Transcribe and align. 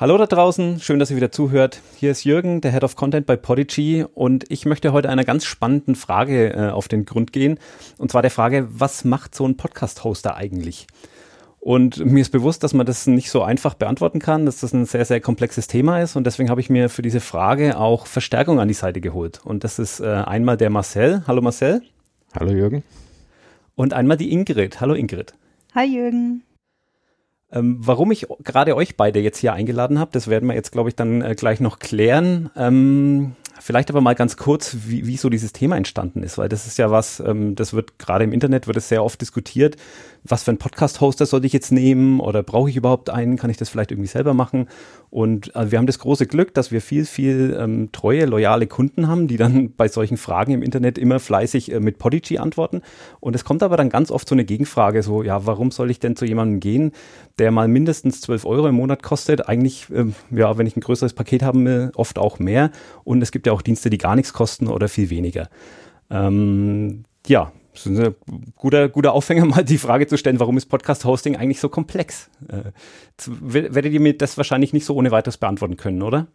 Hallo 0.00 0.16
da 0.16 0.26
draußen, 0.26 0.78
schön, 0.78 1.00
dass 1.00 1.10
ihr 1.10 1.16
wieder 1.16 1.32
zuhört. 1.32 1.80
Hier 1.96 2.12
ist 2.12 2.22
Jürgen, 2.22 2.60
der 2.60 2.70
Head 2.70 2.84
of 2.84 2.94
Content 2.94 3.26
bei 3.26 3.34
Podigy 3.34 4.04
und 4.14 4.44
ich 4.48 4.64
möchte 4.64 4.92
heute 4.92 5.08
einer 5.08 5.24
ganz 5.24 5.44
spannenden 5.44 5.96
Frage 5.96 6.52
äh, 6.52 6.70
auf 6.70 6.86
den 6.86 7.04
Grund 7.04 7.32
gehen. 7.32 7.58
Und 7.96 8.12
zwar 8.12 8.22
der 8.22 8.30
Frage, 8.30 8.68
was 8.70 9.04
macht 9.04 9.34
so 9.34 9.44
ein 9.44 9.56
Podcast-Hoster 9.56 10.36
eigentlich? 10.36 10.86
Und 11.58 12.06
mir 12.06 12.20
ist 12.20 12.30
bewusst, 12.30 12.62
dass 12.62 12.74
man 12.74 12.86
das 12.86 13.08
nicht 13.08 13.28
so 13.28 13.42
einfach 13.42 13.74
beantworten 13.74 14.20
kann, 14.20 14.46
dass 14.46 14.60
das 14.60 14.72
ein 14.72 14.86
sehr, 14.86 15.04
sehr 15.04 15.20
komplexes 15.20 15.66
Thema 15.66 16.00
ist. 16.00 16.14
Und 16.14 16.28
deswegen 16.28 16.48
habe 16.48 16.60
ich 16.60 16.70
mir 16.70 16.90
für 16.90 17.02
diese 17.02 17.18
Frage 17.18 17.76
auch 17.76 18.06
Verstärkung 18.06 18.60
an 18.60 18.68
die 18.68 18.74
Seite 18.74 19.00
geholt. 19.00 19.40
Und 19.44 19.64
das 19.64 19.80
ist 19.80 19.98
äh, 19.98 20.06
einmal 20.06 20.56
der 20.56 20.70
Marcel. 20.70 21.24
Hallo 21.26 21.42
Marcel. 21.42 21.82
Hallo 22.38 22.52
Jürgen. 22.52 22.84
Und 23.74 23.94
einmal 23.94 24.16
die 24.16 24.30
Ingrid. 24.30 24.80
Hallo 24.80 24.94
Ingrid. 24.94 25.34
Hi 25.74 25.86
Jürgen. 25.86 26.44
Ähm, 27.50 27.78
warum 27.80 28.10
ich 28.10 28.26
gerade 28.44 28.76
euch 28.76 28.96
beide 28.96 29.20
jetzt 29.20 29.38
hier 29.38 29.54
eingeladen 29.54 29.98
habe, 29.98 30.10
das 30.12 30.28
werden 30.28 30.48
wir 30.48 30.54
jetzt, 30.54 30.72
glaube 30.72 30.90
ich, 30.90 30.96
dann 30.96 31.22
äh, 31.22 31.34
gleich 31.34 31.60
noch 31.60 31.78
klären. 31.78 32.50
Ähm, 32.56 33.36
vielleicht 33.60 33.90
aber 33.90 34.00
mal 34.00 34.14
ganz 34.14 34.36
kurz, 34.36 34.76
wie, 34.86 35.06
wie 35.06 35.16
so 35.16 35.30
dieses 35.30 35.52
Thema 35.52 35.76
entstanden 35.76 36.22
ist, 36.22 36.38
weil 36.38 36.48
das 36.48 36.66
ist 36.66 36.78
ja 36.78 36.90
was, 36.90 37.20
ähm, 37.20 37.54
das 37.54 37.72
wird 37.72 37.98
gerade 37.98 38.24
im 38.24 38.32
Internet 38.32 38.66
wird 38.66 38.76
es 38.76 38.88
sehr 38.88 39.02
oft 39.02 39.20
diskutiert. 39.20 39.76
Was 40.24 40.44
für 40.44 40.50
einen 40.50 40.58
Podcast-Hoster 40.58 41.26
soll 41.26 41.44
ich 41.44 41.52
jetzt 41.52 41.72
nehmen 41.72 42.20
oder 42.20 42.42
brauche 42.42 42.68
ich 42.68 42.76
überhaupt 42.76 43.10
einen? 43.10 43.36
Kann 43.36 43.50
ich 43.50 43.56
das 43.56 43.68
vielleicht 43.68 43.90
irgendwie 43.90 44.08
selber 44.08 44.34
machen? 44.34 44.68
Und 45.10 45.54
also 45.56 45.72
wir 45.72 45.78
haben 45.78 45.86
das 45.86 45.98
große 45.98 46.26
Glück, 46.26 46.54
dass 46.54 46.70
wir 46.70 46.80
viel, 46.80 47.06
viel 47.06 47.56
ähm, 47.58 47.90
treue, 47.92 48.26
loyale 48.26 48.66
Kunden 48.66 49.08
haben, 49.08 49.28
die 49.28 49.36
dann 49.36 49.72
bei 49.76 49.88
solchen 49.88 50.16
Fragen 50.16 50.52
im 50.52 50.62
Internet 50.62 50.98
immer 50.98 51.20
fleißig 51.20 51.72
äh, 51.72 51.80
mit 51.80 51.98
Podigy 51.98 52.38
antworten. 52.38 52.82
Und 53.20 53.34
es 53.34 53.44
kommt 53.44 53.62
aber 53.62 53.76
dann 53.76 53.88
ganz 53.88 54.10
oft 54.10 54.28
so 54.28 54.34
eine 54.34 54.44
Gegenfrage, 54.44 55.02
so, 55.02 55.22
ja, 55.22 55.46
warum 55.46 55.70
soll 55.70 55.90
ich 55.90 56.00
denn 56.00 56.16
zu 56.16 56.24
jemandem 56.24 56.60
gehen, 56.60 56.92
der 57.38 57.50
mal 57.50 57.68
mindestens 57.68 58.20
12 58.20 58.44
Euro 58.44 58.68
im 58.68 58.74
Monat 58.74 59.02
kostet? 59.02 59.48
Eigentlich, 59.48 59.86
ähm, 59.94 60.14
ja, 60.30 60.58
wenn 60.58 60.66
ich 60.66 60.76
ein 60.76 60.80
größeres 60.80 61.14
Paket 61.14 61.42
haben 61.42 61.64
will, 61.64 61.90
oft 61.94 62.18
auch 62.18 62.38
mehr. 62.38 62.70
Und 63.04 63.22
es 63.22 63.32
gibt 63.32 63.46
ja 63.46 63.52
auch 63.52 63.62
Dienste, 63.62 63.90
die 63.90 63.98
gar 63.98 64.16
nichts 64.16 64.32
kosten 64.32 64.68
oder 64.68 64.88
viel 64.88 65.10
weniger. 65.10 65.48
Ähm, 66.10 67.04
ja, 67.26 67.52
das 67.84 67.92
ist 67.92 67.98
ein 68.00 68.52
guter, 68.56 68.88
guter 68.88 69.12
Aufhänger, 69.12 69.44
mal 69.46 69.64
die 69.64 69.78
Frage 69.78 70.06
zu 70.06 70.18
stellen, 70.18 70.40
warum 70.40 70.56
ist 70.56 70.66
Podcast-Hosting 70.66 71.36
eigentlich 71.36 71.60
so 71.60 71.68
komplex? 71.68 72.30
Äh, 72.48 72.72
werdet 73.40 73.92
ihr 73.92 74.00
mir 74.00 74.16
das 74.16 74.36
wahrscheinlich 74.36 74.72
nicht 74.72 74.84
so 74.84 74.94
ohne 74.94 75.10
weiteres 75.10 75.36
beantworten 75.36 75.76
können, 75.76 76.02
oder? 76.02 76.26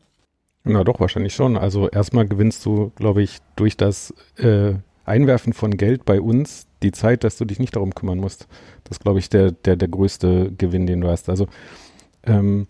Na 0.64 0.84
doch, 0.84 1.00
wahrscheinlich 1.00 1.36
schon. 1.36 1.58
Also 1.58 1.90
erstmal 1.90 2.28
gewinnst 2.28 2.66
du, 2.66 2.92
glaube 2.96 3.22
ich, 3.22 3.40
durch 3.56 3.76
das 3.76 4.14
äh, 4.38 4.74
Einwerfen 5.06 5.54
von 5.54 5.76
Geld 5.76 6.06
bei 6.06 6.22
uns 6.22 6.68
die 6.82 6.92
Zeit, 6.92 7.24
dass 7.24 7.38
du 7.38 7.46
dich 7.46 7.60
nicht 7.60 7.76
darum 7.76 7.94
kümmern 7.94 8.20
musst. 8.20 8.48
Das 8.86 8.98
ist, 8.98 9.04
glaube 9.04 9.20
ich, 9.20 9.30
der, 9.30 9.52
der, 9.52 9.76
der 9.76 9.88
größte 9.90 10.54
Gewinn, 10.58 10.88
den 10.88 11.02
du 11.02 11.10
hast. 11.10 11.30
Also 11.30 11.48
ähm, 12.24 12.68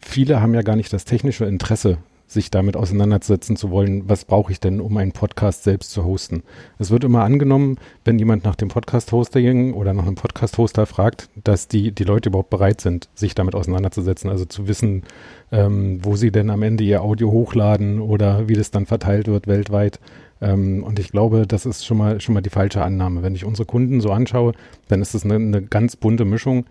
viele 0.00 0.40
haben 0.40 0.54
ja 0.54 0.62
gar 0.62 0.76
nicht 0.76 0.92
das 0.92 1.04
technische 1.04 1.44
Interesse 1.44 1.98
sich 2.28 2.50
damit 2.50 2.76
auseinandersetzen 2.76 3.56
zu 3.56 3.70
wollen, 3.70 4.08
was 4.08 4.26
brauche 4.26 4.52
ich 4.52 4.60
denn, 4.60 4.80
um 4.82 4.96
einen 4.98 5.12
Podcast 5.12 5.64
selbst 5.64 5.90
zu 5.90 6.04
hosten. 6.04 6.42
Es 6.78 6.90
wird 6.90 7.02
immer 7.02 7.24
angenommen, 7.24 7.78
wenn 8.04 8.18
jemand 8.18 8.44
nach 8.44 8.54
dem 8.54 8.68
Podcast-Hosting 8.68 9.72
oder 9.72 9.94
nach 9.94 10.06
einem 10.06 10.14
Podcast-Hoster 10.14 10.84
fragt, 10.84 11.30
dass 11.42 11.68
die, 11.68 11.90
die 11.90 12.04
Leute 12.04 12.28
überhaupt 12.28 12.50
bereit 12.50 12.82
sind, 12.82 13.08
sich 13.14 13.34
damit 13.34 13.54
auseinanderzusetzen, 13.54 14.28
also 14.28 14.44
zu 14.44 14.68
wissen, 14.68 15.04
ähm, 15.50 16.04
wo 16.04 16.16
sie 16.16 16.30
denn 16.30 16.50
am 16.50 16.62
Ende 16.62 16.84
ihr 16.84 17.02
Audio 17.02 17.32
hochladen 17.32 17.98
oder 17.98 18.46
wie 18.46 18.54
das 18.54 18.70
dann 18.70 18.84
verteilt 18.84 19.26
wird 19.26 19.46
weltweit. 19.46 19.98
Ähm, 20.42 20.84
und 20.84 20.98
ich 20.98 21.10
glaube, 21.10 21.46
das 21.46 21.64
ist 21.64 21.86
schon 21.86 21.96
mal, 21.96 22.20
schon 22.20 22.34
mal 22.34 22.42
die 22.42 22.50
falsche 22.50 22.82
Annahme. 22.82 23.22
Wenn 23.22 23.34
ich 23.34 23.46
unsere 23.46 23.64
Kunden 23.64 24.02
so 24.02 24.10
anschaue, 24.10 24.52
dann 24.88 25.00
ist 25.00 25.14
es 25.14 25.24
eine, 25.24 25.36
eine 25.36 25.62
ganz 25.62 25.96
bunte 25.96 26.26
Mischung 26.26 26.66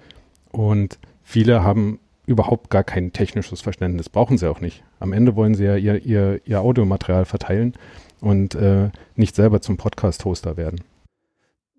und 0.52 1.00
viele 1.24 1.64
haben 1.64 2.00
überhaupt 2.28 2.70
gar 2.70 2.84
kein 2.84 3.14
technisches 3.14 3.62
Verständnis. 3.62 4.10
Brauchen 4.10 4.38
sie 4.38 4.50
auch 4.50 4.62
nicht. 4.62 4.84
Am 5.00 5.14
Ende 5.14 5.36
wollen 5.36 5.56
sie 5.56 5.64
ja 5.64 5.76
ihr, 5.76 6.06
ihr, 6.06 6.42
ihr 6.46 6.62
Audiomaterial 6.62 7.26
verteilen 7.26 7.74
und 8.22 8.54
äh, 8.54 8.90
nicht 9.16 9.36
selber 9.36 9.62
zum 9.62 9.78
Podcast-Hoster 9.78 10.58
werden. 10.58 10.82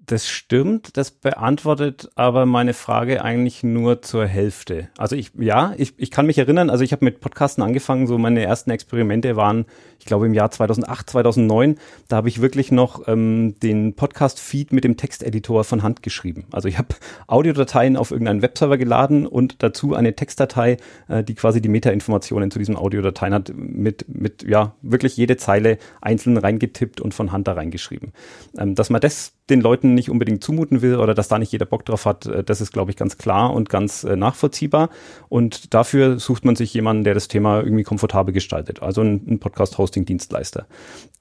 Das 0.09 0.27
stimmt, 0.27 0.97
das 0.97 1.11
beantwortet 1.11 2.09
aber 2.15 2.47
meine 2.47 2.73
Frage 2.73 3.23
eigentlich 3.23 3.63
nur 3.63 4.01
zur 4.01 4.27
Hälfte. 4.27 4.89
Also 4.97 5.15
ich, 5.17 5.33
ja, 5.39 5.75
ich, 5.77 5.93
ich 5.99 6.11
kann 6.11 6.25
mich 6.25 6.39
erinnern, 6.39 6.71
also 6.71 6.83
ich 6.83 6.93
habe 6.93 7.05
mit 7.05 7.21
Podcasten 7.21 7.63
angefangen, 7.63 8.07
so 8.07 8.17
meine 8.17 8.43
ersten 8.43 8.71
Experimente 8.71 9.37
waren, 9.37 9.67
ich 9.99 10.07
glaube 10.07 10.25
im 10.25 10.33
Jahr 10.33 10.51
2008, 10.51 11.11
2009, 11.11 11.77
da 12.09 12.17
habe 12.17 12.31
ich 12.31 12.41
wirklich 12.41 12.73
noch 12.73 13.07
ähm, 13.07 13.57
den 13.63 13.97
Podcast-Feed 13.97 14.73
mit 14.73 14.85
dem 14.85 14.97
Texteditor 14.97 15.63
von 15.65 15.83
Hand 15.83 16.03
geschrieben. 16.03 16.47
Also 16.53 16.69
ich 16.69 16.79
habe 16.79 16.89
Audiodateien 17.27 17.99
auf 17.99 18.11
irgendeinen 18.11 18.41
Webserver 18.41 18.79
geladen 18.79 19.27
und 19.27 19.63
dazu 19.63 19.95
eine 19.95 20.17
Textdatei, 20.17 20.79
äh, 21.09 21.23
die 21.23 21.35
quasi 21.35 21.61
die 21.61 21.69
Metainformationen 21.69 22.51
zu 22.51 22.59
diesen 22.59 22.77
Audiodateien 22.77 23.35
hat, 23.35 23.53
mit, 23.55 24.07
mit, 24.09 24.43
ja, 24.43 24.75
wirklich 24.81 25.19
jede 25.19 25.37
Zeile 25.37 25.77
einzeln 26.01 26.39
reingetippt 26.39 27.03
und 27.03 27.13
von 27.13 27.31
Hand 27.31 27.47
da 27.47 27.53
reingeschrieben. 27.53 28.15
Ähm, 28.57 28.75
dass 28.75 28.89
man 28.89 29.03
das 29.03 29.35
den 29.51 29.61
Leuten 29.61 29.98
nicht 29.99 30.11
unbedingt 30.11 30.43
zumuten 30.43 30.81
will 30.81 30.97
oder 30.97 31.15
dass 31.15 31.29
da 31.29 31.39
nicht 31.39 31.53
jeder 31.53 31.67
Bock 31.67 31.85
drauf 31.85 32.07
hat, 32.07 32.27
äh, 32.27 32.43
das 32.43 32.61
ist, 32.61 32.73
glaube 32.73 32.91
ich, 32.91 32.97
ganz 32.97 33.19
klar 33.19 33.53
und 33.53 33.69
ganz 33.69 34.05
äh, 34.05 34.17
nachvollziehbar. 34.17 34.91
Und 35.29 35.75
dafür 35.75 36.19
sucht 36.19 36.45
man 36.45 36.57
sich 36.57 36.73
jemanden, 36.73 37.05
der 37.05 37.15
das 37.15 37.29
Thema 37.29 37.61
irgendwie 37.63 37.85
komfortabel 37.85 38.33
gestaltet, 38.33 38.83
also 38.83 39.03
ein, 39.03 39.23
ein 39.29 39.39
Podcast-Hosting-Dienstleister. 39.39 40.67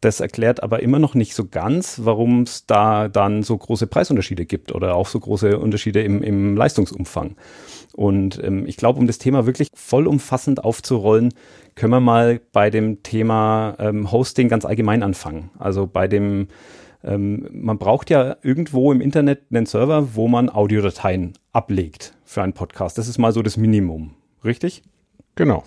Das 0.02 0.20
erklärt 0.20 0.62
aber 0.64 0.82
immer 0.82 1.00
noch 1.00 1.16
nicht 1.16 1.34
so 1.34 1.46
ganz, 1.46 2.02
warum 2.04 2.44
es 2.44 2.66
da 2.66 3.08
dann 3.08 3.44
so 3.44 3.58
große 3.58 3.88
Preisunterschiede 3.88 4.46
gibt 4.46 4.72
oder 4.74 4.96
auch 4.96 5.08
so 5.08 5.20
große 5.20 5.58
Unterschiede 5.58 6.04
im, 6.04 6.22
im 6.22 6.56
Leistungsumfang. 6.56 7.36
Und 7.94 8.42
ähm, 8.44 8.68
ich 8.68 8.78
glaube, 8.78 9.00
um 9.00 9.08
das 9.08 9.18
Thema 9.18 9.48
wirklich 9.48 9.70
vollumfassend 9.74 10.64
aufzurollen, 10.64 11.34
können 11.74 11.94
wir 11.94 12.00
mal 12.00 12.40
bei 12.52 12.70
dem 12.70 13.02
Thema 13.02 13.76
ähm, 13.80 14.12
Hosting 14.12 14.50
ganz 14.50 14.66
allgemein 14.66 15.02
anfangen. 15.02 15.50
Also 15.58 15.88
bei 15.88 16.08
dem 16.08 16.48
ähm, 17.04 17.48
man 17.52 17.78
braucht 17.78 18.10
ja 18.10 18.38
irgendwo 18.42 18.92
im 18.92 19.02
Internet 19.02 19.44
einen 19.52 19.66
Server, 19.66 20.16
wo 20.16 20.28
man 20.28 20.50
Audiodateien 20.50 21.34
ablegt 21.54 22.14
für 22.24 22.42
einen 22.42 22.54
Podcast. 22.54 22.98
Das 22.98 23.08
ist 23.08 23.18
mal 23.18 23.32
so 23.32 23.42
das 23.42 23.58
Minimum, 23.58 24.16
richtig? 24.44 24.84
Genau. 25.36 25.64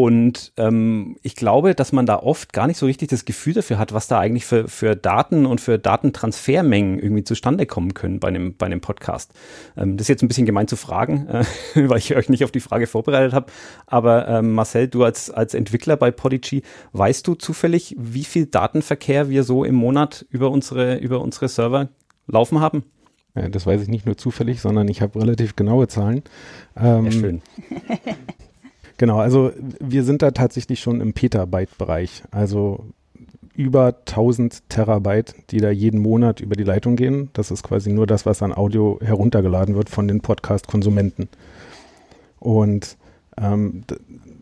Und 0.00 0.54
ähm, 0.56 1.18
ich 1.20 1.36
glaube, 1.36 1.74
dass 1.74 1.92
man 1.92 2.06
da 2.06 2.16
oft 2.16 2.54
gar 2.54 2.66
nicht 2.66 2.78
so 2.78 2.86
richtig 2.86 3.10
das 3.10 3.26
Gefühl 3.26 3.52
dafür 3.52 3.78
hat, 3.78 3.92
was 3.92 4.08
da 4.08 4.18
eigentlich 4.18 4.46
für, 4.46 4.66
für 4.66 4.96
Daten 4.96 5.44
und 5.44 5.60
für 5.60 5.78
Datentransfermengen 5.78 6.98
irgendwie 6.98 7.22
zustande 7.22 7.66
kommen 7.66 7.92
können 7.92 8.18
bei 8.18 8.28
einem, 8.28 8.56
bei 8.56 8.64
einem 8.64 8.80
Podcast. 8.80 9.34
Ähm, 9.76 9.98
das 9.98 10.06
ist 10.06 10.08
jetzt 10.08 10.22
ein 10.22 10.28
bisschen 10.28 10.46
gemein 10.46 10.68
zu 10.68 10.76
fragen, 10.76 11.28
äh, 11.28 11.44
weil 11.74 11.98
ich 11.98 12.16
euch 12.16 12.30
nicht 12.30 12.44
auf 12.44 12.50
die 12.50 12.60
Frage 12.60 12.86
vorbereitet 12.86 13.34
habe. 13.34 13.52
Aber 13.84 14.26
ähm, 14.26 14.52
Marcel, 14.52 14.88
du 14.88 15.04
als, 15.04 15.28
als 15.30 15.52
Entwickler 15.52 15.98
bei 15.98 16.10
Podigy, 16.10 16.62
weißt 16.94 17.26
du 17.26 17.34
zufällig, 17.34 17.94
wie 17.98 18.24
viel 18.24 18.46
Datenverkehr 18.46 19.28
wir 19.28 19.44
so 19.44 19.64
im 19.64 19.74
Monat 19.74 20.24
über 20.30 20.50
unsere, 20.50 20.96
über 20.96 21.20
unsere 21.20 21.48
Server 21.48 21.90
laufen 22.26 22.60
haben? 22.60 22.84
Ja, 23.34 23.50
das 23.50 23.66
weiß 23.66 23.82
ich 23.82 23.88
nicht 23.88 24.06
nur 24.06 24.16
zufällig, 24.16 24.62
sondern 24.62 24.88
ich 24.88 25.02
habe 25.02 25.20
relativ 25.20 25.56
genaue 25.56 25.88
Zahlen. 25.88 26.22
Ähm, 26.74 27.04
ja, 27.04 27.12
schön. 27.12 27.42
Genau, 29.00 29.18
also 29.18 29.50
wir 29.80 30.04
sind 30.04 30.20
da 30.20 30.30
tatsächlich 30.30 30.80
schon 30.80 31.00
im 31.00 31.14
Petabyte-Bereich. 31.14 32.22
Also 32.30 32.84
über 33.54 33.96
1000 34.00 34.68
Terabyte, 34.68 35.34
die 35.48 35.56
da 35.56 35.70
jeden 35.70 36.02
Monat 36.02 36.40
über 36.40 36.54
die 36.54 36.64
Leitung 36.64 36.96
gehen. 36.96 37.30
Das 37.32 37.50
ist 37.50 37.62
quasi 37.62 37.90
nur 37.94 38.06
das, 38.06 38.26
was 38.26 38.42
an 38.42 38.52
Audio 38.52 38.98
heruntergeladen 39.02 39.74
wird 39.74 39.88
von 39.88 40.06
den 40.06 40.20
Podcast-Konsumenten. 40.20 41.30
Und 42.40 42.98
ähm, 43.38 43.84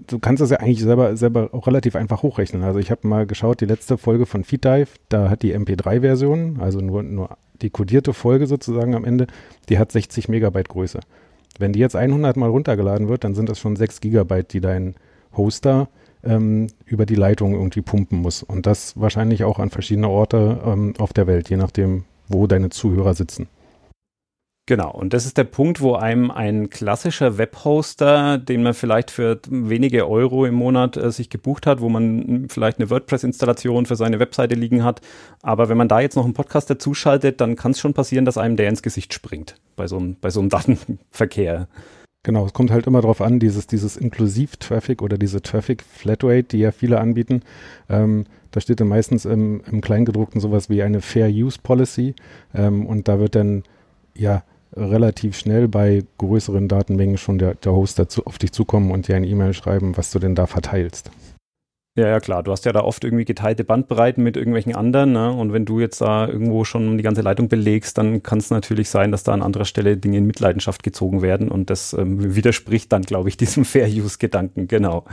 du 0.08 0.18
kannst 0.18 0.42
das 0.42 0.50
ja 0.50 0.56
eigentlich 0.56 0.82
selber, 0.82 1.16
selber 1.16 1.50
auch 1.52 1.68
relativ 1.68 1.94
einfach 1.94 2.24
hochrechnen. 2.24 2.64
Also 2.64 2.80
ich 2.80 2.90
habe 2.90 3.06
mal 3.06 3.28
geschaut, 3.28 3.60
die 3.60 3.66
letzte 3.66 3.96
Folge 3.96 4.26
von 4.26 4.42
FeedDive, 4.42 4.90
da 5.08 5.30
hat 5.30 5.44
die 5.44 5.56
MP3-Version, 5.56 6.58
also 6.58 6.80
nur, 6.80 7.04
nur 7.04 7.38
die 7.62 7.70
kodierte 7.70 8.12
Folge 8.12 8.48
sozusagen 8.48 8.96
am 8.96 9.04
Ende, 9.04 9.28
die 9.68 9.78
hat 9.78 9.92
60 9.92 10.28
Megabyte 10.28 10.68
Größe. 10.68 10.98
Wenn 11.58 11.72
die 11.72 11.80
jetzt 11.80 11.96
100 11.96 12.36
Mal 12.36 12.48
runtergeladen 12.48 13.08
wird, 13.08 13.24
dann 13.24 13.34
sind 13.34 13.48
das 13.48 13.58
schon 13.58 13.76
6 13.76 14.00
Gigabyte, 14.00 14.52
die 14.52 14.60
dein 14.60 14.94
Hoster 15.36 15.88
ähm, 16.24 16.68
über 16.86 17.06
die 17.06 17.14
Leitung 17.14 17.54
irgendwie 17.54 17.82
pumpen 17.82 18.20
muss. 18.20 18.42
Und 18.42 18.66
das 18.66 18.98
wahrscheinlich 18.98 19.44
auch 19.44 19.58
an 19.58 19.70
verschiedene 19.70 20.08
Orte 20.08 20.60
ähm, 20.64 20.94
auf 20.98 21.12
der 21.12 21.26
Welt, 21.26 21.50
je 21.50 21.56
nachdem, 21.56 22.04
wo 22.28 22.46
deine 22.46 22.70
Zuhörer 22.70 23.14
sitzen. 23.14 23.48
Genau, 24.68 24.90
und 24.90 25.14
das 25.14 25.24
ist 25.24 25.38
der 25.38 25.44
Punkt, 25.44 25.80
wo 25.80 25.94
einem 25.94 26.30
ein 26.30 26.68
klassischer 26.68 27.38
Webhoster, 27.38 28.36
den 28.36 28.62
man 28.62 28.74
vielleicht 28.74 29.10
für 29.10 29.40
wenige 29.48 30.06
Euro 30.06 30.44
im 30.44 30.56
Monat 30.56 30.98
äh, 30.98 31.10
sich 31.10 31.30
gebucht 31.30 31.66
hat, 31.66 31.80
wo 31.80 31.88
man 31.88 32.48
vielleicht 32.50 32.78
eine 32.78 32.90
WordPress-Installation 32.90 33.86
für 33.86 33.96
seine 33.96 34.20
Webseite 34.20 34.54
liegen 34.54 34.84
hat, 34.84 35.00
aber 35.40 35.70
wenn 35.70 35.78
man 35.78 35.88
da 35.88 36.00
jetzt 36.00 36.16
noch 36.16 36.26
einen 36.26 36.34
Podcast 36.34 36.68
dazuschaltet, 36.68 37.40
dann 37.40 37.56
kann 37.56 37.70
es 37.70 37.80
schon 37.80 37.94
passieren, 37.94 38.26
dass 38.26 38.36
einem 38.36 38.56
der 38.56 38.68
ins 38.68 38.82
Gesicht 38.82 39.14
springt 39.14 39.54
bei 39.74 39.86
so 39.86 39.96
einem, 39.96 40.16
bei 40.20 40.28
so 40.28 40.40
einem 40.40 40.48
Datenverkehr. 40.50 41.66
Genau, 42.22 42.44
es 42.44 42.52
kommt 42.52 42.70
halt 42.70 42.86
immer 42.86 43.00
darauf 43.00 43.22
an, 43.22 43.40
dieses, 43.40 43.68
dieses 43.68 43.96
Inklusiv-Traffic 43.96 45.00
oder 45.00 45.16
diese 45.16 45.40
Traffic-Flatrate, 45.40 46.42
die 46.42 46.58
ja 46.58 46.72
viele 46.72 47.00
anbieten. 47.00 47.40
Ähm, 47.88 48.26
da 48.50 48.60
steht 48.60 48.80
dann 48.80 48.88
meistens 48.88 49.24
im, 49.24 49.62
im 49.70 49.80
Kleingedruckten 49.80 50.42
sowas 50.42 50.68
wie 50.68 50.82
eine 50.82 51.00
Fair 51.00 51.30
Use 51.30 51.58
Policy 51.62 52.14
ähm, 52.54 52.84
und 52.84 53.08
da 53.08 53.18
wird 53.18 53.34
dann 53.34 53.62
ja 54.14 54.42
relativ 54.78 55.36
schnell 55.36 55.68
bei 55.68 56.04
größeren 56.18 56.68
Datenmengen 56.68 57.18
schon 57.18 57.38
der, 57.38 57.54
der 57.54 57.72
Host 57.72 57.98
dazu 57.98 58.24
auf 58.26 58.38
dich 58.38 58.52
zukommen 58.52 58.90
und 58.90 59.08
dir 59.08 59.16
eine 59.16 59.26
E-Mail 59.26 59.54
schreiben, 59.54 59.96
was 59.96 60.10
du 60.10 60.18
denn 60.18 60.34
da 60.34 60.46
verteilst. 60.46 61.10
Ja, 61.98 62.06
ja, 62.06 62.20
klar. 62.20 62.44
Du 62.44 62.52
hast 62.52 62.64
ja 62.64 62.72
da 62.72 62.82
oft 62.84 63.02
irgendwie 63.02 63.24
geteilte 63.24 63.64
Bandbreiten 63.64 64.22
mit 64.22 64.36
irgendwelchen 64.36 64.76
anderen. 64.76 65.10
Ne? 65.10 65.32
Und 65.32 65.52
wenn 65.52 65.64
du 65.64 65.80
jetzt 65.80 66.00
da 66.00 66.28
irgendwo 66.28 66.62
schon 66.62 66.96
die 66.96 67.02
ganze 67.02 67.22
Leitung 67.22 67.48
belegst, 67.48 67.98
dann 67.98 68.22
kann 68.22 68.38
es 68.38 68.50
natürlich 68.50 68.88
sein, 68.88 69.10
dass 69.10 69.24
da 69.24 69.32
an 69.32 69.42
anderer 69.42 69.64
Stelle 69.64 69.96
Dinge 69.96 70.18
in 70.18 70.26
Mitleidenschaft 70.26 70.84
gezogen 70.84 71.22
werden. 71.22 71.48
Und 71.48 71.70
das 71.70 71.94
ähm, 71.94 72.36
widerspricht 72.36 72.92
dann, 72.92 73.02
glaube 73.02 73.28
ich, 73.28 73.36
diesem 73.38 73.64
Fair-Use-Gedanken. 73.64 74.68
Genau. 74.68 75.06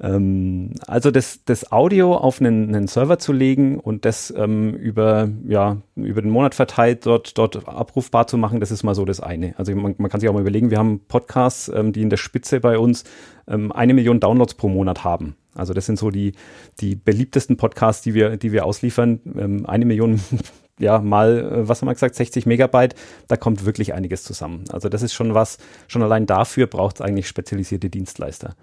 Ähm, 0.00 0.72
also 0.86 1.10
das, 1.10 1.44
das 1.44 1.72
Audio 1.72 2.14
auf 2.14 2.40
einen, 2.40 2.74
einen 2.74 2.86
Server 2.86 3.18
zu 3.18 3.32
legen 3.32 3.78
und 3.80 4.04
das 4.04 4.32
ähm, 4.36 4.74
über, 4.74 5.28
ja, 5.46 5.78
über 5.94 6.20
den 6.20 6.30
Monat 6.30 6.54
verteilt 6.54 7.06
dort, 7.06 7.38
dort 7.38 7.66
abrufbar 7.66 8.26
zu 8.26 8.36
machen, 8.36 8.60
das 8.60 8.70
ist 8.70 8.82
mal 8.82 8.94
so 8.94 9.04
das 9.04 9.20
eine. 9.20 9.54
Also 9.58 9.74
man, 9.74 9.94
man 9.98 10.10
kann 10.10 10.20
sich 10.20 10.28
auch 10.28 10.34
mal 10.34 10.40
überlegen, 10.40 10.70
wir 10.70 10.78
haben 10.78 11.00
Podcasts, 11.08 11.68
ähm, 11.68 11.92
die 11.92 12.02
in 12.02 12.10
der 12.10 12.18
Spitze 12.18 12.60
bei 12.60 12.78
uns 12.78 13.04
ähm, 13.48 13.72
eine 13.72 13.94
Million 13.94 14.20
Downloads 14.20 14.54
pro 14.54 14.68
Monat 14.68 15.04
haben. 15.04 15.36
Also 15.54 15.72
das 15.72 15.86
sind 15.86 15.98
so 15.98 16.10
die, 16.10 16.32
die 16.80 16.96
beliebtesten 16.96 17.56
Podcasts, 17.56 18.02
die 18.02 18.12
wir, 18.12 18.36
die 18.36 18.52
wir 18.52 18.66
ausliefern. 18.66 19.20
Ähm, 19.38 19.66
eine 19.66 19.86
Million 19.86 20.20
ja, 20.78 20.98
mal, 20.98 21.38
äh, 21.38 21.68
was 21.68 21.80
haben 21.80 21.88
wir 21.88 21.94
gesagt, 21.94 22.14
60 22.16 22.44
Megabyte, 22.44 22.94
da 23.28 23.36
kommt 23.38 23.64
wirklich 23.64 23.94
einiges 23.94 24.24
zusammen. 24.24 24.64
Also 24.70 24.90
das 24.90 25.02
ist 25.02 25.14
schon 25.14 25.34
was, 25.34 25.58
schon 25.88 26.02
allein 26.02 26.26
dafür 26.26 26.66
braucht 26.66 26.96
es 26.96 27.00
eigentlich 27.00 27.28
spezialisierte 27.28 27.88
Dienstleister. 27.88 28.54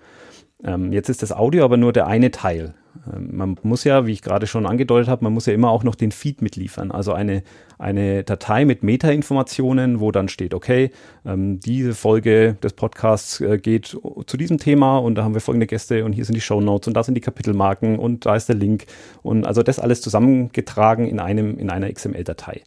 Ähm, 0.63 0.94
jetzt 0.94 1.10
ist 1.10 1.21
das 1.21 1.31
Audio 1.31 1.65
aber 1.65 1.77
nur 1.77 1.92
der 1.92 2.07
eine 2.07 2.31
Teil. 2.31 2.74
Ähm, 3.12 3.36
man 3.36 3.57
muss 3.63 3.83
ja, 3.83 4.06
wie 4.06 4.12
ich 4.12 4.21
gerade 4.21 4.48
schon 4.48 4.65
angedeutet 4.65 5.10
habe, 5.10 5.24
man 5.24 5.33
muss 5.33 5.45
ja 5.45 5.54
immer 5.54 5.69
auch 5.69 5.83
noch 5.83 5.95
den 5.95 6.12
Feed 6.12 6.42
mitliefern. 6.42 6.92
Also 6.92 7.13
eine, 7.13 7.44
eine 7.77 8.24
Datei 8.24 8.65
mit 8.65 8.83
Metainformationen, 8.83 10.00
wo 10.00 10.12
dann 10.12 10.30
steht, 10.30 10.54
okay, 10.54 10.92
ähm, 11.25 11.60
diese 11.60 11.94
Folge 11.94 12.56
des 12.63 12.74
Podcasts 12.74 13.42
äh, 13.42 13.57
geht 13.57 13.88
zu 14.25 14.38
diesem 14.38 14.57
Thema 14.57 14.98
und 14.98 15.15
da 15.15 15.24
haben 15.24 15.33
wir 15.33 15.42
folgende 15.42 15.68
Gäste 15.68 16.06
und 16.06 16.13
hier 16.13 16.25
sind 16.25 16.36
die 16.36 16.42
Show 16.42 16.62
Notes 16.62 16.88
und 16.88 16.94
da 16.94 17.04
sind 17.04 17.15
die 17.15 17.21
Kapitelmarken 17.21 18.00
und 18.00 18.25
da 18.25 18.36
ist 18.36 18.48
der 18.48 18.56
Link. 18.56 18.86
Und 19.21 19.45
also 19.45 19.63
das 19.63 19.80
alles 19.80 20.01
zusammengetragen 20.01 21.07
in 21.07 21.19
einem, 21.19 21.57
in 21.57 21.69
einer 21.69 21.92
XML-Datei. 21.92 22.62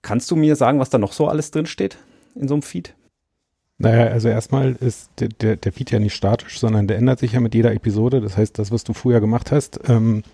Kannst 0.00 0.30
du 0.30 0.36
mir 0.36 0.56
sagen, 0.56 0.78
was 0.78 0.90
da 0.90 0.98
noch 0.98 1.12
so 1.12 1.28
alles 1.28 1.50
drin 1.50 1.66
steht 1.66 1.98
in 2.34 2.48
so 2.48 2.54
einem 2.54 2.62
Feed? 2.62 2.94
Naja, 3.78 4.06
also 4.08 4.28
erstmal 4.28 4.72
ist 4.72 5.10
der, 5.20 5.28
der, 5.28 5.56
der 5.56 5.72
Feed 5.72 5.92
ja 5.92 6.00
nicht 6.00 6.14
statisch, 6.14 6.58
sondern 6.58 6.88
der 6.88 6.98
ändert 6.98 7.20
sich 7.20 7.32
ja 7.32 7.40
mit 7.40 7.54
jeder 7.54 7.72
Episode. 7.72 8.20
Das 8.20 8.36
heißt, 8.36 8.58
das, 8.58 8.72
was 8.72 8.82
du 8.82 8.92
früher 8.92 9.20
gemacht 9.20 9.52
hast, 9.52 9.80
ähm, 9.88 10.24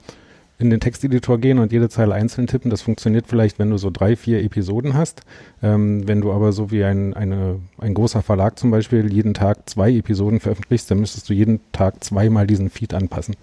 in 0.58 0.70
den 0.70 0.80
Texteditor 0.80 1.38
gehen 1.38 1.58
und 1.58 1.72
jede 1.72 1.90
Zeile 1.90 2.14
einzeln 2.14 2.46
tippen, 2.46 2.70
das 2.70 2.80
funktioniert 2.80 3.26
vielleicht, 3.26 3.58
wenn 3.58 3.70
du 3.70 3.76
so 3.76 3.90
drei, 3.90 4.16
vier 4.16 4.42
Episoden 4.42 4.94
hast. 4.94 5.22
Ähm, 5.62 6.08
wenn 6.08 6.22
du 6.22 6.32
aber 6.32 6.52
so 6.52 6.70
wie 6.70 6.84
ein, 6.84 7.12
eine, 7.12 7.60
ein 7.78 7.92
großer 7.92 8.22
Verlag 8.22 8.58
zum 8.58 8.70
Beispiel 8.70 9.12
jeden 9.12 9.34
Tag 9.34 9.68
zwei 9.68 9.92
Episoden 9.92 10.40
veröffentlichst, 10.40 10.90
dann 10.90 11.00
müsstest 11.00 11.28
du 11.28 11.34
jeden 11.34 11.60
Tag 11.72 12.02
zweimal 12.02 12.46
diesen 12.46 12.70
Feed 12.70 12.94
anpassen. 12.94 13.36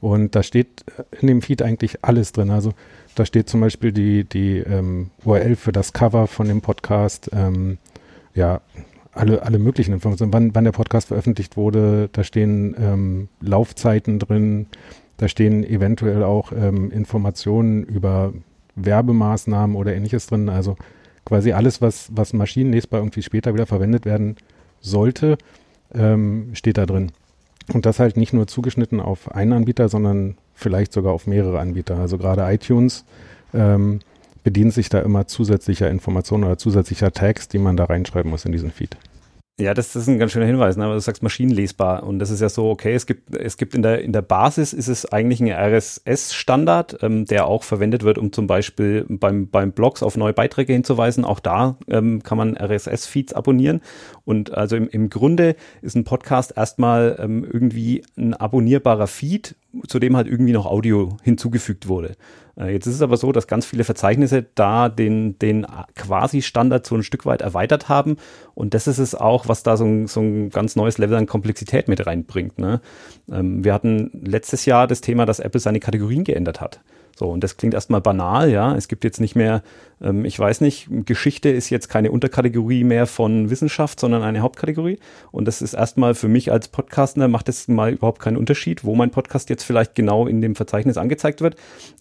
Und 0.00 0.34
da 0.34 0.42
steht 0.42 0.84
in 1.20 1.28
dem 1.28 1.42
Feed 1.42 1.62
eigentlich 1.62 2.02
alles 2.02 2.32
drin. 2.32 2.50
Also 2.50 2.72
da 3.14 3.24
steht 3.24 3.48
zum 3.48 3.60
Beispiel 3.60 3.92
die, 3.92 4.24
die 4.24 4.58
ähm, 4.58 5.10
URL 5.24 5.54
für 5.54 5.72
das 5.72 5.92
Cover 5.92 6.26
von 6.26 6.48
dem 6.48 6.60
Podcast, 6.60 7.30
ähm, 7.32 7.78
ja, 8.34 8.60
alle, 9.18 9.42
alle 9.42 9.58
möglichen 9.58 9.92
Informationen, 9.92 10.32
wann, 10.32 10.54
wann 10.54 10.64
der 10.64 10.72
Podcast 10.72 11.08
veröffentlicht 11.08 11.56
wurde, 11.56 12.08
da 12.12 12.22
stehen 12.22 12.76
ähm, 12.78 13.28
Laufzeiten 13.40 14.18
drin, 14.18 14.66
da 15.16 15.28
stehen 15.28 15.64
eventuell 15.64 16.22
auch 16.22 16.52
ähm, 16.52 16.90
Informationen 16.90 17.82
über 17.82 18.32
Werbemaßnahmen 18.76 19.74
oder 19.76 19.94
ähnliches 19.94 20.28
drin. 20.28 20.48
Also 20.48 20.76
quasi 21.24 21.52
alles, 21.52 21.82
was, 21.82 22.10
was 22.14 22.32
maschinenlesbar 22.32 23.00
irgendwie 23.00 23.22
später 23.22 23.52
wieder 23.54 23.66
verwendet 23.66 24.04
werden 24.04 24.36
sollte, 24.80 25.36
ähm, 25.92 26.50
steht 26.52 26.78
da 26.78 26.86
drin. 26.86 27.10
Und 27.72 27.84
das 27.84 27.98
halt 27.98 28.16
nicht 28.16 28.32
nur 28.32 28.46
zugeschnitten 28.46 29.00
auf 29.00 29.32
einen 29.32 29.52
Anbieter, 29.52 29.88
sondern 29.88 30.36
vielleicht 30.54 30.92
sogar 30.92 31.12
auf 31.12 31.26
mehrere 31.26 31.58
Anbieter. 31.58 31.98
Also 31.98 32.16
gerade 32.16 32.42
iTunes 32.50 33.04
ähm, 33.52 33.98
bedient 34.48 34.72
sich 34.72 34.88
da 34.88 35.00
immer 35.00 35.26
zusätzlicher 35.26 35.90
Informationen 35.90 36.44
oder 36.44 36.56
zusätzlicher 36.56 37.12
Tags, 37.12 37.48
die 37.48 37.58
man 37.58 37.76
da 37.76 37.84
reinschreiben 37.84 38.30
muss 38.30 38.46
in 38.46 38.52
diesen 38.52 38.70
Feed. 38.70 38.96
Ja, 39.60 39.74
das, 39.74 39.92
das 39.92 40.04
ist 40.04 40.08
ein 40.08 40.18
ganz 40.18 40.32
schöner 40.32 40.46
Hinweis, 40.46 40.78
ne? 40.78 40.84
du 40.84 40.98
sagst 41.00 41.22
maschinenlesbar 41.22 42.04
und 42.04 42.18
das 42.18 42.30
ist 42.30 42.40
ja 42.40 42.48
so, 42.48 42.70
okay, 42.70 42.94
es 42.94 43.04
gibt, 43.04 43.36
es 43.36 43.58
gibt 43.58 43.74
in 43.74 43.82
der, 43.82 44.00
in 44.00 44.12
der 44.12 44.22
Basis 44.22 44.72
ist 44.72 44.88
es 44.88 45.04
eigentlich 45.04 45.40
ein 45.40 45.50
RSS-Standard, 45.50 47.02
ähm, 47.02 47.26
der 47.26 47.46
auch 47.46 47.62
verwendet 47.62 48.04
wird, 48.04 48.16
um 48.16 48.32
zum 48.32 48.46
Beispiel 48.46 49.04
beim, 49.06 49.48
beim 49.48 49.72
Blogs 49.72 50.02
auf 50.02 50.16
neue 50.16 50.32
Beiträge 50.32 50.72
hinzuweisen. 50.72 51.26
Auch 51.26 51.40
da 51.40 51.76
ähm, 51.88 52.22
kann 52.22 52.38
man 52.38 52.56
RSS-Feeds 52.56 53.34
abonnieren 53.34 53.82
und 54.24 54.54
also 54.54 54.76
im, 54.76 54.88
im 54.88 55.10
Grunde 55.10 55.56
ist 55.82 55.94
ein 55.94 56.04
Podcast 56.04 56.54
erstmal 56.56 57.18
ähm, 57.18 57.44
irgendwie 57.44 58.02
ein 58.16 58.32
abonnierbarer 58.32 59.08
Feed, 59.08 59.56
zu 59.88 59.98
dem 59.98 60.16
halt 60.16 60.26
irgendwie 60.26 60.52
noch 60.52 60.64
Audio 60.64 61.18
hinzugefügt 61.22 61.88
wurde. 61.88 62.14
Äh, 62.58 62.72
jetzt 62.72 62.86
ist 62.86 62.94
es 62.94 63.02
aber 63.02 63.16
so, 63.16 63.32
dass 63.32 63.46
ganz 63.46 63.66
viele 63.66 63.84
Verzeichnisse 63.84 64.44
da 64.54 64.88
den, 64.88 65.38
den 65.38 65.66
quasi 65.94 66.42
Standard 66.42 66.86
so 66.86 66.96
ein 66.96 67.02
Stück 67.02 67.26
weit 67.26 67.42
erweitert 67.42 67.88
haben. 67.88 68.16
Und 68.54 68.74
das 68.74 68.86
ist 68.86 68.98
es 68.98 69.14
auch, 69.14 69.48
was 69.48 69.62
da 69.62 69.76
so 69.76 69.84
ein, 69.84 70.06
so 70.06 70.20
ein 70.20 70.50
ganz 70.50 70.76
neues 70.76 70.98
Level 70.98 71.16
an 71.16 71.26
Komplexität 71.26 71.88
mit 71.88 72.06
reinbringt. 72.06 72.58
Ne? 72.58 72.80
Ähm, 73.30 73.64
wir 73.64 73.72
hatten 73.72 74.10
letztes 74.24 74.64
Jahr 74.64 74.86
das 74.86 75.00
Thema, 75.00 75.26
dass 75.26 75.40
Apple 75.40 75.60
seine 75.60 75.80
Kategorien 75.80 76.24
geändert 76.24 76.60
hat. 76.60 76.80
So, 77.18 77.28
und 77.32 77.42
das 77.42 77.56
klingt 77.56 77.74
erstmal 77.74 78.00
banal, 78.00 78.48
ja. 78.48 78.76
Es 78.76 78.86
gibt 78.86 79.02
jetzt 79.02 79.20
nicht 79.20 79.34
mehr, 79.34 79.64
ähm, 80.00 80.24
ich 80.24 80.38
weiß 80.38 80.60
nicht, 80.60 80.88
Geschichte 81.04 81.48
ist 81.48 81.68
jetzt 81.68 81.88
keine 81.88 82.12
Unterkategorie 82.12 82.84
mehr 82.84 83.08
von 83.08 83.50
Wissenschaft, 83.50 83.98
sondern 83.98 84.22
eine 84.22 84.38
Hauptkategorie. 84.38 85.00
Und 85.32 85.48
das 85.48 85.60
ist 85.60 85.74
erstmal 85.74 86.14
für 86.14 86.28
mich 86.28 86.52
als 86.52 86.68
Podcaster, 86.68 87.26
macht 87.26 87.48
es 87.48 87.66
mal 87.66 87.92
überhaupt 87.92 88.20
keinen 88.20 88.36
Unterschied, 88.36 88.84
wo 88.84 88.94
mein 88.94 89.10
Podcast 89.10 89.50
jetzt 89.50 89.64
vielleicht 89.64 89.96
genau 89.96 90.28
in 90.28 90.40
dem 90.40 90.54
Verzeichnis 90.54 90.96
angezeigt 90.96 91.40
wird. 91.40 91.56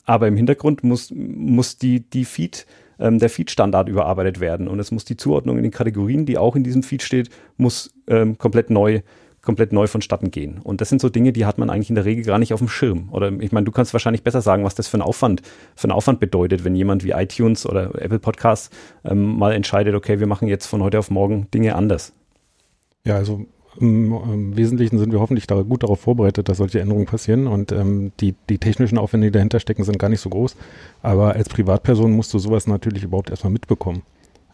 Aber 0.06 0.28
im 0.28 0.38
Hintergrund 0.38 0.84
muss, 0.84 1.12
muss 1.12 1.80
die, 1.80 2.02
die 2.02 2.24
Feed, 2.24 2.68
ähm, 3.00 3.18
der 3.18 3.32
Feed-Standard 3.32 3.90
überarbeitet 3.90 4.40
werden. 4.40 4.68
Und 4.68 4.80
es 4.80 4.92
muss 4.92 5.04
die 5.04 5.18
Zuordnung 5.18 5.58
in 5.58 5.64
den 5.64 5.72
Kategorien, 5.72 6.28
die 6.28 6.38
auch 6.38 6.56
in 6.56 6.64
diesem 6.64 6.84
Feed 6.84 7.02
steht, 7.02 7.32
muss 7.58 7.92
ähm, 8.06 8.38
komplett 8.38 8.70
neu 8.70 9.02
komplett 9.48 9.72
neu 9.72 9.88
vonstatten 9.88 10.30
gehen. 10.30 10.60
Und 10.62 10.82
das 10.82 10.90
sind 10.90 11.00
so 11.00 11.08
Dinge, 11.08 11.32
die 11.32 11.46
hat 11.46 11.58
man 11.58 11.70
eigentlich 11.70 11.88
in 11.88 11.96
der 11.96 12.04
Regel 12.04 12.26
gar 12.26 12.38
nicht 12.38 12.52
auf 12.52 12.60
dem 12.60 12.68
Schirm. 12.68 13.08
Oder 13.14 13.32
ich 13.40 13.54
meine, 13.54 13.64
du 13.64 13.72
kannst 13.72 13.94
wahrscheinlich 13.94 14.22
besser 14.22 14.42
sagen, 14.42 14.66
was 14.66 14.76
das 14.76 14.90
für 14.90 14.98
ein 14.98 15.02
Aufwand, 15.02 15.42
für 15.74 15.86
einen 15.86 15.94
Aufwand 15.94 16.20
bedeutet, 16.20 16.66
wenn 16.66 16.76
jemand 16.76 17.06
wie 17.06 17.12
iTunes 17.12 17.66
oder 17.66 17.96
Apple 17.96 18.20
Podcasts 18.20 18.70
ähm, 19.06 19.38
mal 19.38 19.54
entscheidet, 19.54 19.96
okay, 19.96 20.20
wir 20.20 20.28
machen 20.28 20.50
jetzt 20.50 20.66
von 20.66 20.84
heute 20.84 21.00
auf 21.00 21.10
morgen 21.12 21.48
Dinge 21.54 21.76
anders. 21.76 22.12
Ja, 23.06 23.16
also 23.16 23.46
im, 23.80 24.12
im, 24.12 24.58
Wesentlichen 24.58 25.00
sind 25.00 25.14
wir 25.14 25.22
hoffentlich 25.22 25.48
da 25.48 25.62
gut 25.62 25.84
darauf 25.84 26.02
vorbereitet, 26.02 26.50
dass 26.50 26.58
solche 26.58 26.82
Änderungen 26.82 27.06
passieren 27.06 27.48
und 27.48 27.72
ähm, 27.72 28.12
die, 28.20 28.36
die 28.50 28.58
technischen 28.58 28.98
Aufwände, 28.98 29.28
die 29.28 29.32
dahinter 29.32 29.62
stecken, 29.62 29.86
sind 29.86 29.98
gar 29.98 30.10
nicht 30.10 30.20
so 30.20 30.30
groß. 30.30 30.58
Aber 31.04 31.36
als 31.36 31.48
Privatperson 31.48 32.12
musst 32.12 32.34
du 32.34 32.40
sowas 32.40 32.68
natürlich 32.68 33.04
überhaupt 33.04 33.30
erstmal 33.30 33.54
mitbekommen. 33.54 34.02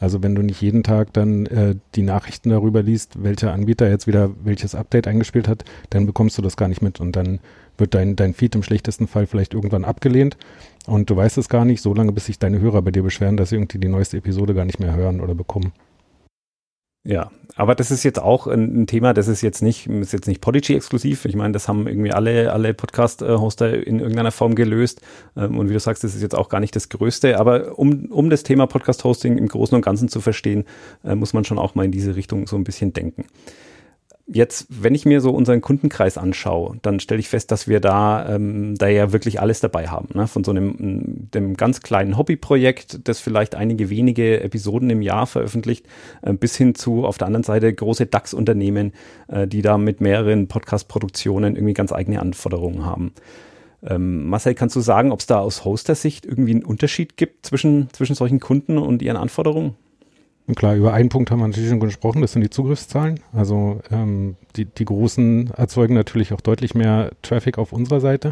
Also 0.04 0.22
wenn 0.22 0.36
du 0.36 0.42
nicht 0.42 0.62
jeden 0.62 0.84
Tag 0.84 1.14
dann 1.14 1.46
äh, 1.46 1.76
die 1.96 2.02
Nachrichten 2.02 2.50
darüber 2.50 2.84
liest, 2.84 3.24
welcher 3.24 3.54
Anbieter 3.54 3.90
jetzt 3.90 4.06
wieder 4.06 4.32
welches 4.44 4.76
Update 4.76 5.08
eingespielt 5.08 5.48
hat, 5.48 5.64
dann 5.92 6.06
bekommst 6.06 6.38
du 6.38 6.42
das 6.42 6.58
gar 6.58 6.68
nicht 6.68 6.82
mit 6.82 7.00
und 7.00 7.16
dann 7.16 7.40
wird 7.78 7.94
dein, 7.94 8.18
dein 8.18 8.34
Feed 8.34 8.54
im 8.54 8.64
schlechtesten 8.64 9.08
Fall 9.08 9.28
vielleicht 9.28 9.54
irgendwann 9.54 9.86
abgelehnt 9.86 10.36
und 10.88 11.10
du 11.10 11.16
weißt 11.16 11.38
es 11.38 11.48
gar 11.48 11.64
nicht, 11.64 11.82
so 11.82 11.94
lange 11.94 12.12
bis 12.12 12.26
sich 12.26 12.38
deine 12.38 12.60
Hörer 12.60 12.82
bei 12.82 12.92
dir 12.92 13.02
beschweren, 13.02 13.38
dass 13.38 13.52
sie 13.52 13.56
irgendwie 13.56 13.78
die 13.78 13.88
neueste 13.88 14.18
Episode 14.18 14.54
gar 14.54 14.66
nicht 14.66 14.82
mehr 14.82 14.94
hören 14.94 15.22
oder 15.22 15.36
bekommen. 15.36 15.72
Ja, 17.06 17.32
aber 17.56 17.76
das 17.76 17.92
ist 17.92 18.04
jetzt 18.04 18.20
auch 18.20 18.48
ein, 18.48 18.88
Thema, 18.88 19.14
das 19.14 19.28
ist 19.28 19.42
jetzt 19.42 19.62
nicht, 19.62 19.88
ist 19.88 20.14
jetzt 20.14 20.28
nicht 20.28 20.40
Podigy 20.40 20.74
exklusiv. 20.74 21.26
Ich 21.26 21.36
meine, 21.36 21.52
das 21.52 21.68
haben 21.68 21.86
irgendwie 21.86 22.12
alle, 22.12 22.54
alle 22.54 22.74
Podcast-Hoster 22.74 23.86
in 23.86 24.00
irgendeiner 24.00 24.32
Form 24.32 24.56
gelöst. 24.56 25.02
Ähm, 25.36 25.60
und 25.60 25.70
wie 25.70 25.74
du 25.74 25.80
sagst, 25.80 26.04
das 26.04 26.16
ist 26.16 26.22
jetzt 26.22 26.36
auch 26.36 26.48
gar 26.48 26.62
nicht 26.62 26.76
das 26.76 26.88
Größte. 26.88 27.40
Aber 27.40 27.78
um, 27.78 28.06
um 28.06 28.30
das 28.30 28.44
Thema 28.44 28.68
Podcast-Hosting 28.68 29.38
im 29.38 29.50
Großen 29.50 29.76
und 29.76 29.84
Ganzen 29.84 30.08
zu 30.08 30.22
verstehen, 30.22 30.64
äh, 31.04 31.14
muss 31.16 31.34
man 31.34 31.44
schon 31.44 31.60
auch 31.60 31.76
mal 31.76 31.84
in 31.84 31.92
diese 31.92 32.16
Richtung 32.16 32.48
so 32.48 32.56
ein 32.56 32.64
bisschen 32.64 32.94
denken. 32.94 33.26
Jetzt, 34.26 34.68
wenn 34.70 34.96
ich 34.96 35.06
mir 35.06 35.20
so 35.20 35.32
unseren 35.32 35.60
Kundenkreis 35.60 36.18
anschaue, 36.18 36.78
dann 36.82 37.02
stelle 37.02 37.20
ich 37.20 37.28
fest, 37.28 37.52
dass 37.52 37.68
wir 37.68 37.82
da, 37.82 38.34
ähm, 38.34 38.76
da 38.76 38.88
ja 38.88 39.12
wirklich 39.12 39.42
alles 39.42 39.60
dabei 39.60 39.88
haben. 39.88 40.08
Ne? 40.14 40.28
Von 40.28 40.46
so 40.46 40.52
einem 40.52 41.30
dem 41.34 41.58
ganz 41.58 41.82
kleinen 41.82 42.18
Hobbyprojekt, 42.18 43.06
das 43.06 43.20
vielleicht 43.20 43.54
einige 43.54 43.90
wenige 43.90 44.40
Episoden 44.40 44.90
im 44.90 45.02
Jahr 45.02 45.28
veröffentlicht, 45.28 45.88
äh, 46.22 46.32
bis 46.32 46.56
hin 46.56 46.74
zu 46.74 47.06
auf 47.06 47.18
der 47.18 47.28
anderen 47.28 47.44
Seite 47.44 47.74
große 47.74 48.06
DAX-Unternehmen, 48.06 48.94
äh, 49.28 49.46
die 49.46 49.62
da 49.62 49.78
mit 49.78 50.00
mehreren 50.00 50.48
Podcast-Produktionen 50.48 51.58
irgendwie 51.58 51.74
ganz 51.74 51.92
eigene 51.92 52.22
Anforderungen 52.22 52.86
haben. 52.86 53.12
Ähm, 53.86 54.28
Marcel, 54.30 54.56
kannst 54.56 54.78
du 54.78 54.80
sagen, 54.80 55.12
ob 55.12 55.20
es 55.20 55.26
da 55.26 55.40
aus 55.40 55.66
Hoster-Sicht 55.66 56.26
irgendwie 56.26 56.52
einen 56.52 56.64
Unterschied 56.64 57.18
gibt 57.18 57.46
zwischen, 57.46 57.90
zwischen 57.92 58.16
solchen 58.16 58.40
Kunden 58.40 58.78
und 58.78 59.02
ihren 59.02 59.18
Anforderungen? 59.18 59.76
Und 60.46 60.56
klar, 60.56 60.76
über 60.76 60.94
einen 60.94 61.10
Punkt 61.10 61.32
haben 61.32 61.40
wir 61.40 61.48
natürlich 61.48 61.70
schon 61.70 61.80
gesprochen, 61.80 62.22
das 62.22 62.34
sind 62.34 62.42
die 62.42 62.50
Zugriffszahlen. 62.50 63.22
Also 63.32 63.80
ähm, 63.92 64.36
die, 64.56 64.66
die 64.66 64.86
Großen 64.86 65.52
erzeugen 65.52 65.94
natürlich 65.94 66.34
auch 66.34 66.42
deutlich 66.42 66.76
mehr 66.76 67.12
Traffic 67.22 67.58
auf 67.58 67.72
unserer 67.72 68.02
Seite. 68.02 68.32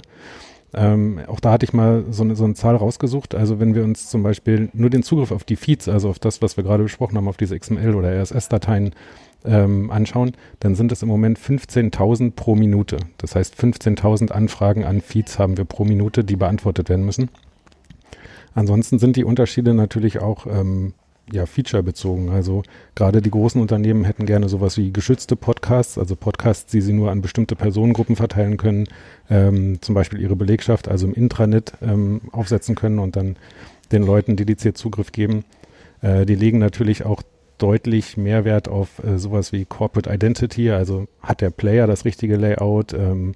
Ähm, 0.73 1.19
auch 1.27 1.39
da 1.39 1.51
hatte 1.51 1.65
ich 1.65 1.73
mal 1.73 2.05
so 2.09 2.23
eine, 2.23 2.35
so 2.35 2.43
eine 2.43 2.53
Zahl 2.53 2.75
rausgesucht. 2.75 3.35
Also 3.35 3.59
wenn 3.59 3.75
wir 3.75 3.83
uns 3.83 4.09
zum 4.09 4.23
Beispiel 4.23 4.69
nur 4.73 4.89
den 4.89 5.03
Zugriff 5.03 5.31
auf 5.31 5.43
die 5.43 5.55
Feeds, 5.55 5.87
also 5.87 6.09
auf 6.09 6.19
das, 6.19 6.41
was 6.41 6.57
wir 6.57 6.63
gerade 6.63 6.83
besprochen 6.83 7.17
haben, 7.17 7.27
auf 7.27 7.37
diese 7.37 7.57
XML 7.57 7.95
oder 7.95 8.11
RSS-Dateien 8.21 8.91
ähm, 9.45 9.89
anschauen, 9.89 10.33
dann 10.59 10.75
sind 10.75 10.91
es 10.91 11.01
im 11.01 11.09
Moment 11.09 11.39
15.000 11.39 12.31
pro 12.31 12.55
Minute. 12.55 12.97
Das 13.17 13.35
heißt, 13.35 13.55
15.000 13.55 14.31
Anfragen 14.31 14.83
an 14.85 15.01
Feeds 15.01 15.39
haben 15.39 15.57
wir 15.57 15.65
pro 15.65 15.85
Minute, 15.85 16.23
die 16.23 16.35
beantwortet 16.35 16.89
werden 16.89 17.05
müssen. 17.05 17.29
Ansonsten 18.53 18.99
sind 18.99 19.15
die 19.15 19.23
Unterschiede 19.23 19.73
natürlich 19.73 20.19
auch 20.19 20.45
ähm, 20.45 20.93
ja, 21.31 21.45
feature-bezogen. 21.45 22.29
Also 22.29 22.63
gerade 22.95 23.21
die 23.21 23.31
großen 23.31 23.61
Unternehmen 23.61 24.03
hätten 24.03 24.25
gerne 24.25 24.49
sowas 24.49 24.77
wie 24.77 24.91
geschützte 24.91 25.35
Podcasts, 25.35 25.97
also 25.97 26.15
Podcasts, 26.15 26.71
die 26.71 26.81
sie 26.81 26.93
nur 26.93 27.11
an 27.11 27.21
bestimmte 27.21 27.55
Personengruppen 27.55 28.15
verteilen 28.15 28.57
können, 28.57 28.87
ähm, 29.29 29.81
zum 29.81 29.95
Beispiel 29.95 30.19
ihre 30.19 30.35
Belegschaft, 30.35 30.87
also 30.87 31.07
im 31.07 31.13
Intranet 31.13 31.73
ähm, 31.81 32.21
aufsetzen 32.31 32.75
können 32.75 32.99
und 32.99 33.15
dann 33.15 33.37
den 33.91 34.03
Leuten 34.03 34.35
dediziert 34.35 34.77
Zugriff 34.77 35.11
geben. 35.11 35.43
Äh, 36.01 36.25
die 36.25 36.35
legen 36.35 36.59
natürlich 36.59 37.05
auch 37.05 37.23
deutlich 37.57 38.17
mehr 38.17 38.43
Wert 38.43 38.67
auf 38.67 39.03
äh, 39.03 39.17
sowas 39.17 39.51
wie 39.51 39.65
Corporate 39.65 40.11
Identity, 40.11 40.71
also 40.71 41.07
hat 41.21 41.41
der 41.41 41.51
Player 41.51 41.87
das 41.87 42.05
richtige 42.05 42.35
Layout, 42.35 42.93
ähm, 42.93 43.33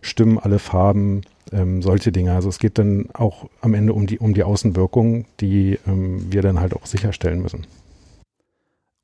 stimmen 0.00 0.38
alle 0.38 0.58
Farben, 0.58 1.22
ähm, 1.52 1.82
solche 1.82 2.12
Dinge. 2.12 2.32
Also 2.32 2.48
es 2.48 2.58
geht 2.58 2.78
dann 2.78 3.08
auch 3.12 3.48
am 3.60 3.74
Ende 3.74 3.92
um 3.92 4.06
die, 4.06 4.18
um 4.18 4.34
die 4.34 4.44
Außenwirkung, 4.44 5.24
die 5.40 5.78
ähm, 5.86 6.32
wir 6.32 6.42
dann 6.42 6.60
halt 6.60 6.74
auch 6.74 6.86
sicherstellen 6.86 7.40
müssen. 7.40 7.66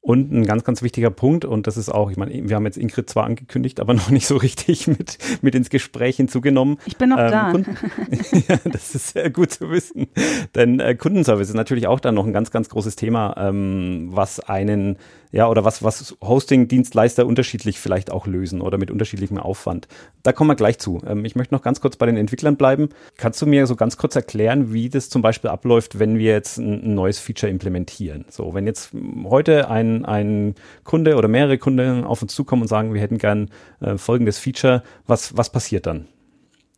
Und 0.06 0.30
ein 0.30 0.44
ganz, 0.44 0.64
ganz 0.64 0.82
wichtiger 0.82 1.08
Punkt, 1.08 1.46
und 1.46 1.66
das 1.66 1.78
ist 1.78 1.88
auch, 1.88 2.10
ich 2.10 2.18
meine, 2.18 2.46
wir 2.46 2.56
haben 2.56 2.66
jetzt 2.66 2.76
Ingrid 2.76 3.08
zwar 3.08 3.24
angekündigt, 3.24 3.80
aber 3.80 3.94
noch 3.94 4.10
nicht 4.10 4.26
so 4.26 4.36
richtig 4.36 4.86
mit, 4.86 5.16
mit 5.40 5.54
ins 5.54 5.70
Gespräch 5.70 6.16
hinzugenommen. 6.16 6.76
Ich 6.84 6.98
bin 6.98 7.08
noch 7.08 7.16
ähm, 7.18 7.30
da. 7.30 7.52
ja, 8.48 8.58
das 8.64 8.94
ist 8.94 9.14
sehr 9.14 9.30
gut 9.30 9.52
zu 9.52 9.70
wissen. 9.70 10.08
Denn 10.54 10.78
äh, 10.78 10.94
Kundenservice 10.94 11.48
ist 11.48 11.54
natürlich 11.54 11.86
auch 11.86 12.00
dann 12.00 12.16
noch 12.16 12.26
ein 12.26 12.34
ganz, 12.34 12.50
ganz 12.50 12.68
großes 12.68 12.96
Thema, 12.96 13.34
ähm, 13.38 14.10
was 14.10 14.40
einen 14.40 14.98
ja, 15.34 15.48
oder 15.48 15.64
was, 15.64 15.82
was 15.82 16.16
Hosting-Dienstleister 16.22 17.26
unterschiedlich 17.26 17.80
vielleicht 17.80 18.12
auch 18.12 18.28
lösen 18.28 18.60
oder 18.60 18.78
mit 18.78 18.92
unterschiedlichem 18.92 19.36
Aufwand. 19.36 19.88
Da 20.22 20.32
kommen 20.32 20.48
wir 20.48 20.54
gleich 20.54 20.78
zu. 20.78 21.02
Ähm, 21.04 21.24
ich 21.24 21.34
möchte 21.34 21.52
noch 21.54 21.62
ganz 21.62 21.80
kurz 21.80 21.96
bei 21.96 22.06
den 22.06 22.16
Entwicklern 22.16 22.54
bleiben. 22.56 22.90
Kannst 23.16 23.42
du 23.42 23.46
mir 23.46 23.66
so 23.66 23.74
ganz 23.74 23.96
kurz 23.96 24.14
erklären, 24.14 24.72
wie 24.72 24.88
das 24.88 25.08
zum 25.08 25.22
Beispiel 25.22 25.50
abläuft, 25.50 25.98
wenn 25.98 26.18
wir 26.18 26.30
jetzt 26.30 26.58
ein, 26.58 26.84
ein 26.84 26.94
neues 26.94 27.18
Feature 27.18 27.50
implementieren? 27.50 28.26
So, 28.30 28.54
wenn 28.54 28.64
jetzt 28.64 28.92
heute 29.24 29.68
ein, 29.68 29.93
ein 30.02 30.54
Kunde 30.82 31.16
oder 31.16 31.28
mehrere 31.28 31.58
Kunden 31.58 32.04
auf 32.04 32.22
uns 32.22 32.34
zukommen 32.34 32.62
und 32.62 32.68
sagen, 32.68 32.94
wir 32.94 33.00
hätten 33.00 33.18
gern 33.18 33.50
äh, 33.80 33.98
folgendes 33.98 34.38
Feature, 34.38 34.82
was, 35.06 35.36
was 35.36 35.50
passiert 35.50 35.86
dann? 35.86 36.06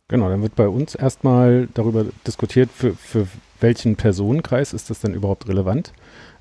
Genau, 0.09 0.29
dann 0.29 0.41
wird 0.41 0.55
bei 0.55 0.67
uns 0.67 0.95
erstmal 0.95 1.67
darüber 1.73 2.05
diskutiert, 2.25 2.69
für, 2.71 2.93
für 2.93 3.27
welchen 3.59 3.95
Personenkreis 3.95 4.73
ist 4.73 4.89
das 4.89 4.99
denn 4.99 5.13
überhaupt 5.13 5.47
relevant. 5.47 5.93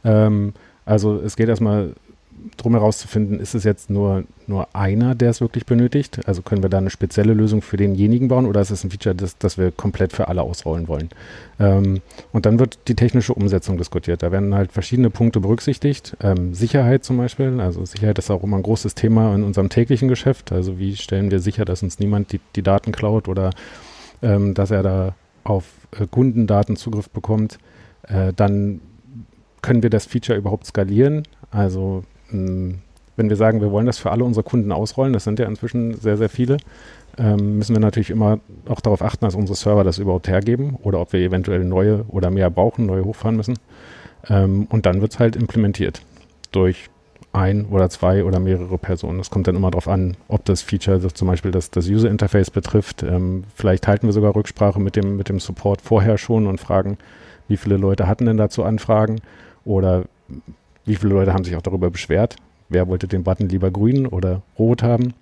Ähm, 0.04 0.54
also 0.84 1.20
es 1.20 1.36
geht 1.36 1.48
erstmal 1.48 1.94
drum 2.56 2.72
herauszufinden, 2.72 3.40
ist 3.40 3.54
es 3.54 3.64
jetzt 3.64 3.90
nur, 3.90 4.24
nur 4.46 4.74
einer, 4.74 5.14
der 5.14 5.30
es 5.30 5.40
wirklich 5.40 5.66
benötigt? 5.66 6.20
Also 6.26 6.42
können 6.42 6.62
wir 6.62 6.68
da 6.68 6.78
eine 6.78 6.90
spezielle 6.90 7.34
Lösung 7.34 7.62
für 7.62 7.76
denjenigen 7.76 8.28
bauen 8.28 8.46
oder 8.46 8.60
ist 8.60 8.70
es 8.70 8.84
ein 8.84 8.90
Feature, 8.90 9.14
das, 9.14 9.38
das 9.38 9.58
wir 9.58 9.70
komplett 9.70 10.12
für 10.12 10.28
alle 10.28 10.42
ausrollen 10.42 10.88
wollen? 10.88 11.10
Ähm, 11.58 12.00
und 12.32 12.46
dann 12.46 12.58
wird 12.58 12.78
die 12.88 12.94
technische 12.94 13.34
Umsetzung 13.34 13.78
diskutiert. 13.78 14.22
Da 14.22 14.32
werden 14.32 14.54
halt 14.54 14.72
verschiedene 14.72 15.10
Punkte 15.10 15.40
berücksichtigt. 15.40 16.16
Ähm, 16.20 16.54
Sicherheit 16.54 17.04
zum 17.04 17.16
Beispiel. 17.16 17.60
Also 17.60 17.84
Sicherheit 17.84 18.18
ist 18.18 18.30
auch 18.30 18.42
immer 18.42 18.56
ein 18.56 18.62
großes 18.62 18.94
Thema 18.94 19.34
in 19.34 19.42
unserem 19.42 19.68
täglichen 19.68 20.08
Geschäft. 20.08 20.52
Also 20.52 20.78
wie 20.78 20.96
stellen 20.96 21.30
wir 21.30 21.40
sicher, 21.40 21.64
dass 21.64 21.82
uns 21.82 21.98
niemand 21.98 22.32
die, 22.32 22.40
die 22.54 22.62
Daten 22.62 22.92
klaut 22.92 23.28
oder 23.28 23.50
ähm, 24.22 24.54
dass 24.54 24.70
er 24.70 24.82
da 24.82 25.14
auf 25.44 25.64
äh, 25.98 26.06
Kundendaten 26.06 26.76
Zugriff 26.76 27.10
bekommt? 27.10 27.58
Äh, 28.08 28.32
dann 28.34 28.80
können 29.62 29.82
wir 29.82 29.90
das 29.90 30.06
Feature 30.06 30.38
überhaupt 30.38 30.66
skalieren? 30.66 31.24
Also 31.50 32.04
wenn 32.30 33.28
wir 33.28 33.36
sagen, 33.36 33.60
wir 33.60 33.70
wollen 33.70 33.86
das 33.86 33.98
für 33.98 34.10
alle 34.10 34.24
unsere 34.24 34.44
Kunden 34.44 34.72
ausrollen, 34.72 35.12
das 35.12 35.24
sind 35.24 35.38
ja 35.38 35.46
inzwischen 35.46 35.94
sehr, 35.94 36.16
sehr 36.16 36.28
viele, 36.28 36.58
ähm, 37.18 37.58
müssen 37.58 37.74
wir 37.74 37.80
natürlich 37.80 38.10
immer 38.10 38.40
auch 38.68 38.80
darauf 38.80 39.02
achten, 39.02 39.24
dass 39.24 39.34
unsere 39.34 39.56
Server 39.56 39.84
das 39.84 39.98
überhaupt 39.98 40.28
hergeben 40.28 40.76
oder 40.82 41.00
ob 41.00 41.12
wir 41.12 41.20
eventuell 41.20 41.64
neue 41.64 42.04
oder 42.08 42.30
mehr 42.30 42.50
brauchen, 42.50 42.86
neue 42.86 43.04
hochfahren 43.04 43.36
müssen. 43.36 43.58
Ähm, 44.28 44.66
und 44.70 44.86
dann 44.86 45.00
wird 45.00 45.12
es 45.12 45.18
halt 45.18 45.36
implementiert 45.36 46.02
durch 46.52 46.90
ein 47.32 47.66
oder 47.66 47.88
zwei 47.90 48.24
oder 48.24 48.38
mehrere 48.40 48.78
Personen. 48.78 49.18
Das 49.18 49.30
kommt 49.30 49.46
dann 49.46 49.56
immer 49.56 49.70
darauf 49.70 49.88
an, 49.88 50.16
ob 50.28 50.44
das 50.44 50.62
Feature 50.62 50.98
das 50.98 51.14
zum 51.14 51.28
Beispiel 51.28 51.50
das, 51.50 51.70
das 51.70 51.86
User 51.86 52.10
Interface 52.10 52.50
betrifft. 52.50 53.02
Ähm, 53.02 53.44
vielleicht 53.54 53.86
halten 53.86 54.06
wir 54.06 54.12
sogar 54.12 54.34
Rücksprache 54.34 54.80
mit 54.80 54.96
dem, 54.96 55.16
mit 55.16 55.28
dem 55.28 55.40
Support 55.40 55.80
vorher 55.80 56.18
schon 56.18 56.46
und 56.46 56.60
fragen, 56.60 56.98
wie 57.48 57.56
viele 57.56 57.76
Leute 57.76 58.06
hatten 58.06 58.26
denn 58.26 58.36
dazu 58.36 58.64
Anfragen 58.64 59.20
oder 59.64 60.04
wie 60.86 60.96
viele 60.96 61.14
Leute 61.14 61.32
haben 61.34 61.44
sich 61.44 61.56
auch 61.56 61.62
darüber 61.62 61.90
beschwert? 61.90 62.36
Wer 62.68 62.88
wollte 62.88 63.06
den 63.06 63.22
Button 63.22 63.48
lieber 63.48 63.70
grün 63.70 64.06
oder 64.06 64.42
rot 64.58 64.82
haben? 64.82 65.14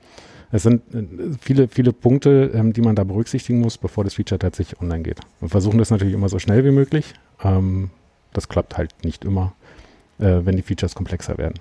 Es 0.53 0.63
sind 0.63 0.83
äh, 0.95 1.05
viele, 1.41 1.69
viele 1.69 1.93
Punkte, 1.93 2.53
ähm, 2.55 2.73
die 2.73 2.81
man 2.81 2.95
da 2.95 3.05
berücksichtigen 3.05 3.61
muss, 3.61 3.77
bevor 3.77 4.05
das 4.05 4.15
Feature 4.15 4.39
tatsächlich 4.39 4.81
online 4.81 5.03
geht. 5.03 5.21
Wir 5.41 5.49
versuchen 5.49 5.79
das 5.79 5.91
natürlich 5.91 6.15
immer 6.15 6.29
so 6.29 6.39
schnell 6.39 6.65
wie 6.65 6.71
möglich. 6.71 7.15
Ähm, 7.43 7.91
das 8.33 8.49
klappt 8.49 8.79
halt 8.79 8.93
nicht 9.03 9.25
immer, 9.25 9.53
äh, 10.19 10.41
wenn 10.45 10.57
die 10.57 10.63
Features 10.63 10.95
komplexer 10.95 11.39
werden. 11.39 11.59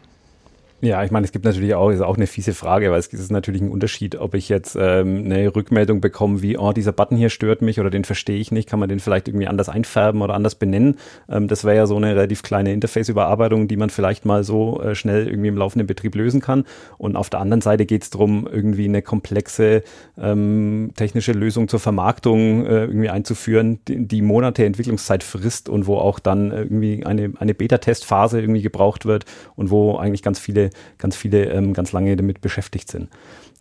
Ja, 0.83 1.01
ich 1.01 1.11
meine, 1.11 1.23
es 1.23 1.31
gibt 1.31 1.45
natürlich 1.45 1.75
auch, 1.75 1.91
ist 1.91 2.01
auch 2.01 2.17
eine 2.17 2.27
fiese 2.27 2.53
Frage, 2.53 2.91
weil 2.91 2.99
es 2.99 3.07
ist 3.07 3.31
natürlich 3.31 3.61
ein 3.61 3.69
Unterschied, 3.69 4.17
ob 4.17 4.33
ich 4.33 4.49
jetzt 4.49 4.75
ähm, 4.77 5.23
eine 5.23 5.55
Rückmeldung 5.55 6.01
bekomme, 6.01 6.41
wie, 6.41 6.57
oh, 6.57 6.73
dieser 6.73 6.91
Button 6.91 7.15
hier 7.15 7.29
stört 7.29 7.61
mich 7.61 7.79
oder 7.79 7.89
den 7.89 8.03
verstehe 8.03 8.37
ich 8.37 8.51
nicht, 8.51 8.67
kann 8.67 8.81
man 8.81 8.89
den 8.89 8.99
vielleicht 8.99 9.29
irgendwie 9.29 9.47
anders 9.47 9.69
einfärben 9.69 10.21
oder 10.21 10.33
anders 10.33 10.55
benennen. 10.55 10.97
Ähm, 11.29 11.47
das 11.47 11.63
wäre 11.63 11.77
ja 11.77 11.85
so 11.85 11.95
eine 11.95 12.13
relativ 12.13 12.43
kleine 12.43 12.73
Interface-Überarbeitung, 12.73 13.69
die 13.69 13.77
man 13.77 13.91
vielleicht 13.91 14.25
mal 14.25 14.43
so 14.43 14.81
äh, 14.81 14.93
schnell 14.93 15.29
irgendwie 15.29 15.47
im 15.47 15.55
laufenden 15.55 15.87
Betrieb 15.87 16.15
lösen 16.15 16.41
kann. 16.41 16.65
Und 16.97 17.15
auf 17.15 17.29
der 17.29 17.39
anderen 17.39 17.61
Seite 17.61 17.85
geht 17.85 18.03
es 18.03 18.09
darum, 18.09 18.45
irgendwie 18.45 18.83
eine 18.83 19.01
komplexe 19.01 19.83
ähm, 20.21 20.91
technische 20.97 21.31
Lösung 21.31 21.69
zur 21.69 21.79
Vermarktung 21.79 22.65
äh, 22.65 22.83
irgendwie 22.87 23.09
einzuführen, 23.09 23.79
die, 23.87 24.05
die 24.05 24.21
Monate 24.21 24.65
Entwicklungszeit 24.65 25.23
frisst 25.23 25.69
und 25.69 25.87
wo 25.87 25.95
auch 25.95 26.19
dann 26.19 26.51
irgendwie 26.51 27.05
eine, 27.05 27.31
eine 27.39 27.53
Beta-Testphase 27.53 28.41
irgendwie 28.41 28.63
gebraucht 28.63 29.05
wird 29.05 29.23
und 29.55 29.69
wo 29.69 29.95
eigentlich 29.95 30.23
ganz 30.23 30.39
viele 30.39 30.72
ganz 30.97 31.15
viele 31.15 31.45
ähm, 31.45 31.73
ganz 31.73 31.91
lange 31.91 32.15
damit 32.15 32.41
beschäftigt 32.41 32.91
sind. 32.91 33.09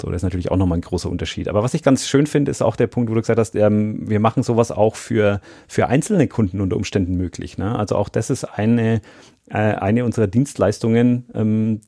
So, 0.00 0.08
das 0.08 0.16
ist 0.16 0.22
natürlich 0.24 0.50
auch 0.50 0.56
nochmal 0.56 0.78
ein 0.78 0.82
großer 0.82 1.10
Unterschied. 1.10 1.48
Aber 1.48 1.62
was 1.62 1.74
ich 1.74 1.82
ganz 1.82 2.06
schön 2.06 2.26
finde, 2.26 2.50
ist 2.50 2.62
auch 2.62 2.76
der 2.76 2.86
Punkt, 2.86 3.10
wo 3.10 3.14
du 3.14 3.20
gesagt 3.20 3.38
hast, 3.38 3.54
ähm, 3.54 4.08
wir 4.08 4.20
machen 4.20 4.42
sowas 4.42 4.70
auch 4.70 4.96
für, 4.96 5.40
für 5.68 5.88
einzelne 5.88 6.28
Kunden 6.28 6.60
unter 6.60 6.76
Umständen 6.76 7.16
möglich. 7.16 7.58
Ne? 7.58 7.78
Also 7.78 7.96
auch 7.96 8.08
das 8.08 8.30
ist 8.30 8.44
eine, 8.44 9.00
äh, 9.48 9.58
eine 9.58 10.04
unserer 10.04 10.26
Dienstleistungen, 10.26 11.26
ähm, 11.34 11.80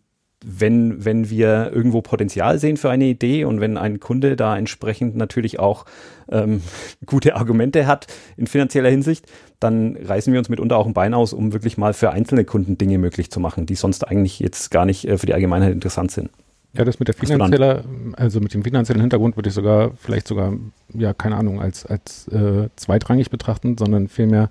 wenn, 0.45 1.05
wenn 1.05 1.31
wir 1.31 1.71
irgendwo 1.73 2.03
Potenzial 2.03 2.59
sehen 2.59 2.77
für 2.77 2.91
eine 2.91 3.07
Idee 3.07 3.45
und 3.45 3.61
wenn 3.61 3.79
ein 3.79 3.99
Kunde 3.99 4.37
da 4.37 4.57
entsprechend 4.57 5.17
natürlich 5.17 5.59
auch 5.59 5.87
ähm, 6.31 6.61
gute 7.07 7.37
Argumente 7.37 7.87
hat 7.87 8.07
in 8.37 8.47
finanzieller 8.47 8.91
Hinsicht, 8.91 9.27
dann 9.59 9.97
reißen 9.97 10.33
wir 10.33 10.39
uns 10.39 10.51
mitunter 10.51 10.77
auch 10.77 10.87
ein 10.87 10.93
Bein 10.93 11.15
aus, 11.15 11.33
um 11.33 11.53
wirklich 11.53 11.79
mal 11.79 11.95
für 11.95 12.11
einzelne 12.11 12.45
Kunden 12.45 12.77
Dinge 12.77 12.99
möglich 12.99 13.31
zu 13.31 13.41
machen, 13.41 13.65
die 13.65 13.75
sonst 13.75 14.07
eigentlich 14.07 14.39
jetzt 14.41 14.71
gar 14.71 14.85
nicht 14.85 15.09
äh, 15.09 15.17
für 15.17 15.27
die 15.27 15.35
Allgemeinheit 15.35 15.73
interessant 15.73 16.11
sind. 16.11 16.31
Ja, 16.75 16.85
das 16.85 16.99
mit 16.99 17.07
der 17.07 17.15
finanzieller, 17.15 17.85
also 18.17 18.41
mit 18.41 18.53
dem 18.53 18.65
finanziellen 18.65 19.01
Hintergrund 19.01 19.37
würde 19.37 19.49
ich 19.49 19.55
sogar, 19.55 19.93
vielleicht 19.97 20.27
sogar, 20.27 20.55
ja, 20.93 21.15
keine 21.15 21.37
Ahnung, 21.37 21.61
als, 21.61 21.87
als 21.87 22.27
äh, 22.29 22.69
zweitrangig 22.75 23.31
betrachten, 23.31 23.79
sondern 23.79 24.09
vielmehr 24.09 24.49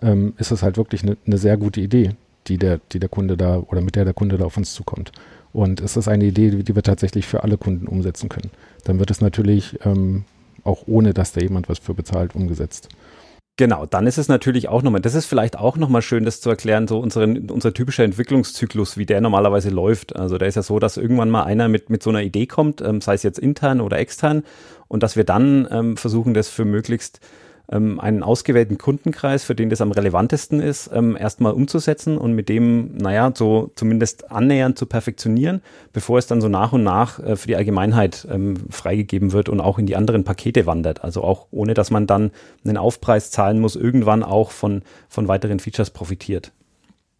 ähm, 0.00 0.34
ist 0.38 0.52
es 0.52 0.62
halt 0.62 0.76
wirklich 0.76 1.02
eine, 1.02 1.16
eine 1.26 1.38
sehr 1.38 1.56
gute 1.56 1.80
Idee 1.80 2.12
die 2.48 2.58
der, 2.58 2.80
die 2.92 2.98
der 2.98 3.08
Kunde 3.08 3.36
da 3.36 3.58
oder 3.58 3.80
mit 3.80 3.96
der 3.96 4.04
der 4.04 4.14
Kunde 4.14 4.38
da 4.38 4.44
auf 4.44 4.56
uns 4.56 4.74
zukommt. 4.74 5.12
Und 5.52 5.80
es 5.80 5.96
ist 5.96 6.08
eine 6.08 6.24
Idee, 6.24 6.50
die 6.50 6.74
wir 6.74 6.82
tatsächlich 6.82 7.26
für 7.26 7.42
alle 7.42 7.56
Kunden 7.56 7.86
umsetzen 7.86 8.28
können. 8.28 8.50
Dann 8.84 8.98
wird 8.98 9.10
es 9.10 9.20
natürlich 9.20 9.78
ähm, 9.84 10.24
auch 10.64 10.82
ohne, 10.86 11.14
dass 11.14 11.32
da 11.32 11.40
jemand 11.40 11.68
was 11.68 11.78
für 11.78 11.94
bezahlt, 11.94 12.34
umgesetzt. 12.34 12.88
Genau, 13.58 13.86
dann 13.86 14.06
ist 14.06 14.18
es 14.18 14.28
natürlich 14.28 14.68
auch 14.68 14.82
nochmal, 14.82 15.00
das 15.00 15.14
ist 15.14 15.24
vielleicht 15.24 15.58
auch 15.58 15.78
nochmal 15.78 16.02
schön, 16.02 16.26
das 16.26 16.42
zu 16.42 16.50
erklären, 16.50 16.86
so 16.86 16.98
unseren, 16.98 17.48
unser 17.48 17.72
typischer 17.72 18.04
Entwicklungszyklus, 18.04 18.98
wie 18.98 19.06
der 19.06 19.22
normalerweise 19.22 19.70
läuft. 19.70 20.14
Also 20.14 20.36
der 20.36 20.48
ist 20.48 20.56
ja 20.56 20.62
so, 20.62 20.78
dass 20.78 20.98
irgendwann 20.98 21.30
mal 21.30 21.44
einer 21.44 21.68
mit, 21.68 21.88
mit 21.88 22.02
so 22.02 22.10
einer 22.10 22.20
Idee 22.20 22.46
kommt, 22.46 22.82
ähm, 22.82 23.00
sei 23.00 23.14
es 23.14 23.22
jetzt 23.22 23.38
intern 23.38 23.80
oder 23.80 23.98
extern, 23.98 24.42
und 24.88 25.02
dass 25.02 25.16
wir 25.16 25.24
dann 25.24 25.66
ähm, 25.70 25.96
versuchen, 25.96 26.34
das 26.34 26.50
für 26.50 26.66
möglichst 26.66 27.20
ähm, 27.70 28.00
einen 28.00 28.22
ausgewählten 28.22 28.78
Kundenkreis, 28.78 29.44
für 29.44 29.54
den 29.54 29.70
das 29.70 29.80
am 29.80 29.92
relevantesten 29.92 30.60
ist, 30.60 30.90
ähm, 30.92 31.16
erstmal 31.18 31.52
umzusetzen 31.52 32.18
und 32.18 32.32
mit 32.32 32.48
dem, 32.48 32.96
naja, 32.96 33.32
so 33.34 33.70
zumindest 33.74 34.30
annähernd 34.30 34.78
zu 34.78 34.86
perfektionieren, 34.86 35.62
bevor 35.92 36.18
es 36.18 36.26
dann 36.26 36.40
so 36.40 36.48
nach 36.48 36.72
und 36.72 36.82
nach 36.82 37.18
äh, 37.18 37.36
für 37.36 37.48
die 37.48 37.56
Allgemeinheit 37.56 38.26
ähm, 38.30 38.56
freigegeben 38.70 39.32
wird 39.32 39.48
und 39.48 39.60
auch 39.60 39.78
in 39.78 39.86
die 39.86 39.96
anderen 39.96 40.24
Pakete 40.24 40.66
wandert. 40.66 41.04
Also 41.04 41.22
auch 41.22 41.46
ohne, 41.50 41.74
dass 41.74 41.90
man 41.90 42.06
dann 42.06 42.30
einen 42.64 42.76
Aufpreis 42.76 43.30
zahlen 43.30 43.60
muss, 43.60 43.76
irgendwann 43.76 44.22
auch 44.22 44.50
von, 44.50 44.82
von 45.08 45.28
weiteren 45.28 45.58
Features 45.58 45.90
profitiert. 45.90 46.52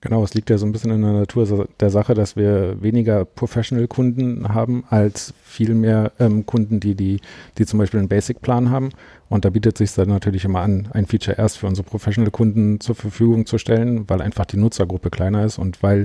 Genau, 0.06 0.22
es 0.22 0.34
liegt 0.34 0.50
ja 0.50 0.56
so 0.56 0.64
ein 0.66 0.70
bisschen 0.70 0.92
in 0.92 1.02
der 1.02 1.14
Natur 1.14 1.66
der 1.80 1.90
Sache, 1.90 2.14
dass 2.14 2.36
wir 2.36 2.80
weniger 2.80 3.24
Professional-Kunden 3.24 4.54
haben 4.54 4.84
als 4.88 5.34
viel 5.42 5.74
mehr 5.74 6.12
ähm, 6.20 6.46
Kunden, 6.46 6.78
die, 6.78 6.94
die, 6.94 7.18
die 7.58 7.66
zum 7.66 7.80
Beispiel 7.80 7.98
einen 7.98 8.08
Basic-Plan 8.08 8.70
haben. 8.70 8.90
Und 9.28 9.44
da 9.44 9.50
bietet 9.50 9.76
sich 9.76 9.92
dann 9.94 10.08
natürlich 10.08 10.44
immer 10.44 10.60
an, 10.60 10.86
ein 10.92 11.06
Feature 11.06 11.36
erst 11.38 11.58
für 11.58 11.66
unsere 11.66 11.88
Professional-Kunden 11.88 12.78
zur 12.78 12.94
Verfügung 12.94 13.46
zu 13.46 13.58
stellen, 13.58 14.08
weil 14.08 14.22
einfach 14.22 14.44
die 14.44 14.58
Nutzergruppe 14.58 15.10
kleiner 15.10 15.44
ist 15.44 15.58
und 15.58 15.82
weil 15.82 16.04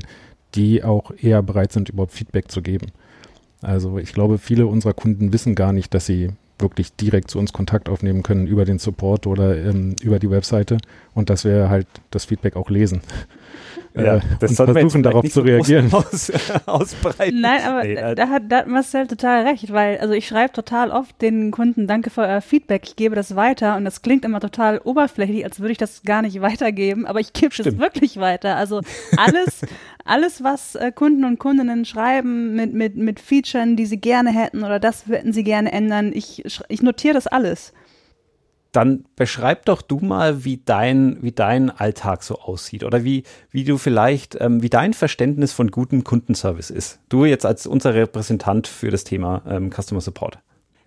die 0.56 0.84
auch 0.84 1.12
eher 1.22 1.44
bereit 1.44 1.72
sind, 1.72 1.90
überhaupt 1.90 2.14
Feedback 2.14 2.50
zu 2.50 2.64
geben. 2.64 2.88
Also 3.62 4.00
ich 4.00 4.14
glaube, 4.14 4.40
viele 4.40 4.66
unserer 4.66 4.96
Kunden 4.96 5.32
wissen 5.32 5.54
gar 5.54 5.74
nicht, 5.74 5.94
dass 5.94 6.08
sie 6.08 6.32
wirklich 6.62 6.94
direkt 6.96 7.30
zu 7.32 7.40
uns 7.40 7.54
Kontakt 7.54 7.90
aufnehmen 7.90 8.24
können 8.24 8.48
über 8.48 8.66
den 8.66 8.80
Support 8.80 9.28
oder 9.28 9.58
ähm, 9.58 9.96
über 10.02 10.20
die 10.20 10.30
Webseite 10.30 10.78
und 11.14 11.30
dass 11.30 11.46
wir 11.46 11.70
halt 11.70 11.88
das 12.12 12.26
Feedback 12.26 12.56
auch 12.56 12.70
lesen. 12.70 13.02
Ja, 13.94 14.18
äh, 14.18 14.22
das 14.40 14.58
und 14.60 14.72
versuchen 14.72 15.04
darauf 15.04 15.30
zu 15.30 15.42
reagieren. 15.42 15.92
Aus, 15.94 16.32
ausbreiten. 16.66 17.42
Nein, 17.42 17.62
aber 17.66 17.84
nee, 17.84 17.96
da, 18.16 18.30
hat, 18.30 18.44
da 18.50 18.58
hat 18.60 18.68
Marcel 18.68 19.08
total 19.08 19.46
recht, 19.46 19.72
weil 19.74 19.98
also 19.98 20.14
ich 20.14 20.28
schreibe 20.28 20.54
total 20.54 20.92
oft 20.92 21.22
den 21.22 21.52
Kunden, 21.52 21.88
danke 21.88 22.10
für 22.10 22.22
euer 22.22 22.42
Feedback, 22.42 22.84
ich 22.86 22.96
gebe 22.96 23.16
das 23.16 23.36
weiter 23.36 23.76
und 23.76 23.84
das 23.86 24.02
klingt 24.02 24.24
immer 24.24 24.40
total 24.40 24.80
oberflächlich, 24.80 25.44
als 25.44 25.60
würde 25.60 25.74
ich 25.74 25.78
das 25.78 26.04
gar 26.04 26.22
nicht 26.22 26.40
weitergeben, 26.42 27.06
aber 27.06 27.20
ich 27.20 27.34
gebe 27.34 27.54
es 27.58 27.78
wirklich 27.78 28.18
weiter. 28.18 28.56
Also 28.56 28.82
alles, 29.18 29.62
alles, 30.06 30.44
was 30.44 30.76
äh, 30.76 30.92
Kunden 30.92 31.26
und 31.26 31.40
Kundinnen 31.40 31.86
schreiben 31.86 32.56
mit, 32.56 32.74
mit, 32.74 32.96
mit 32.96 33.20
Features, 33.20 33.76
die 33.76 33.86
sie 33.86 34.00
gerne 34.00 34.32
hätten 34.32 34.64
oder 34.64 34.80
das 34.80 35.08
hätten 35.08 35.34
sie 35.34 35.44
gerne 35.44 35.72
ändern, 35.72 36.12
ich, 36.14 36.44
ich 36.70 36.82
notiere 36.82 37.14
das 37.14 37.28
alles 37.28 37.74
dann 38.72 39.04
beschreib 39.16 39.66
doch 39.66 39.82
du 39.82 40.00
mal, 40.00 40.46
wie 40.46 40.62
dein, 40.64 41.18
wie 41.22 41.32
dein 41.32 41.70
Alltag 41.70 42.24
so 42.24 42.40
aussieht 42.40 42.84
oder 42.84 43.04
wie, 43.04 43.24
wie 43.50 43.64
du 43.64 43.78
vielleicht, 43.78 44.38
ähm, 44.40 44.62
wie 44.62 44.70
dein 44.70 44.94
Verständnis 44.94 45.52
von 45.52 45.72
gutem 45.72 46.04
Kundenservice 46.04 46.70
ist. 46.70 47.00
Du 47.10 47.26
jetzt 47.26 47.46
als 47.46 47.68
unser 47.68 47.94
Repräsentant 47.94 48.68
für 48.68 48.90
das 48.90 49.04
Thema 49.04 49.44
ähm, 49.46 49.72
Customer 49.72 50.02
Support. 50.02 50.40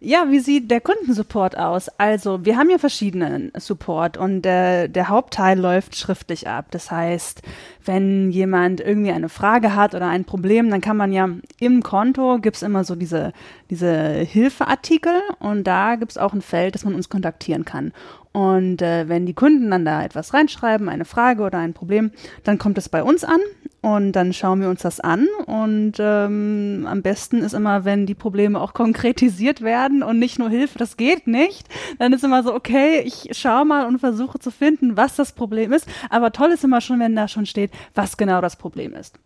Ja, 0.07 0.27
wie 0.29 0.41
sieht 0.41 0.71
der 0.71 0.83
Kundensupport 0.83 1.57
aus? 1.57 1.89
Also, 1.97 2.45
wir 2.45 2.59
haben 2.59 2.69
ja 2.69 2.77
verschiedenen 2.77 3.51
Support 3.57 4.19
und 4.19 4.45
äh, 4.45 4.87
der 4.87 5.09
Hauptteil 5.09 5.59
läuft 5.59 5.97
schriftlich 5.97 6.47
ab. 6.47 6.67
Das 6.73 6.91
heißt, 6.91 7.41
wenn 7.87 8.31
jemand 8.31 8.83
irgendwie 8.83 9.13
eine 9.13 9.31
Frage 9.31 9.75
hat 9.75 9.95
oder 9.95 10.09
ein 10.09 10.27
Problem, 10.27 10.69
dann 10.69 10.83
kann 10.83 10.99
man 10.99 11.11
ja 11.11 11.31
im 11.59 11.83
Konto 11.83 12.39
gibt's 12.39 12.61
immer 12.61 12.85
so 12.85 12.97
diese, 12.97 13.33
diese 13.71 13.95
Hilfeartikel 13.97 15.23
und 15.39 15.65
da 15.65 15.97
gibt's 15.97 16.19
auch 16.19 16.35
ein 16.35 16.43
Feld, 16.43 16.75
das 16.75 16.85
man 16.85 16.95
uns 16.95 17.09
kontaktieren 17.09 17.65
kann. 17.65 17.95
Und 18.35 18.83
äh, 18.83 19.09
wenn 19.09 19.27
die 19.27 19.33
Kunden 19.33 19.71
dann 19.71 19.85
da 19.85 20.03
etwas 20.03 20.35
reinschreiben, 20.35 20.89
eine 20.89 21.05
Frage 21.05 21.45
oder 21.45 21.59
ein 21.59 21.73
Problem, 21.73 22.11
dann 22.43 22.59
kommt 22.59 22.79
es 22.79 22.89
bei 22.89 23.01
uns 23.01 23.23
an 23.23 23.39
und 23.81 24.11
dann 24.11 24.33
schauen 24.33 24.61
wir 24.61 24.69
uns 24.69 24.83
das 24.83 24.99
an. 24.99 25.29
Und 25.47 25.93
ähm, 26.01 26.85
am 26.91 27.03
besten 27.03 27.43
ist 27.43 27.53
immer, 27.53 27.85
wenn 27.85 28.07
die 28.07 28.15
Probleme 28.15 28.61
auch 28.61 28.75
konkretisiert 28.75 29.61
werden 29.61 30.03
und 30.03 30.19
nicht 30.19 30.41
nur 30.41 30.51
Hilfe, 30.51 30.79
das 30.79 30.97
geht 30.97 31.29
nicht. 31.29 31.69
Dann 32.01 32.13
ist 32.13 32.25
immer 32.25 32.43
so, 32.43 32.53
okay, 32.53 33.03
ich 33.05 33.29
schaue 33.39 33.65
mal 33.65 33.87
und 33.87 34.01
versuche 34.01 34.41
zu 34.41 34.51
finden, 34.51 34.97
was 34.97 35.15
das 35.15 35.31
Problem 35.31 35.73
ist. 35.73 35.87
Aber 36.11 36.33
toll 36.33 36.51
ist 36.51 36.65
immer 36.65 36.81
schon, 36.81 36.99
wenn 36.99 37.15
da 37.15 37.29
schon 37.29 37.47
steht, 37.47 37.71
was 37.95 38.17
genau 38.17 38.41
das 38.41 38.57
Problem 38.57 38.95
ist. 38.95 39.17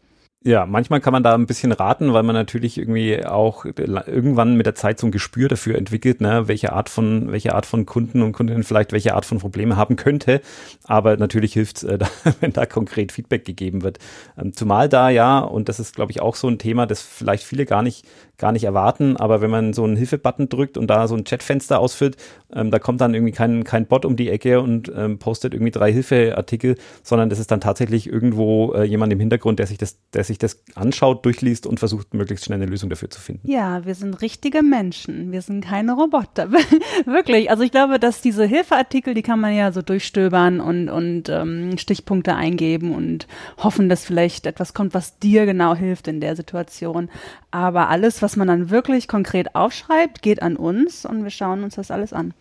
Ja, 0.44 0.66
manchmal 0.66 1.00
kann 1.00 1.12
man 1.12 1.24
da 1.24 1.34
ein 1.34 1.46
bisschen 1.46 1.72
raten, 1.72 2.12
weil 2.12 2.22
man 2.22 2.34
natürlich 2.34 2.78
irgendwie 2.78 3.26
auch 3.26 3.64
irgendwann 3.64 4.54
mit 4.56 4.66
der 4.66 4.76
Zeit 4.76 5.00
so 5.00 5.08
ein 5.08 5.10
Gespür 5.10 5.48
dafür 5.48 5.76
entwickelt, 5.76 6.20
ne, 6.20 6.46
welche 6.46 6.72
Art 6.72 6.88
von, 6.88 7.32
welche 7.32 7.56
Art 7.56 7.66
von 7.66 7.86
Kunden 7.86 8.22
und 8.22 8.32
Kundinnen 8.32 8.62
vielleicht 8.62 8.92
welche 8.92 9.14
Art 9.14 9.24
von 9.24 9.38
Probleme 9.40 9.76
haben 9.76 9.96
könnte. 9.96 10.40
Aber 10.84 11.16
natürlich 11.16 11.54
hilft 11.54 11.78
es, 11.78 11.82
äh, 11.84 11.98
wenn 12.40 12.52
da 12.52 12.66
konkret 12.66 13.10
Feedback 13.10 13.44
gegeben 13.44 13.82
wird. 13.82 13.98
Ähm, 14.38 14.52
zumal 14.52 14.88
da 14.88 15.10
ja, 15.10 15.40
und 15.40 15.68
das 15.68 15.80
ist, 15.80 15.96
glaube 15.96 16.12
ich, 16.12 16.20
auch 16.22 16.36
so 16.36 16.46
ein 16.46 16.58
Thema, 16.58 16.86
das 16.86 17.02
vielleicht 17.02 17.42
viele 17.42 17.66
gar 17.66 17.82
nicht 17.82 18.06
gar 18.38 18.52
nicht 18.52 18.64
erwarten, 18.64 19.16
aber 19.16 19.40
wenn 19.40 19.50
man 19.50 19.72
so 19.72 19.84
einen 19.84 19.96
Hilfe-Button 19.96 20.48
drückt 20.48 20.78
und 20.78 20.88
da 20.88 21.08
so 21.08 21.16
ein 21.16 21.24
Chatfenster 21.24 21.80
ausfüllt, 21.80 22.16
ähm, 22.54 22.70
da 22.70 22.78
kommt 22.78 23.00
dann 23.00 23.12
irgendwie 23.12 23.32
kein, 23.32 23.64
kein 23.64 23.86
Bot 23.86 24.04
um 24.04 24.16
die 24.16 24.30
Ecke 24.30 24.60
und 24.60 24.90
ähm, 24.96 25.18
postet 25.18 25.54
irgendwie 25.54 25.72
drei 25.72 25.92
Hilfeartikel, 25.92 26.76
sondern 27.02 27.28
das 27.30 27.38
ist 27.38 27.50
dann 27.50 27.60
tatsächlich 27.60 28.08
irgendwo 28.08 28.72
äh, 28.74 28.84
jemand 28.84 29.12
im 29.12 29.20
Hintergrund, 29.20 29.58
der 29.58 29.66
sich 29.66 29.76
das, 29.76 29.98
der 30.12 30.24
sich 30.24 30.38
das 30.38 30.62
anschaut, 30.74 31.24
durchliest 31.24 31.66
und 31.66 31.78
versucht, 31.78 32.14
möglichst 32.14 32.44
schnell 32.44 32.60
eine 32.60 32.70
Lösung 32.70 32.90
dafür 32.90 33.10
zu 33.10 33.20
finden. 33.20 33.50
Ja, 33.50 33.84
wir 33.84 33.94
sind 33.94 34.22
richtige 34.22 34.62
Menschen. 34.62 35.32
Wir 35.32 35.42
sind 35.42 35.64
keine 35.64 35.92
Roboter. 35.92 36.50
Wirklich. 37.04 37.50
Also 37.50 37.64
ich 37.64 37.70
glaube, 37.70 37.98
dass 37.98 38.22
diese 38.22 38.44
Hilfeartikel, 38.44 39.14
die 39.14 39.22
kann 39.22 39.40
man 39.40 39.54
ja 39.54 39.72
so 39.72 39.82
durchstöbern 39.82 40.60
und, 40.60 40.88
und 40.88 41.28
ähm, 41.28 41.76
Stichpunkte 41.76 42.34
eingeben 42.34 42.94
und 42.94 43.26
hoffen, 43.58 43.88
dass 43.88 44.04
vielleicht 44.04 44.46
etwas 44.46 44.74
kommt, 44.74 44.94
was 44.94 45.18
dir 45.18 45.44
genau 45.44 45.74
hilft 45.74 46.08
in 46.08 46.20
der 46.20 46.36
Situation. 46.36 47.10
Aber 47.50 47.88
alles, 47.88 48.20
was 48.22 48.27
man 48.36 48.48
dann 48.48 48.70
wirklich 48.70 49.08
konkret 49.08 49.54
aufschreibt, 49.54 50.22
geht 50.22 50.42
an 50.42 50.56
uns 50.56 51.04
und 51.04 51.24
wir 51.24 51.30
schauen 51.30 51.64
uns 51.64 51.76
das 51.76 51.90
alles 51.90 52.12
an. 52.12 52.34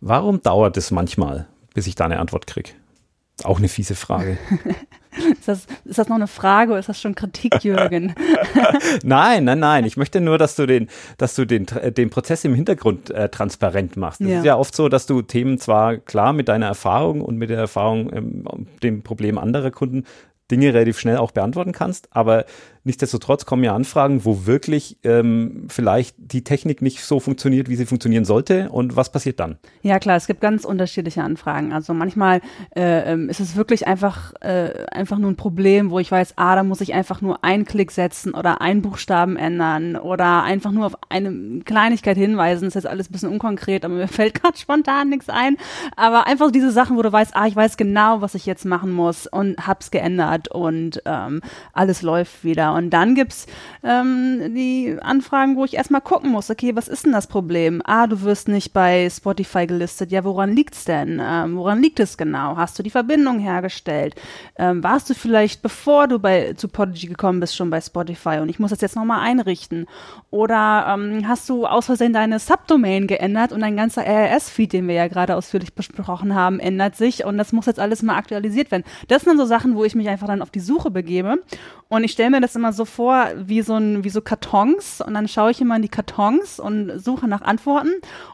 Warum 0.00 0.42
dauert 0.42 0.76
es 0.76 0.90
manchmal, 0.90 1.46
bis 1.74 1.86
ich 1.86 1.94
da 1.94 2.04
eine 2.04 2.18
Antwort 2.18 2.46
kriege? 2.46 2.70
Auch 3.44 3.58
eine 3.58 3.68
fiese 3.68 3.94
Frage. 3.94 4.38
ist, 5.30 5.46
das, 5.46 5.66
ist 5.84 5.98
das 5.98 6.08
noch 6.08 6.16
eine 6.16 6.26
Frage 6.26 6.70
oder 6.70 6.80
ist 6.80 6.88
das 6.88 7.00
schon 7.00 7.14
Kritik, 7.14 7.62
Jürgen? 7.64 8.14
nein, 9.02 9.44
nein, 9.44 9.58
nein. 9.58 9.84
Ich 9.84 9.96
möchte 9.96 10.20
nur, 10.20 10.38
dass 10.38 10.56
du 10.56 10.66
den, 10.66 10.88
dass 11.18 11.34
du 11.34 11.44
den, 11.44 11.66
den 11.66 12.08
Prozess 12.08 12.44
im 12.44 12.54
Hintergrund 12.54 13.10
äh, 13.10 13.28
transparent 13.28 13.96
machst. 13.96 14.20
Es 14.22 14.28
ja. 14.28 14.38
ist 14.38 14.44
ja 14.44 14.56
oft 14.56 14.74
so, 14.74 14.88
dass 14.88 15.06
du 15.06 15.22
Themen 15.22 15.58
zwar 15.58 15.98
klar 15.98 16.32
mit 16.32 16.48
deiner 16.48 16.66
Erfahrung 16.66 17.20
und 17.20 17.36
mit 17.36 17.50
der 17.50 17.58
Erfahrung, 17.58 18.12
ähm, 18.12 18.44
dem 18.82 19.02
Problem 19.02 19.36
anderer 19.36 19.70
Kunden 19.70 20.04
Dinge 20.50 20.72
relativ 20.72 20.98
schnell 20.98 21.16
auch 21.16 21.32
beantworten 21.32 21.72
kannst, 21.72 22.08
aber 22.12 22.44
Nichtsdestotrotz 22.86 23.46
kommen 23.46 23.64
ja 23.64 23.74
Anfragen, 23.74 24.24
wo 24.24 24.46
wirklich 24.46 24.96
ähm, 25.02 25.66
vielleicht 25.66 26.14
die 26.18 26.44
Technik 26.44 26.82
nicht 26.82 27.00
so 27.00 27.18
funktioniert, 27.18 27.68
wie 27.68 27.74
sie 27.74 27.84
funktionieren 27.84 28.24
sollte. 28.24 28.70
Und 28.70 28.94
was 28.94 29.10
passiert 29.10 29.40
dann? 29.40 29.58
Ja 29.82 29.98
klar, 29.98 30.16
es 30.16 30.28
gibt 30.28 30.40
ganz 30.40 30.64
unterschiedliche 30.64 31.24
Anfragen. 31.24 31.72
Also 31.72 31.94
manchmal 31.94 32.42
äh, 32.76 33.12
ähm, 33.12 33.28
ist 33.28 33.40
es 33.40 33.56
wirklich 33.56 33.88
einfach, 33.88 34.34
äh, 34.40 34.86
einfach 34.92 35.18
nur 35.18 35.32
ein 35.32 35.34
Problem, 35.34 35.90
wo 35.90 35.98
ich 35.98 36.12
weiß, 36.12 36.34
ah, 36.36 36.54
da 36.54 36.62
muss 36.62 36.80
ich 36.80 36.94
einfach 36.94 37.20
nur 37.20 37.42
einen 37.42 37.64
Klick 37.64 37.90
setzen 37.90 38.34
oder 38.34 38.60
einen 38.60 38.82
Buchstaben 38.82 39.34
ändern 39.36 39.96
oder 39.96 40.44
einfach 40.44 40.70
nur 40.70 40.86
auf 40.86 40.94
eine 41.08 41.64
Kleinigkeit 41.64 42.16
hinweisen. 42.16 42.66
Das 42.66 42.76
ist 42.76 42.84
jetzt 42.84 42.86
alles 42.86 43.10
ein 43.10 43.12
bisschen 43.14 43.32
unkonkret, 43.32 43.84
aber 43.84 43.94
mir 43.94 44.06
fällt 44.06 44.40
gerade 44.40 44.56
spontan 44.56 45.08
nichts 45.08 45.28
ein. 45.28 45.56
Aber 45.96 46.28
einfach 46.28 46.52
diese 46.52 46.70
Sachen, 46.70 46.96
wo 46.96 47.02
du 47.02 47.10
weißt, 47.10 47.34
ah, 47.34 47.48
ich 47.48 47.56
weiß 47.56 47.78
genau, 47.78 48.20
was 48.20 48.36
ich 48.36 48.46
jetzt 48.46 48.64
machen 48.64 48.92
muss 48.92 49.26
und 49.26 49.66
hab's 49.66 49.90
geändert 49.90 50.46
und 50.46 51.02
ähm, 51.04 51.40
alles 51.72 52.02
läuft 52.02 52.44
wieder. 52.44 52.75
Und 52.76 52.90
dann 52.90 53.14
gibt's 53.14 53.46
ähm, 53.82 54.54
die 54.54 54.98
Anfragen, 55.00 55.56
wo 55.56 55.64
ich 55.64 55.74
erstmal 55.74 56.02
gucken 56.02 56.30
muss, 56.30 56.50
okay, 56.50 56.76
was 56.76 56.88
ist 56.88 57.06
denn 57.06 57.12
das 57.12 57.26
Problem? 57.26 57.80
Ah, 57.86 58.06
du 58.06 58.20
wirst 58.20 58.48
nicht 58.48 58.74
bei 58.74 59.08
Spotify 59.08 59.66
gelistet. 59.66 60.12
Ja, 60.12 60.24
woran 60.24 60.52
liegt's 60.52 60.84
denn? 60.84 61.18
Ähm, 61.22 61.56
woran 61.56 61.80
liegt 61.80 62.00
es 62.00 62.18
genau? 62.18 62.56
Hast 62.56 62.78
du 62.78 62.82
die 62.82 62.90
Verbindung 62.90 63.38
hergestellt? 63.38 64.14
Ähm, 64.58 64.84
warst 64.84 65.08
du 65.08 65.14
vielleicht, 65.14 65.62
bevor 65.62 66.06
du 66.06 66.18
bei 66.18 66.52
zu 66.52 66.68
Podigy 66.68 67.06
gekommen 67.06 67.40
bist, 67.40 67.56
schon 67.56 67.70
bei 67.70 67.80
Spotify 67.80 68.40
und 68.42 68.50
ich 68.50 68.58
muss 68.58 68.70
das 68.70 68.82
jetzt 68.82 68.94
nochmal 68.94 69.20
einrichten? 69.20 69.86
Oder 70.30 70.86
ähm, 70.94 71.26
hast 71.26 71.48
du 71.48 71.66
aus 71.66 71.86
Versehen 71.86 72.12
deine 72.12 72.38
Subdomain 72.38 73.06
geändert 73.06 73.52
und 73.52 73.60
dein 73.60 73.76
ganzer 73.76 74.04
RRS-Feed, 74.04 74.74
den 74.74 74.86
wir 74.86 74.96
ja 74.96 75.08
gerade 75.08 75.34
ausführlich 75.34 75.72
besprochen 75.72 76.34
haben, 76.34 76.60
ändert 76.60 76.94
sich 76.94 77.24
und 77.24 77.38
das 77.38 77.52
muss 77.52 77.64
jetzt 77.64 77.80
alles 77.80 78.02
mal 78.02 78.16
aktualisiert 78.16 78.70
werden. 78.70 78.84
Das 79.08 79.22
sind 79.22 79.30
dann 79.30 79.38
so 79.38 79.46
Sachen, 79.46 79.76
wo 79.76 79.84
ich 79.84 79.94
mich 79.94 80.10
einfach 80.10 80.26
dann 80.26 80.42
auf 80.42 80.50
die 80.50 80.60
Suche 80.60 80.90
begebe 80.90 81.38
und 81.88 82.04
ich 82.04 82.12
stelle 82.12 82.30
mir 82.30 82.40
das 82.40 82.54
immer 82.54 82.65
so 82.72 82.84
vor, 82.84 83.26
wie 83.36 83.62
so 83.62 83.74
ein, 83.74 84.04
wie 84.04 84.10
so 84.10 84.20
Kartons. 84.20 85.00
Und 85.00 85.14
dann 85.14 85.28
schaue 85.28 85.50
ich 85.50 85.60
immer 85.60 85.76
in 85.76 85.82
die 85.82 85.88
Kartons 85.88 86.60
und 86.60 86.98
suche 86.98 87.28
nach 87.28 87.42
Antworten. 87.42 87.90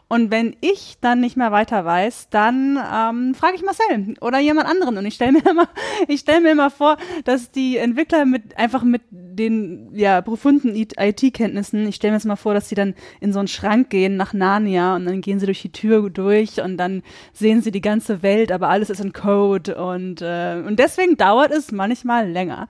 Und 0.07 0.31
wenn 0.31 0.55
ich 0.61 0.97
dann 1.01 1.19
nicht 1.19 1.37
mehr 1.37 1.51
weiter 1.51 1.85
weiß, 1.85 2.27
dann 2.29 2.77
ähm, 2.77 3.35
frage 3.35 3.55
ich 3.55 3.63
Marcel 3.63 4.15
oder 4.21 4.39
jemand 4.39 4.67
anderen. 4.67 4.97
Und 4.97 5.05
ich 5.05 5.15
stelle 5.15 5.31
mir 5.33 5.49
immer, 5.49 5.67
ich 6.07 6.21
stelle 6.21 6.41
mir 6.41 6.51
immer 6.51 6.69
vor, 6.69 6.97
dass 7.25 7.51
die 7.51 7.77
Entwickler 7.77 8.25
mit 8.25 8.57
einfach 8.57 8.83
mit 8.83 9.01
den 9.11 9.89
ja 9.95 10.21
profunden 10.21 10.75
IT-Kenntnissen, 10.75 11.87
ich 11.87 11.95
stelle 11.95 12.11
mir 12.11 12.17
jetzt 12.17 12.25
mal 12.25 12.35
vor, 12.35 12.53
dass 12.53 12.69
sie 12.69 12.75
dann 12.75 12.93
in 13.19 13.33
so 13.33 13.39
einen 13.39 13.47
Schrank 13.47 13.89
gehen 13.89 14.15
nach 14.15 14.33
Narnia 14.33 14.95
und 14.95 15.05
dann 15.05 15.21
gehen 15.21 15.39
sie 15.39 15.45
durch 15.45 15.61
die 15.61 15.71
Tür 15.71 16.09
durch 16.09 16.61
und 16.61 16.77
dann 16.77 17.03
sehen 17.33 17.61
sie 17.61 17.71
die 17.71 17.81
ganze 17.81 18.21
Welt, 18.21 18.51
aber 18.51 18.69
alles 18.69 18.89
ist 18.89 19.01
in 19.01 19.13
Code 19.13 19.75
und 19.75 20.21
äh, 20.21 20.61
und 20.65 20.77
deswegen 20.77 21.17
dauert 21.17 21.51
es 21.51 21.71
manchmal 21.71 22.29
länger. 22.29 22.67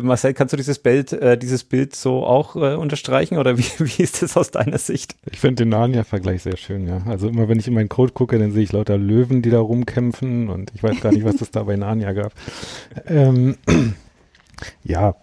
Marcel, 0.00 0.34
kannst 0.34 0.52
du 0.52 0.56
dieses 0.56 0.78
Bild, 0.78 1.12
äh, 1.12 1.36
dieses 1.36 1.64
Bild 1.64 1.94
so 1.94 2.24
auch 2.24 2.56
äh, 2.56 2.74
unterstreichen 2.74 3.38
oder 3.38 3.58
wie, 3.58 3.62
wie 3.78 4.02
ist 4.02 4.22
das 4.22 4.36
aus 4.36 4.50
deiner 4.50 4.78
Sicht? 4.78 5.16
Ich 5.30 5.40
finde 5.40 5.64
den 5.64 5.70
Narnia-Vergleich 5.70 6.42
sehr 6.42 6.56
schön, 6.56 6.86
ja. 6.86 7.02
Also 7.06 7.28
immer 7.28 7.48
wenn 7.48 7.58
ich 7.58 7.68
in 7.68 7.74
meinen 7.74 7.88
Code 7.88 8.12
gucke, 8.12 8.38
dann 8.38 8.52
sehe 8.52 8.62
ich 8.62 8.72
lauter 8.72 8.98
Löwen, 8.98 9.42
die 9.42 9.50
da 9.50 9.60
rumkämpfen 9.60 10.48
und 10.48 10.72
ich 10.74 10.82
weiß 10.82 11.00
gar 11.00 11.12
nicht, 11.12 11.24
was 11.24 11.36
das 11.36 11.50
da 11.50 11.62
bei 11.64 11.76
Narnia 11.76 12.12
gab. 12.12 12.32
Ähm, 13.06 13.56
ja, 14.84 15.14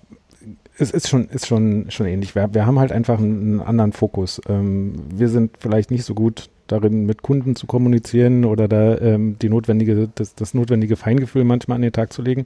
es 0.77 0.91
ist 0.91 1.09
schon, 1.09 1.27
ist 1.27 1.47
schon, 1.47 1.91
schon 1.91 2.07
ähnlich. 2.07 2.35
Wir, 2.35 2.53
wir 2.53 2.65
haben 2.65 2.79
halt 2.79 2.91
einfach 2.91 3.19
einen, 3.19 3.59
einen 3.59 3.61
anderen 3.61 3.93
Fokus. 3.93 4.41
Ähm, 4.49 4.95
wir 5.13 5.29
sind 5.29 5.57
vielleicht 5.59 5.91
nicht 5.91 6.05
so 6.05 6.13
gut 6.13 6.49
darin, 6.67 7.05
mit 7.05 7.21
Kunden 7.21 7.55
zu 7.55 7.67
kommunizieren 7.67 8.45
oder 8.45 8.67
da 8.67 8.97
ähm, 8.97 9.37
die 9.39 9.49
notwendige, 9.49 10.09
das, 10.13 10.35
das 10.35 10.53
notwendige 10.53 10.95
Feingefühl 10.95 11.43
manchmal 11.43 11.75
an 11.75 11.81
den 11.81 11.91
Tag 11.91 12.13
zu 12.13 12.21
legen, 12.21 12.45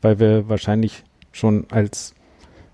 weil 0.00 0.18
wir 0.18 0.48
wahrscheinlich 0.48 1.04
schon 1.36 1.66
als 1.70 2.14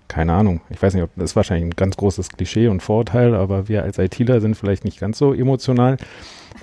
keine 0.09 0.33
Ahnung, 0.33 0.61
ich 0.69 0.81
weiß 0.81 0.93
nicht, 0.93 1.03
ob 1.03 1.09
das 1.15 1.31
ist 1.31 1.35
wahrscheinlich 1.35 1.65
ein 1.65 1.75
ganz 1.75 1.97
großes 1.97 2.29
Klischee 2.29 2.67
und 2.67 2.83
Vorurteil, 2.83 3.33
aber 3.33 3.67
wir 3.67 3.81
als 3.81 3.97
ITler 3.97 4.41
sind 4.41 4.55
vielleicht 4.55 4.85
nicht 4.85 4.99
ganz 4.99 5.17
so 5.17 5.33
emotional. 5.33 5.97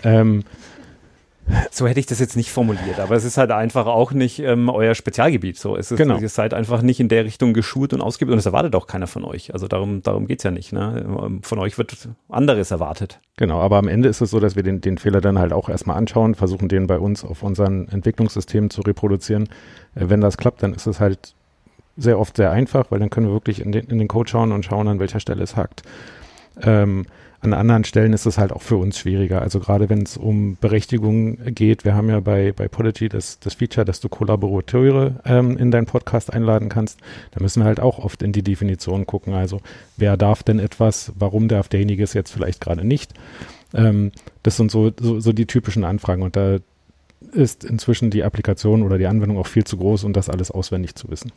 Ähm, 0.05 0.45
so 1.71 1.89
hätte 1.89 1.99
ich 1.99 2.07
das 2.07 2.21
jetzt 2.21 2.37
nicht 2.37 2.51
formuliert, 2.51 3.01
aber 3.01 3.17
es 3.17 3.25
ist 3.25 3.39
halt 3.39 3.51
einfach 3.51 3.87
auch 3.87 4.13
nicht 4.13 4.39
ähm, 4.39 4.69
euer 4.69 4.95
Spezialgebiet. 4.95 5.59
So, 5.59 5.77
es 5.77 5.91
ist, 5.91 5.99
genau. 5.99 6.19
ihr 6.19 6.29
seid 6.29 6.55
einfach 6.55 6.83
nicht 6.83 7.01
in 7.01 7.09
der 7.09 7.25
Richtung 7.25 7.53
geschult 7.53 7.93
und 7.93 8.01
ausgebildet 8.01 8.35
und 8.35 8.39
es 8.39 8.47
erwartet 8.47 8.75
auch 8.77 8.87
keiner 8.87 9.07
von 9.07 9.25
euch. 9.25 9.53
Also 9.53 9.67
darum, 9.67 10.03
darum 10.03 10.27
geht 10.27 10.39
es 10.39 10.45
ja 10.45 10.51
nicht. 10.51 10.73
Ne? 10.73 11.05
Ähm, 11.05 11.43
von 11.43 11.59
euch 11.59 11.77
wird 11.77 12.09
anderes 12.29 12.71
erwartet. 12.71 13.21
Genau, 13.37 13.61
aber 13.61 13.79
am 13.79 13.89
Ende 13.89 14.09
ist 14.09 14.21
es 14.21 14.31
so, 14.31 14.39
dass 14.39 14.55
wir 14.55 14.63
den, 14.63 14.81
den 14.81 14.99
Fehler 14.99 15.21
dann 15.21 15.39
halt 15.39 15.53
auch 15.53 15.69
erstmal 15.69 15.97
anschauen, 15.97 16.35
versuchen 16.35 16.69
den 16.69 16.87
bei 16.87 16.99
uns 16.99 17.25
auf 17.25 17.43
unseren 17.43 17.89
Entwicklungssystemen 17.89 18.71
zu 18.71 18.83
reproduzieren. 18.83 19.49
Äh, 19.95 20.05
wenn 20.09 20.21
das 20.21 20.37
klappt, 20.37 20.63
dann 20.63 20.73
ist 20.73 20.87
es 20.87 21.01
halt 21.01 21.35
sehr 21.96 22.18
oft 22.18 22.37
sehr 22.37 22.50
einfach, 22.50 22.90
weil 22.90 22.98
dann 22.98 23.11
können 23.11 23.26
wir 23.26 23.35
wirklich 23.35 23.61
in 23.61 23.72
den, 23.72 23.87
in 23.87 23.98
den 23.98 24.09
Code 24.09 24.31
schauen 24.31 24.53
und 24.53 24.64
schauen, 24.64 24.88
an 24.88 24.98
welcher 24.98 25.20
Stelle 25.20 25.42
es 25.42 25.57
hakt. 25.57 25.83
Ähm, 26.62 27.07
an 27.42 27.55
anderen 27.55 27.85
Stellen 27.85 28.12
ist 28.12 28.26
es 28.26 28.37
halt 28.37 28.53
auch 28.53 28.61
für 28.61 28.76
uns 28.76 28.98
schwieriger. 28.98 29.40
Also 29.40 29.61
gerade 29.61 29.88
wenn 29.88 30.03
es 30.03 30.18
um 30.18 30.59
Berechtigung 30.61 31.38
geht, 31.55 31.87
wir 31.87 31.94
haben 31.94 32.11
ja 32.11 32.20
bei, 32.20 32.53
bei 32.53 32.68
Podigy 32.68 33.09
das, 33.09 33.38
das 33.40 33.55
Feature, 33.55 33.87
dass 33.87 34.00
du 34.00 34.11
Kollaborateure 34.11 35.20
ähm, 35.24 35.57
in 35.57 35.70
deinen 35.70 35.87
Podcast 35.87 36.33
einladen 36.33 36.68
kannst. 36.68 37.00
Da 37.31 37.40
müssen 37.40 37.62
wir 37.62 37.66
halt 37.66 37.81
auch 37.81 37.98
oft 37.98 38.22
in 38.22 38.33
die 38.33 38.42
Definition 38.42 39.07
gucken. 39.07 39.33
Also 39.33 39.61
wer 39.96 40.18
darf 40.18 40.42
denn 40.42 40.59
etwas, 40.59 41.12
warum 41.18 41.48
darf 41.48 41.68
derjenige 41.68 42.05
es 42.05 42.12
jetzt 42.12 42.31
vielleicht 42.31 42.61
gerade 42.61 42.87
nicht? 42.87 43.14
Ähm, 43.72 44.12
das 44.42 44.59
sind 44.59 44.70
so, 44.70 44.92
so, 45.00 45.18
so 45.18 45.33
die 45.33 45.46
typischen 45.46 45.85
Anfragen 45.85 46.22
und 46.22 46.37
da 46.37 46.59
ist 47.33 47.64
inzwischen 47.64 48.11
die 48.11 48.22
Applikation 48.22 48.83
oder 48.83 48.98
die 48.98 49.07
Anwendung 49.07 49.38
auch 49.38 49.46
viel 49.46 49.64
zu 49.64 49.79
groß, 49.79 50.05
um 50.05 50.12
das 50.12 50.29
alles 50.29 50.50
auswendig 50.50 50.94
zu 50.94 51.09
wissen 51.11 51.33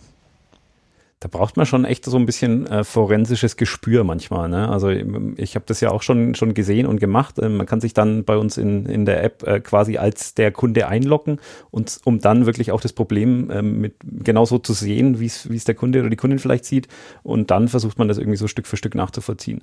da 1.23 1.29
braucht 1.29 1.55
man 1.55 1.65
schon 1.65 1.86
echt 1.86 2.03
so 2.03 2.17
ein 2.17 2.25
bisschen 2.25 2.67
äh, 2.67 2.83
forensisches 2.83 3.55
Gespür 3.55 4.03
manchmal. 4.03 4.49
Ne? 4.49 4.67
Also 4.67 4.89
ich 4.89 5.55
habe 5.55 5.63
das 5.65 5.79
ja 5.79 5.89
auch 5.89 6.01
schon, 6.01 6.36
schon 6.36 6.53
gesehen 6.53 6.86
und 6.86 6.99
gemacht. 6.99 7.36
Ähm, 7.41 7.55
man 7.55 7.65
kann 7.65 7.79
sich 7.79 7.93
dann 7.93 8.25
bei 8.25 8.36
uns 8.36 8.57
in, 8.57 8.86
in 8.88 9.05
der 9.05 9.23
App 9.23 9.41
äh, 9.47 9.62
quasi 9.62 9.97
als 9.97 10.33
der 10.33 10.51
Kunde 10.51 10.89
einloggen 10.89 11.39
und 11.71 11.97
um 12.03 12.19
dann 12.19 12.45
wirklich 12.45 12.73
auch 12.73 12.81
das 12.81 12.91
Problem 12.91 13.49
ähm, 13.53 13.79
mit 13.79 13.95
genauso 14.03 14.57
zu 14.59 14.73
sehen, 14.73 15.21
wie 15.21 15.27
es 15.27 15.63
der 15.63 15.75
Kunde 15.75 16.01
oder 16.01 16.09
die 16.09 16.17
Kundin 16.17 16.39
vielleicht 16.39 16.65
sieht. 16.65 16.89
Und 17.23 17.51
dann 17.51 17.69
versucht 17.69 17.97
man 17.97 18.09
das 18.09 18.17
irgendwie 18.17 18.38
so 18.38 18.49
Stück 18.49 18.67
für 18.67 18.75
Stück 18.75 18.93
nachzuvollziehen. 18.93 19.62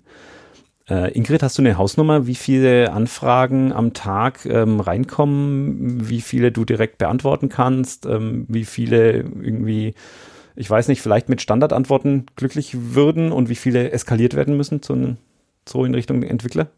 Äh, 0.89 1.13
Ingrid, 1.13 1.43
hast 1.43 1.59
du 1.59 1.63
eine 1.63 1.77
Hausnummer, 1.77 2.27
wie 2.27 2.37
viele 2.37 2.93
Anfragen 2.93 3.75
am 3.75 3.93
Tag 3.93 4.47
ähm, 4.47 4.81
reinkommen, 4.81 6.09
wie 6.09 6.23
viele 6.23 6.53
du 6.53 6.65
direkt 6.65 6.97
beantworten 6.97 7.51
kannst, 7.51 8.07
ähm, 8.07 8.47
wie 8.49 8.65
viele 8.65 9.19
irgendwie 9.43 9.95
ich 10.61 10.69
weiß 10.69 10.89
nicht, 10.89 11.01
vielleicht 11.01 11.31
mit 11.31 11.41
Standardantworten 11.41 12.27
glücklich 12.37 12.77
würden 12.79 13.33
und 13.33 13.49
wie 13.49 13.55
viele 13.55 13.93
eskaliert 13.93 14.35
werden 14.35 14.59
müssen, 14.59 14.83
zu, 14.83 15.17
so 15.67 15.87
in 15.87 15.95
Richtung 15.95 16.23
Entwickler? 16.23 16.69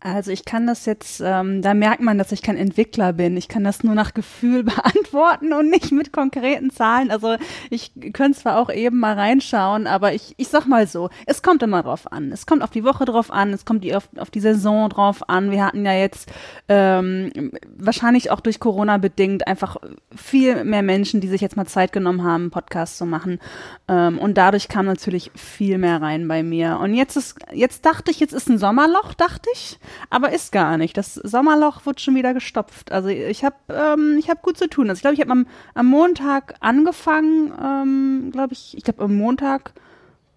Also 0.00 0.30
ich 0.30 0.44
kann 0.44 0.68
das 0.68 0.86
jetzt, 0.86 1.20
ähm, 1.24 1.60
da 1.60 1.74
merkt 1.74 2.00
man, 2.00 2.18
dass 2.18 2.30
ich 2.30 2.40
kein 2.40 2.56
Entwickler 2.56 3.12
bin. 3.12 3.36
Ich 3.36 3.48
kann 3.48 3.64
das 3.64 3.82
nur 3.82 3.96
nach 3.96 4.14
Gefühl 4.14 4.62
beantworten 4.64 5.52
und 5.52 5.70
nicht 5.70 5.90
mit 5.90 6.12
konkreten 6.12 6.70
Zahlen. 6.70 7.10
Also 7.10 7.34
ich 7.68 7.90
könnte 8.12 8.38
zwar 8.38 8.58
auch 8.58 8.70
eben 8.70 9.00
mal 9.00 9.14
reinschauen, 9.14 9.88
aber 9.88 10.14
ich, 10.14 10.34
ich 10.36 10.48
sag 10.48 10.66
mal 10.66 10.86
so, 10.86 11.10
es 11.26 11.42
kommt 11.42 11.64
immer 11.64 11.82
drauf 11.82 12.12
an. 12.12 12.30
Es 12.30 12.46
kommt 12.46 12.62
auf 12.62 12.70
die 12.70 12.84
Woche 12.84 13.06
drauf 13.06 13.32
an, 13.32 13.52
es 13.52 13.64
kommt 13.64 13.82
die, 13.82 13.96
auf, 13.96 14.08
auf 14.16 14.30
die 14.30 14.38
Saison 14.38 14.88
drauf 14.88 15.28
an. 15.28 15.50
Wir 15.50 15.64
hatten 15.64 15.84
ja 15.84 15.94
jetzt 15.94 16.30
ähm, 16.68 17.50
wahrscheinlich 17.76 18.30
auch 18.30 18.40
durch 18.40 18.60
Corona 18.60 18.98
bedingt 18.98 19.48
einfach 19.48 19.78
viel 20.14 20.62
mehr 20.64 20.82
Menschen, 20.82 21.20
die 21.20 21.28
sich 21.28 21.40
jetzt 21.40 21.56
mal 21.56 21.66
Zeit 21.66 21.92
genommen 21.92 22.22
haben, 22.22 22.52
Podcasts 22.52 22.98
zu 22.98 23.04
machen. 23.04 23.40
Ähm, 23.88 24.18
und 24.18 24.38
dadurch 24.38 24.68
kam 24.68 24.86
natürlich 24.86 25.32
viel 25.34 25.76
mehr 25.78 26.00
rein 26.00 26.28
bei 26.28 26.44
mir. 26.44 26.78
Und 26.80 26.94
jetzt 26.94 27.16
ist, 27.16 27.34
jetzt 27.52 27.84
dachte 27.84 28.12
ich, 28.12 28.20
jetzt 28.20 28.32
ist 28.32 28.48
ein 28.48 28.58
Sommerloch, 28.58 29.14
dachte 29.14 29.48
ich 29.52 29.80
aber 30.10 30.32
ist 30.32 30.52
gar 30.52 30.76
nicht. 30.76 30.96
Das 30.96 31.14
Sommerloch 31.14 31.86
wird 31.86 32.00
schon 32.00 32.14
wieder 32.14 32.34
gestopft. 32.34 32.92
Also 32.92 33.08
ich 33.08 33.44
habe 33.44 33.56
ähm, 33.68 34.16
ich 34.18 34.28
habe 34.28 34.40
gut 34.42 34.58
zu 34.58 34.68
tun. 34.68 34.88
Also 34.88 34.98
ich 34.98 35.02
glaube, 35.02 35.14
ich 35.14 35.20
habe 35.20 35.32
am, 35.32 35.46
am 35.74 35.86
Montag 35.86 36.54
angefangen, 36.60 37.52
ähm, 37.62 38.30
glaube 38.32 38.52
ich, 38.52 38.76
ich 38.76 38.84
glaube 38.84 39.04
am 39.04 39.16
Montag 39.16 39.72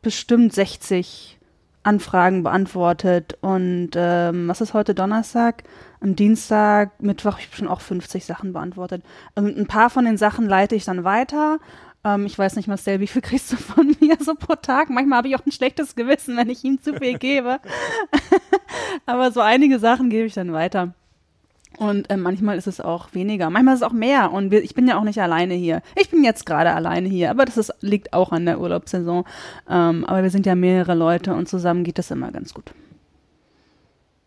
bestimmt 0.01 0.53
60 0.53 1.37
Anfragen 1.83 2.43
beantwortet 2.43 3.37
und 3.41 3.91
ähm, 3.95 4.47
was 4.47 4.61
ist 4.61 4.75
heute 4.75 4.93
Donnerstag? 4.93 5.63
Am 5.99 6.15
Dienstag, 6.15 7.01
Mittwoch 7.01 7.33
habe 7.33 7.41
ich 7.41 7.55
schon 7.55 7.67
auch 7.67 7.81
50 7.81 8.23
Sachen 8.25 8.53
beantwortet. 8.53 9.03
Und 9.35 9.57
ein 9.57 9.67
paar 9.67 9.89
von 9.89 10.05
den 10.05 10.17
Sachen 10.17 10.47
leite 10.47 10.75
ich 10.75 10.85
dann 10.85 11.03
weiter 11.03 11.59
ähm, 12.03 12.25
ich 12.25 12.37
weiß 12.37 12.55
nicht, 12.55 12.67
Marcel, 12.67 12.99
wie 12.99 13.07
viel 13.07 13.21
kriegst 13.21 13.51
du 13.51 13.57
von 13.57 13.95
mir 13.99 14.17
so 14.19 14.35
pro 14.35 14.55
Tag? 14.55 14.89
Manchmal 14.89 15.17
habe 15.17 15.27
ich 15.27 15.35
auch 15.35 15.45
ein 15.45 15.51
schlechtes 15.51 15.95
Gewissen, 15.95 16.37
wenn 16.37 16.49
ich 16.49 16.63
ihm 16.63 16.81
zu 16.81 16.93
viel 16.95 17.17
gebe. 17.17 17.59
Aber 19.05 19.31
so 19.31 19.41
einige 19.41 19.79
Sachen 19.79 20.09
gebe 20.09 20.25
ich 20.25 20.33
dann 20.33 20.53
weiter. 20.53 20.93
Und 21.77 22.09
äh, 22.09 22.17
manchmal 22.17 22.57
ist 22.57 22.67
es 22.67 22.81
auch 22.81 23.13
weniger, 23.13 23.49
manchmal 23.49 23.75
ist 23.75 23.81
es 23.81 23.87
auch 23.87 23.93
mehr. 23.93 24.31
Und 24.31 24.51
wir, 24.51 24.61
ich 24.63 24.75
bin 24.75 24.87
ja 24.87 24.97
auch 24.97 25.03
nicht 25.03 25.21
alleine 25.21 25.53
hier. 25.53 25.81
Ich 25.95 26.09
bin 26.09 26.23
jetzt 26.23 26.45
gerade 26.45 26.73
alleine 26.73 27.07
hier, 27.07 27.31
aber 27.31 27.45
das 27.45 27.57
ist, 27.57 27.73
liegt 27.81 28.13
auch 28.13 28.31
an 28.31 28.45
der 28.45 28.59
Urlaubssaison. 28.59 29.25
Ähm, 29.69 30.05
aber 30.05 30.23
wir 30.23 30.29
sind 30.29 30.45
ja 30.45 30.55
mehrere 30.55 30.95
Leute 30.95 31.33
und 31.33 31.47
zusammen 31.47 31.83
geht 31.83 31.97
das 31.97 32.11
immer 32.11 32.31
ganz 32.31 32.53
gut. 32.53 32.71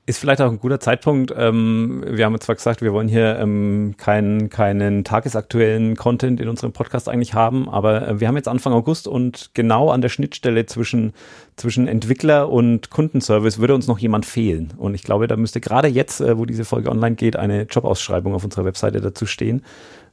Ist 0.07 0.19
vielleicht 0.19 0.43
auch 0.43 0.51
ein 0.51 0.61
guter 0.61 0.81
Zeitpunkt. 0.81 1.33
Ähm, 1.35 2.05
wir 2.07 2.27
haben 2.27 2.39
zwar 2.39 2.57
gesagt, 2.57 2.83
wir 2.83 2.93
wollen 2.93 3.09
hier 3.09 3.39
ähm, 3.39 3.95
keinen, 3.97 4.51
keinen 4.51 5.03
tagesaktuellen 5.03 5.97
Content 5.97 6.43
in 6.43 6.49
unserem 6.49 6.73
Podcast 6.75 7.09
eigentlich 7.09 7.33
haben, 7.33 7.71
aber 7.71 8.07
äh, 8.07 8.21
wir 8.21 8.29
haben 8.29 8.37
jetzt 8.37 8.49
Anfang 8.49 8.75
August 8.75 9.09
und 9.09 9.53
genau 9.55 9.89
an 9.89 10.03
der 10.03 10.11
Schnittstelle 10.11 10.67
zwischen, 10.67 11.15
zwischen 11.57 11.89
Entwickler 11.89 12.51
und 12.51 12.91
Kundenservice 12.91 13.59
würde 13.61 13.75
uns 13.75 13.87
noch 13.87 13.99
jemand 13.99 14.27
fehlen. 14.27 14.75
Und 14.77 14.95
ich 14.95 15.05
glaube, 15.05 15.27
da 15.27 15.37
müsste 15.37 15.63
gerade 15.63 15.89
jetzt, 15.89 16.21
äh, 16.21 16.37
wo 16.37 16.45
diese 16.45 16.67
Folge 16.67 16.91
online 16.91 17.17
geht, 17.17 17.37
eine 17.37 17.63
Jobausschreibung 17.63 18.35
auf 18.35 18.45
unserer 18.45 18.67
Webseite 18.67 19.01
dazu 19.01 19.25
stehen. 19.25 19.63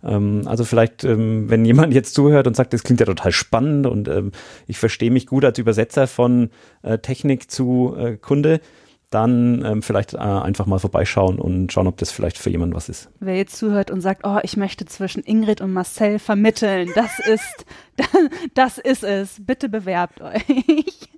Ähm, 0.05 0.43
also 0.45 0.63
vielleicht, 0.63 1.03
ähm, 1.03 1.49
wenn 1.49 1.65
jemand 1.65 1.93
jetzt 1.93 2.13
zuhört 2.13 2.47
und 2.47 2.55
sagt, 2.55 2.71
das 2.71 2.83
klingt 2.83 3.01
ja 3.01 3.05
total 3.05 3.33
spannend 3.33 3.87
und 3.87 4.07
ähm, 4.07 4.31
ich 4.67 4.77
verstehe 4.77 5.11
mich 5.11 5.27
gut 5.27 5.43
als 5.43 5.59
Übersetzer 5.59 6.07
von 6.07 6.49
äh, 6.81 6.97
Technik 6.99 7.51
zu 7.51 7.93
äh, 7.97 8.15
Kunde, 8.15 8.61
dann 9.11 9.63
ähm, 9.65 9.81
vielleicht 9.83 10.13
äh, 10.13 10.17
einfach 10.17 10.65
mal 10.65 10.79
vorbeischauen 10.79 11.37
und 11.37 11.71
schauen, 11.71 11.87
ob 11.87 11.97
das 11.97 12.11
vielleicht 12.11 12.37
für 12.37 12.49
jemanden 12.49 12.75
was 12.75 12.89
ist. 12.89 13.09
Wer 13.19 13.35
jetzt 13.35 13.57
zuhört 13.57 13.91
und 13.91 14.01
sagt, 14.01 14.21
oh, 14.25 14.39
ich 14.41 14.57
möchte 14.57 14.85
zwischen 14.85 15.21
Ingrid 15.23 15.61
und 15.61 15.73
Marcel 15.73 16.17
vermitteln, 16.17 16.89
das 16.95 17.19
ist, 17.19 17.65
das 18.53 18.77
ist 18.77 19.03
es. 19.03 19.35
Bitte 19.39 19.69
bewerbt 19.69 20.21
euch. 20.21 20.41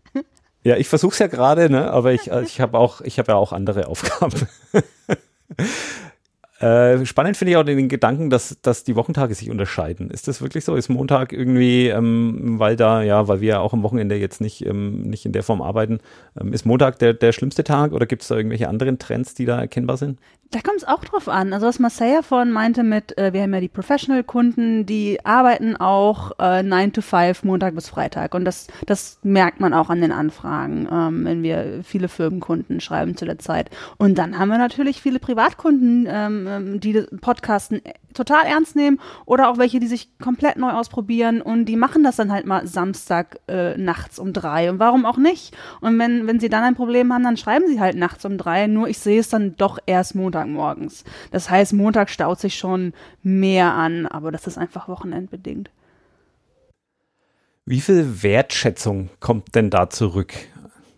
Ja, 0.66 0.78
ich 0.78 0.88
versuche 0.88 1.12
es 1.12 1.20
ja 1.20 1.28
gerade, 1.28 1.70
ne? 1.70 1.92
aber 1.92 2.14
ich, 2.14 2.32
ich 2.32 2.62
habe 2.62 2.78
auch, 2.78 3.02
ich 3.02 3.20
habe 3.20 3.34
ja 3.34 3.38
auch 3.38 3.52
andere 3.52 3.88
Aufgaben. 3.88 4.48
Äh, 6.64 7.06
spannend 7.06 7.36
finde 7.36 7.52
ich 7.52 7.58
auch 7.58 7.64
den 7.64 7.90
Gedanken, 7.90 8.30
dass, 8.30 8.58
dass 8.62 8.86
die 8.86 8.96
Wochentage 8.96 9.36
sich 9.36 9.52
unterscheiden. 9.52 10.10
Ist 10.10 10.30
das 10.30 10.42
wirklich 10.42 10.64
so? 10.64 10.76
Ist 10.76 10.88
Montag 10.88 11.34
irgendwie, 11.34 11.90
ähm, 11.90 12.58
weil 12.58 12.78
da, 12.78 13.02
ja, 13.02 13.28
weil 13.28 13.42
wir 13.42 13.50
ja 13.50 13.60
auch 13.60 13.74
am 13.74 13.84
Wochenende 13.84 14.16
jetzt 14.16 14.40
nicht, 14.40 14.66
ähm, 14.66 15.02
nicht 15.02 15.26
in 15.26 15.34
der 15.34 15.44
Form 15.44 15.62
arbeiten, 15.62 16.00
ähm, 16.40 16.54
ist 16.54 16.66
Montag 16.66 17.00
der, 17.00 17.14
der 17.14 17.34
schlimmste 17.34 17.66
Tag 17.66 17.92
oder 17.92 18.06
gibt 18.06 18.22
es 18.22 18.30
da 18.30 18.38
irgendwelche 18.38 18.70
anderen 18.70 18.98
Trends, 18.98 19.34
die 19.34 19.44
da 19.44 19.60
erkennbar 19.60 19.98
sind? 19.98 20.20
Da 20.54 20.60
kommt 20.62 20.78
es 20.78 20.88
auch 20.88 21.04
drauf 21.04 21.28
an. 21.30 21.52
Also 21.52 21.66
was 21.66 21.80
Marcella 21.80 22.22
vorhin 22.22 22.52
meinte 22.52 22.84
mit, 22.84 23.18
äh, 23.18 23.34
wir 23.34 23.42
haben 23.42 23.56
ja 23.56 23.60
die 23.60 23.70
Professional-Kunden, 23.70 24.86
die 24.86 25.18
arbeiten 25.26 25.76
auch 25.76 26.32
äh, 26.38 26.62
9 26.62 26.94
to 26.94 27.02
5, 27.02 27.44
Montag 27.44 27.74
bis 27.74 27.90
Freitag. 27.90 28.36
Und 28.36 28.46
das, 28.46 28.68
das 28.86 29.18
merkt 29.24 29.60
man 29.60 29.74
auch 29.74 29.90
an 29.90 30.00
den 30.00 30.12
Anfragen, 30.12 30.88
ähm, 30.92 31.26
wenn 31.26 31.42
wir 31.42 31.80
viele 31.84 32.08
Firmenkunden 32.08 32.82
schreiben 32.82 33.18
zu 33.18 33.26
der 33.26 33.40
Zeit. 33.40 33.72
Und 33.98 34.20
dann 34.20 34.38
haben 34.38 34.50
wir 34.50 34.60
natürlich 34.60 35.02
viele 35.02 35.18
Privatkunden, 35.18 36.08
ähm, 36.08 36.48
ähm 36.58 36.80
die 36.80 37.06
Podcasten 37.22 37.82
total 38.14 38.46
ernst 38.46 38.76
nehmen 38.76 39.00
oder 39.26 39.50
auch 39.50 39.58
welche, 39.58 39.80
die 39.80 39.88
sich 39.88 40.18
komplett 40.20 40.58
neu 40.58 40.72
ausprobieren 40.72 41.42
und 41.42 41.66
die 41.66 41.76
machen 41.76 42.04
das 42.04 42.16
dann 42.16 42.32
halt 42.32 42.46
mal 42.46 42.68
Samstag 42.68 43.40
äh, 43.48 43.78
nachts 43.78 44.20
um 44.20 44.34
drei. 44.34 44.70
Und 44.70 44.80
warum 44.80 45.06
auch 45.06 45.18
nicht? 45.18 45.56
Und 45.82 45.98
wenn, 46.00 46.28
wenn 46.28 46.40
sie 46.40 46.50
dann 46.50 46.64
ein 46.64 46.76
Problem 46.76 47.12
haben, 47.14 47.24
dann 47.24 47.38
schreiben 47.38 47.68
sie 47.68 47.80
halt 47.80 47.96
nachts 47.96 48.26
um 48.26 48.38
drei, 48.38 48.68
nur 48.68 48.88
ich 48.88 49.00
sehe 49.00 49.20
es 49.20 49.30
dann 49.30 49.56
doch 49.58 49.80
erst 49.86 50.16
Montagmorgens. 50.16 51.04
Das 51.32 51.50
heißt, 51.50 51.74
Montag 51.74 52.10
staut 52.10 52.40
sich 52.40 52.56
schon 52.56 52.94
mehr 53.22 53.74
an, 53.74 54.06
aber 54.06 54.32
das 54.32 54.48
ist 54.48 54.58
einfach 54.58 54.88
wochenendbedingt. 54.88 55.70
Wie 57.66 57.80
viel 57.80 58.22
Wertschätzung 58.24 59.10
kommt 59.22 59.56
denn 59.56 59.70
da 59.70 59.90
zurück? 59.90 60.34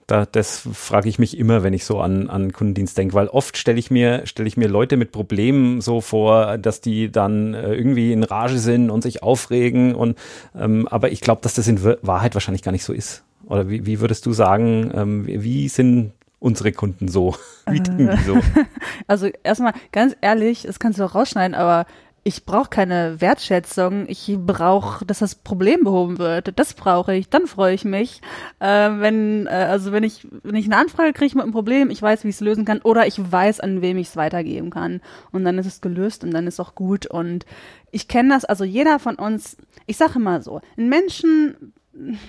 Da, 0.08 0.26
das 0.28 0.68
frage 0.72 1.10
ich 1.10 1.18
mich 1.18 1.38
immer, 1.38 1.64
wenn 1.64 1.74
ich 1.74 1.84
so 1.84 2.00
an, 2.00 2.30
an 2.30 2.54
Kundendienst 2.54 2.96
denke, 2.96 3.16
weil 3.16 3.28
oft 3.28 3.58
stelle 3.58 3.80
ich 3.80 3.90
mir, 3.90 4.28
stelle 4.28 4.48
ich 4.48 4.56
mir 4.56 4.68
Leute 4.68 4.98
mit 4.98 5.12
Problemen 5.12 5.82
so 5.82 6.00
vor, 6.00 6.60
dass 6.60 6.80
die 6.80 7.12
dann 7.12 7.56
äh, 7.56 7.74
irgendwie 7.74 8.14
in 8.14 8.24
Rage 8.24 8.60
sind 8.60 8.92
und 8.92 9.02
sich 9.02 9.24
aufregen 9.24 9.96
und 9.96 10.18
ähm, 10.56 10.88
aber 10.90 11.12
ich 11.12 11.22
glaube, 11.22 11.42
dass 11.42 11.56
das 11.56 11.68
in 11.68 11.84
Wahrheit 11.84 12.36
wahrscheinlich 12.36 12.62
gar 12.62 12.72
nicht 12.72 12.84
so 12.84 12.94
ist. 12.94 13.24
Oder 13.46 13.70
wie, 13.70 13.86
wie 13.86 14.00
würdest 14.00 14.26
du 14.26 14.34
sagen, 14.34 14.92
ähm, 14.94 15.26
wie 15.28 15.70
sind 15.70 16.12
unsere 16.40 16.72
Kunden 16.72 17.08
so? 17.08 17.36
Wie 17.68 17.82
ticken 17.82 18.12
die 18.16 18.24
so? 18.24 18.40
Also 19.08 19.28
erstmal 19.44 19.74
ganz 19.92 20.16
ehrlich, 20.22 20.64
das 20.64 20.78
kannst 20.78 21.00
du 21.00 21.04
auch 21.04 21.16
rausschneiden, 21.16 21.56
aber 21.56 21.88
ich 22.28 22.44
brauche 22.44 22.72
keine 22.72 23.22
Wertschätzung, 23.22 24.06
ich 24.10 24.36
brauche, 24.36 25.06
dass 25.06 25.20
das 25.20 25.36
Problem 25.36 25.84
behoben 25.84 26.18
wird. 26.18 26.58
Das 26.58 26.74
brauche 26.74 27.14
ich, 27.14 27.30
dann 27.30 27.46
freue 27.46 27.76
ich 27.76 27.86
mich. 27.86 28.20
Äh, 28.60 28.66
wenn, 28.66 29.46
äh, 29.46 29.52
also 29.52 29.92
wenn 29.92 30.04
ich, 30.04 30.28
wenn 30.42 30.56
ich 30.56 30.66
eine 30.66 30.78
Anfrage 30.78 31.14
kriege 31.14 31.36
mit 31.36 31.44
einem 31.44 31.54
Problem, 31.54 31.92
ich 31.92 32.02
weiß, 32.02 32.24
wie 32.24 32.30
ich 32.30 32.36
es 32.36 32.42
lösen 32.42 32.66
kann, 32.66 32.82
oder 32.82 33.06
ich 33.06 33.20
weiß, 33.32 33.60
an 33.60 33.84
wem 33.84 33.98
ich 33.98 34.08
es 34.08 34.18
weitergeben 34.18 34.72
kann. 34.72 35.02
Und 35.32 35.46
dann 35.46 35.60
ist 35.60 35.68
es 35.68 35.82
gelöst 35.82 36.24
und 36.24 36.32
dann 36.32 36.48
ist 36.48 36.60
auch 36.60 36.74
gut. 36.74 37.06
Und 37.06 37.46
ich 37.92 38.08
kenne 38.08 38.30
das, 38.30 38.44
also 38.44 38.64
jeder 38.64 38.98
von 38.98 39.18
uns, 39.18 39.56
ich 39.86 39.98
sage 39.98 40.14
immer 40.16 40.42
so, 40.42 40.62
ein 40.78 40.90
Menschen 40.90 41.74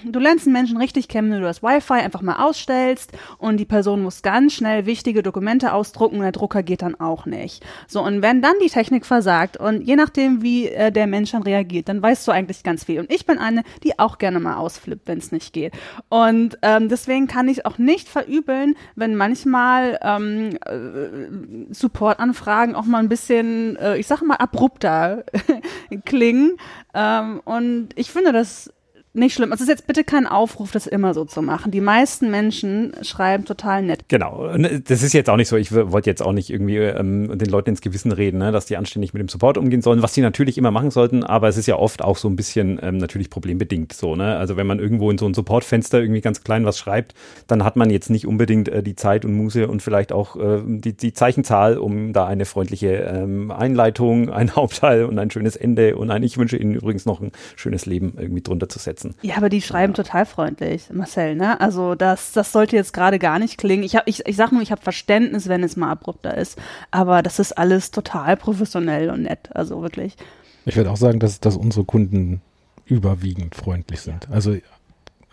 du 0.05 0.19
lernst 0.19 0.47
einen 0.47 0.53
Menschen 0.53 0.77
richtig 0.77 1.09
kennen, 1.09 1.31
wenn 1.31 1.41
du 1.41 1.47
das 1.47 1.63
Wi-Fi 1.63 1.95
einfach 1.95 2.23
mal 2.23 2.45
ausstellst 2.45 3.13
und 3.39 3.59
die 3.59 3.65
Person 3.65 4.03
muss 4.03 4.23
ganz 4.23 4.55
schnell 4.55 4.87
wichtige 4.87 5.23
Dokumente 5.23 5.73
ausdrucken 5.73 6.17
und 6.17 6.23
der 6.23 6.33
Drucker 6.33 6.63
geht 6.63 6.83
dann 6.83 6.95
auch 6.95 7.27
nicht. 7.27 7.65
So, 7.89 8.03
und 8.03 8.23
wenn 8.23 8.43
dann 8.43 8.55
die 8.63 8.71
Technik 8.71 9.05
versagt 9.05 9.57
und 9.57 9.83
je 9.83 9.97
nachdem, 9.97 10.43
wie 10.43 10.69
äh, 10.69 10.93
der 10.93 11.07
Mensch 11.07 11.33
dann 11.33 11.43
reagiert, 11.43 11.89
dann 11.89 12.01
weißt 12.01 12.27
du 12.29 12.33
eigentlich 12.33 12.63
ganz 12.63 12.85
viel. 12.85 13.01
Und 13.01 13.13
ich 13.13 13.27
bin 13.27 13.39
eine, 13.39 13.63
die 13.83 13.99
auch 13.99 14.19
gerne 14.19 14.39
mal 14.41 14.57
ausflippt, 14.57 15.09
wenn 15.09 15.19
es 15.19 15.33
nicht 15.33 15.53
geht. 15.53 15.73
Und 16.09 16.59
ähm, 16.63 16.89
deswegen 16.89 17.27
kann 17.27 17.49
ich 17.49 17.67
auch 17.67 17.79
nicht 17.79 18.09
verübeln, 18.09 18.77
wenn 18.95 19.17
manchmal 19.17 19.99
ähm, 20.03 20.57
äh, 20.65 21.73
Supportanfragen 21.75 22.75
auch 22.75 22.85
mal 22.85 22.99
ein 22.99 23.09
bisschen, 23.09 23.77
äh, 23.77 23.97
ich 23.97 24.07
sag 24.07 24.23
mal, 24.23 24.37
abrupter 24.37 25.25
klingen. 26.05 26.57
Ähm, 26.95 27.41
und 27.45 27.89
ich 27.97 28.11
finde 28.11 28.33
das 28.33 28.73
nicht 29.17 29.35
schlimm. 29.35 29.53
Es 29.53 29.61
ist 29.61 29.69
jetzt 29.69 29.87
bitte 29.87 30.05
kein 30.05 30.27
Aufruf, 30.27 30.71
das 30.73 30.87
immer 30.87 31.15
so 31.15 31.25
zu 31.25 31.43
machen. 31.43 31.71
Die 31.71 31.81
meisten 31.81 32.31
Menschen 32.31 32.93
schreiben 33.03 33.45
total 33.45 33.83
nett. 33.83 34.05
Genau. 34.09 34.51
Das 34.87 35.03
ist 35.03 35.13
jetzt 35.13 35.31
auch 35.31 35.37
nicht 35.37 35.49
so. 35.49 35.57
Ich 35.57 35.73
wollte 35.73 36.11
jetzt 36.11 36.23
auch 36.23 36.33
nicht 36.33 36.51
irgendwie 36.51 36.77
ähm, 36.77 37.37
den 37.39 37.49
Leuten 37.49 37.71
ins 37.71 37.81
Gewissen 37.81 38.13
reden, 38.13 38.39
ne, 38.39 38.53
dass 38.53 38.67
die 38.67 38.77
anständig 38.77 39.15
mit 39.15 39.21
dem 39.21 39.29
Support 39.29 39.59
umgehen 39.59 39.83
sollen, 39.83 40.03
was 40.03 40.15
sie 40.15 40.21
natürlich 40.21 40.59
immer 40.59 40.71
machen 40.71 40.91
sollten. 40.91 41.25
Aber 41.25 41.49
es 41.49 41.57
ist 41.57 41.67
ja 41.67 41.77
oft 41.77 42.03
auch 42.03 42.17
so 42.17 42.29
ein 42.29 42.37
bisschen 42.37 42.79
ähm, 42.83 42.99
natürlich 42.99 43.31
problembedingt 43.31 43.93
so. 43.93 44.17
Ne? 44.17 44.37
Also 44.37 44.57
wenn 44.57 44.67
man 44.67 44.79
irgendwo 44.79 45.11
in 45.11 45.19
so 45.19 45.27
ein 45.27 45.35
Supportfenster 45.35 46.01
irgendwie 46.01 46.21
ganz 46.21 46.43
klein 46.45 46.65
was 46.65 46.79
schreibt, 46.79 47.15
dann 47.47 47.65
hat 47.65 47.77
man 47.77 47.91
jetzt 47.91 48.11
nicht 48.11 48.27
unbedingt 48.27 48.69
äh, 48.69 48.83
die 48.83 48.97
Zeit 48.97 49.25
und 49.25 49.35
Muße 49.35 49.69
und 49.69 49.83
vielleicht 49.83 50.13
auch 50.13 50.37
äh, 50.37 50.61
die, 50.65 50.97
die 50.97 51.13
Zeichenzahl, 51.13 51.79
um 51.79 52.13
da 52.13 52.27
eine 52.27 52.45
freundliche 52.45 52.89
ähm, 52.89 53.51
Einleitung, 53.51 54.31
ein 54.31 54.55
Hauptteil 54.57 55.05
und 55.05 55.19
ein 55.19 55.31
schönes 55.31 55.57
Ende 55.57 55.97
und 55.97 56.11
ein 56.11 56.23
Ich 56.23 56.39
wünsche 56.39 56.57
Ihnen 56.57 56.75
übrigens 56.75 57.07
noch 57.07 57.21
ein 57.21 57.33
schönes 57.57 57.87
Leben 57.87 58.15
irgendwie 58.19 58.43
drunter 58.43 58.69
zu 58.69 58.79
setzen 58.79 59.06
lassen. 59.09 59.19
Ja, 59.23 59.37
aber 59.37 59.49
die 59.49 59.63
schreiben 59.63 59.93
ja. 59.93 60.03
total 60.03 60.27
freundlich, 60.27 60.85
Marcel, 60.93 61.37
ne? 61.37 61.61
Also 61.61 61.95
das, 61.95 62.33
das 62.33 62.53
sollte 62.53 62.77
jetzt 62.77 62.93
gerade 62.93 63.19
gar 63.19 63.39
nicht 63.39 63.59
klingen. 63.59 63.83
Ich, 63.83 63.97
hab, 63.97 64.07
ich, 64.07 64.27
ich 64.27 64.37
sag 64.37 64.53
nur, 64.53 64.63
ich 64.63 64.71
habe 64.71 64.83
Verständnis, 64.83 65.49
wenn 65.49 65.63
es 65.63 65.77
mal 65.77 65.91
abrupter 65.91 66.37
ist. 66.37 66.59
Aber 66.91 67.23
das 67.23 67.39
ist 67.39 67.53
alles 67.53 67.91
total 67.91 68.37
professionell 68.37 69.11
und 69.11 69.23
nett. 69.23 69.51
Also 69.55 69.83
wirklich. 69.83 70.17
Ich 70.65 70.77
würde 70.77 70.91
auch 70.91 70.97
sagen, 70.97 71.21
dass, 71.21 71.41
dass 71.41 71.57
unsere 71.57 71.85
Kunden 71.85 72.41
überwiegend 72.85 73.55
freundlich 73.55 74.01
sind. 74.01 74.29
Also, 74.31 74.57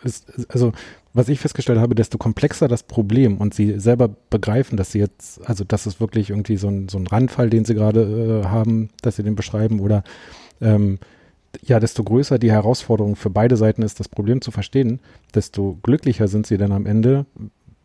ist, 0.03 0.31
also 0.49 0.73
was 1.13 1.29
ich 1.29 1.39
festgestellt 1.39 1.79
habe, 1.79 1.95
desto 1.95 2.17
komplexer 2.17 2.67
das 2.67 2.83
Problem 2.83 3.37
und 3.37 3.53
sie 3.53 3.79
selber 3.79 4.09
begreifen, 4.29 4.77
dass 4.77 4.91
sie 4.91 4.99
jetzt, 4.99 5.47
also 5.47 5.63
das 5.63 5.85
ist 5.85 5.99
wirklich 5.99 6.31
irgendwie 6.31 6.57
so 6.57 6.67
ein, 6.67 6.89
so 6.89 6.97
ein 6.97 7.07
Randfall, 7.07 7.49
den 7.49 7.65
sie 7.65 7.75
gerade 7.75 8.43
äh, 8.43 8.47
haben, 8.47 8.89
dass 9.01 9.17
sie 9.17 9.23
den 9.23 9.35
beschreiben 9.35 9.79
oder 9.79 10.03
ähm, 10.59 10.97
ja, 11.61 11.79
desto 11.79 12.03
größer 12.03 12.39
die 12.39 12.51
Herausforderung 12.51 13.15
für 13.15 13.29
beide 13.29 13.57
Seiten 13.57 13.83
ist, 13.83 13.99
das 13.99 14.09
Problem 14.09 14.41
zu 14.41 14.51
verstehen, 14.51 14.99
desto 15.33 15.77
glücklicher 15.83 16.27
sind 16.27 16.47
sie 16.47 16.57
dann 16.57 16.71
am 16.71 16.85
Ende, 16.85 17.25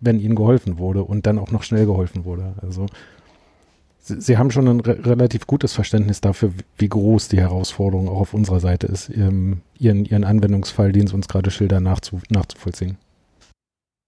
wenn 0.01 0.21
ihnen 0.21 0.37
geholfen 0.37 0.79
wurde 0.79 1.05
und 1.05 1.27
dann 1.27 1.39
auch 1.39 1.51
noch 1.51 1.63
schnell 1.63 1.87
geholfen 1.87 2.25
wurde. 2.25 2.55
Also 2.63 2.87
sie, 3.99 4.21
sie 4.21 4.39
haben 4.39 4.51
schon 4.51 4.69
ein 4.69 4.81
re 4.81 5.05
relativ 5.05 5.47
gutes 5.47 5.75
Verständnis 5.75 6.21
dafür, 6.21 6.53
wie 6.77 6.89
groß 6.89 7.29
die 7.29 7.41
Herausforderung 7.41 8.09
auch 8.09 8.21
auf 8.21 8.35
unserer 8.35 8.61
Seite 8.61 8.87
ist, 8.87 9.11
ihren, 9.11 9.63
ihren 9.79 10.25
Anwendungsfall, 10.25 10.93
den 10.93 11.07
sie 11.07 11.15
uns 11.15 11.29
gerade 11.29 11.51
schildern, 11.51 11.83
nachzu, 11.83 12.21
nachzuvollziehen. 12.31 12.97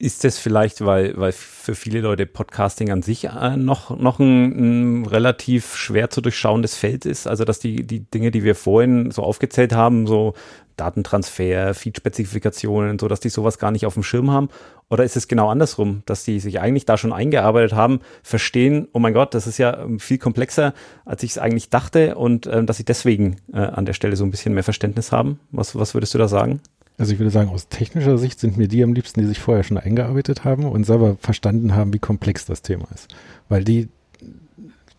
Ist 0.00 0.24
das 0.24 0.38
vielleicht, 0.38 0.82
weil, 0.82 1.14
weil 1.18 1.30
für 1.32 1.74
viele 1.74 2.00
Leute 2.00 2.24
Podcasting 2.24 2.90
an 2.90 3.02
sich 3.02 3.24
äh, 3.24 3.58
noch, 3.58 3.98
noch 3.98 4.18
ein, 4.18 5.02
ein, 5.02 5.06
relativ 5.06 5.76
schwer 5.76 6.08
zu 6.08 6.22
durchschauendes 6.22 6.74
Feld 6.74 7.04
ist? 7.04 7.26
Also, 7.26 7.44
dass 7.44 7.58
die, 7.58 7.86
die 7.86 8.00
Dinge, 8.00 8.30
die 8.30 8.42
wir 8.42 8.54
vorhin 8.54 9.10
so 9.10 9.22
aufgezählt 9.22 9.74
haben, 9.74 10.06
so 10.06 10.32
Datentransfer, 10.78 11.74
Feed-Spezifikationen, 11.74 12.98
so, 12.98 13.08
dass 13.08 13.20
die 13.20 13.28
sowas 13.28 13.58
gar 13.58 13.72
nicht 13.72 13.84
auf 13.84 13.92
dem 13.92 14.02
Schirm 14.02 14.30
haben? 14.30 14.48
Oder 14.88 15.04
ist 15.04 15.18
es 15.18 15.28
genau 15.28 15.50
andersrum, 15.50 16.02
dass 16.06 16.24
die 16.24 16.40
sich 16.40 16.60
eigentlich 16.60 16.86
da 16.86 16.96
schon 16.96 17.12
eingearbeitet 17.12 17.74
haben, 17.74 18.00
verstehen, 18.22 18.88
oh 18.94 19.00
mein 19.00 19.12
Gott, 19.12 19.34
das 19.34 19.46
ist 19.46 19.58
ja 19.58 19.82
ähm, 19.82 20.00
viel 20.00 20.16
komplexer, 20.16 20.72
als 21.04 21.22
ich 21.24 21.32
es 21.32 21.38
eigentlich 21.38 21.68
dachte 21.68 22.14
und 22.14 22.46
äh, 22.46 22.64
dass 22.64 22.78
sie 22.78 22.86
deswegen 22.86 23.36
äh, 23.52 23.58
an 23.58 23.84
der 23.84 23.92
Stelle 23.92 24.16
so 24.16 24.24
ein 24.24 24.30
bisschen 24.30 24.54
mehr 24.54 24.64
Verständnis 24.64 25.12
haben? 25.12 25.40
Was, 25.50 25.76
was 25.76 25.92
würdest 25.92 26.14
du 26.14 26.18
da 26.18 26.26
sagen? 26.26 26.62
Also 27.00 27.14
ich 27.14 27.18
würde 27.18 27.30
sagen, 27.30 27.48
aus 27.48 27.68
technischer 27.68 28.18
Sicht 28.18 28.38
sind 28.38 28.58
mir 28.58 28.68
die 28.68 28.84
am 28.84 28.92
liebsten, 28.92 29.20
die 29.20 29.26
sich 29.26 29.38
vorher 29.38 29.64
schon 29.64 29.78
eingearbeitet 29.78 30.44
haben 30.44 30.66
und 30.66 30.84
selber 30.84 31.16
verstanden 31.18 31.74
haben, 31.74 31.94
wie 31.94 31.98
komplex 31.98 32.44
das 32.44 32.60
Thema 32.60 32.88
ist. 32.94 33.08
Weil 33.48 33.64
die 33.64 33.88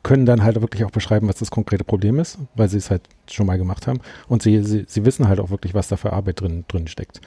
können 0.01 0.25
dann 0.25 0.41
halt 0.41 0.59
wirklich 0.59 0.83
auch 0.83 0.89
beschreiben, 0.89 1.27
was 1.27 1.35
das 1.35 1.51
konkrete 1.51 1.83
Problem 1.83 2.17
ist, 2.17 2.39
weil 2.55 2.69
sie 2.69 2.79
es 2.79 2.89
halt 2.89 3.03
schon 3.29 3.45
mal 3.45 3.59
gemacht 3.59 3.85
haben. 3.85 3.99
Und 4.27 4.41
sie, 4.41 4.63
sie, 4.63 4.85
sie 4.87 5.05
wissen 5.05 5.27
halt 5.27 5.39
auch 5.39 5.51
wirklich, 5.51 5.75
was 5.75 5.89
da 5.89 5.95
für 5.95 6.11
Arbeit 6.11 6.41
drin, 6.41 6.65
drin 6.67 6.87
steckt. 6.87 7.21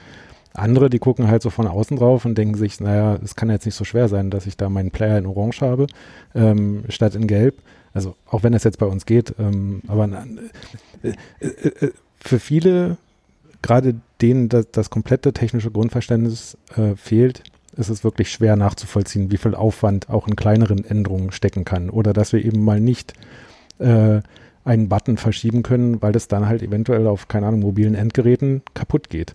Andere, 0.53 0.89
die 0.89 0.99
gucken 0.99 1.29
halt 1.29 1.41
so 1.41 1.51
von 1.51 1.67
außen 1.67 1.95
drauf 1.95 2.25
und 2.25 2.37
denken 2.37 2.55
sich, 2.55 2.81
naja, 2.81 3.17
es 3.23 3.37
kann 3.37 3.49
jetzt 3.49 3.65
nicht 3.65 3.75
so 3.75 3.85
schwer 3.85 4.09
sein, 4.09 4.29
dass 4.29 4.45
ich 4.45 4.57
da 4.57 4.67
meinen 4.67 4.91
Player 4.91 5.17
in 5.17 5.25
Orange 5.25 5.61
habe, 5.61 5.87
ähm, 6.33 6.83
statt 6.89 7.15
in 7.15 7.27
Gelb. 7.27 7.61
Also 7.93 8.17
auch 8.29 8.43
wenn 8.43 8.53
es 8.53 8.65
jetzt 8.65 8.79
bei 8.79 8.87
uns 8.87 9.05
geht, 9.05 9.35
ähm, 9.39 9.83
aber 9.87 10.09
äh, 11.01 11.13
äh, 11.39 11.47
äh, 11.47 11.91
für 12.19 12.39
viele 12.39 12.97
gerade 13.65 13.95
denen 14.21 14.47
das, 14.47 14.69
das 14.71 14.91
komplette 14.91 15.33
technische 15.33 15.71
Grundverständnis 15.71 16.55
äh, 16.77 16.95
fehlt, 16.95 17.41
ist 17.75 17.89
es 17.89 18.03
wirklich 18.03 18.31
schwer 18.31 18.55
nachzuvollziehen, 18.55 19.31
wie 19.31 19.37
viel 19.37 19.55
Aufwand 19.55 20.07
auch 20.09 20.27
in 20.27 20.35
kleineren 20.35 20.85
Änderungen 20.85 21.31
stecken 21.31 21.65
kann. 21.65 21.89
Oder 21.89 22.13
dass 22.13 22.31
wir 22.31 22.45
eben 22.45 22.63
mal 22.63 22.79
nicht 22.79 23.13
äh, 23.79 24.21
einen 24.63 24.87
Button 24.87 25.17
verschieben 25.17 25.63
können, 25.63 25.99
weil 26.01 26.11
das 26.11 26.27
dann 26.27 26.47
halt 26.47 26.61
eventuell 26.61 27.07
auf, 27.07 27.27
keine 27.27 27.47
Ahnung, 27.47 27.61
mobilen 27.61 27.95
Endgeräten 27.95 28.61
kaputt 28.75 29.09
geht. 29.09 29.33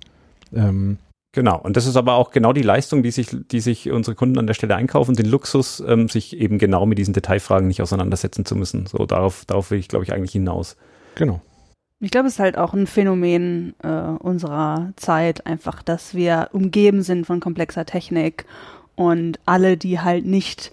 Ähm, 0.54 0.98
Genau, 1.32 1.60
und 1.60 1.76
das 1.76 1.86
ist 1.86 1.96
aber 1.96 2.14
auch 2.14 2.32
genau 2.32 2.52
die 2.52 2.62
Leistung, 2.62 3.04
die 3.04 3.12
sich, 3.12 3.28
die 3.30 3.60
sich 3.60 3.88
unsere 3.92 4.16
Kunden 4.16 4.36
an 4.36 4.48
der 4.48 4.54
Stelle 4.54 4.74
einkaufen, 4.74 5.14
den 5.14 5.26
Luxus, 5.26 5.78
ähm, 5.86 6.08
sich 6.08 6.36
eben 6.36 6.58
genau 6.58 6.86
mit 6.86 6.98
diesen 6.98 7.14
Detailfragen 7.14 7.68
nicht 7.68 7.80
auseinandersetzen 7.82 8.44
zu 8.44 8.56
müssen. 8.56 8.86
So, 8.86 9.06
darauf, 9.06 9.44
darauf 9.44 9.70
will 9.70 9.78
ich, 9.78 9.86
glaube 9.86 10.04
ich, 10.04 10.12
eigentlich 10.12 10.32
hinaus. 10.32 10.76
Genau. 11.14 11.40
Ich 12.00 12.10
glaube, 12.10 12.28
es 12.28 12.34
ist 12.34 12.40
halt 12.40 12.56
auch 12.56 12.72
ein 12.72 12.86
Phänomen 12.86 13.74
äh, 13.82 13.88
unserer 13.88 14.92
Zeit, 14.96 15.46
einfach, 15.46 15.82
dass 15.82 16.14
wir 16.14 16.48
umgeben 16.52 17.02
sind 17.02 17.26
von 17.26 17.40
komplexer 17.40 17.84
Technik 17.84 18.46
und 18.94 19.38
alle, 19.44 19.76
die 19.76 20.00
halt 20.00 20.24
nicht 20.24 20.72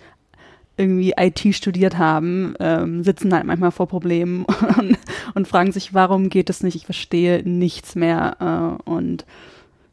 irgendwie 0.77 1.13
IT 1.17 1.55
studiert 1.55 1.97
haben, 1.97 2.53
ähm, 2.59 3.03
sitzen 3.03 3.33
halt 3.33 3.45
manchmal 3.45 3.71
vor 3.71 3.87
Problemen 3.87 4.45
und, 4.77 4.97
und, 5.33 5.47
fragen 5.47 5.71
sich, 5.71 5.93
warum 5.93 6.29
geht 6.29 6.49
es 6.49 6.63
nicht? 6.63 6.75
Ich 6.75 6.85
verstehe 6.85 7.41
nichts 7.43 7.95
mehr 7.95 8.77
äh, 8.85 8.89
und 8.89 9.25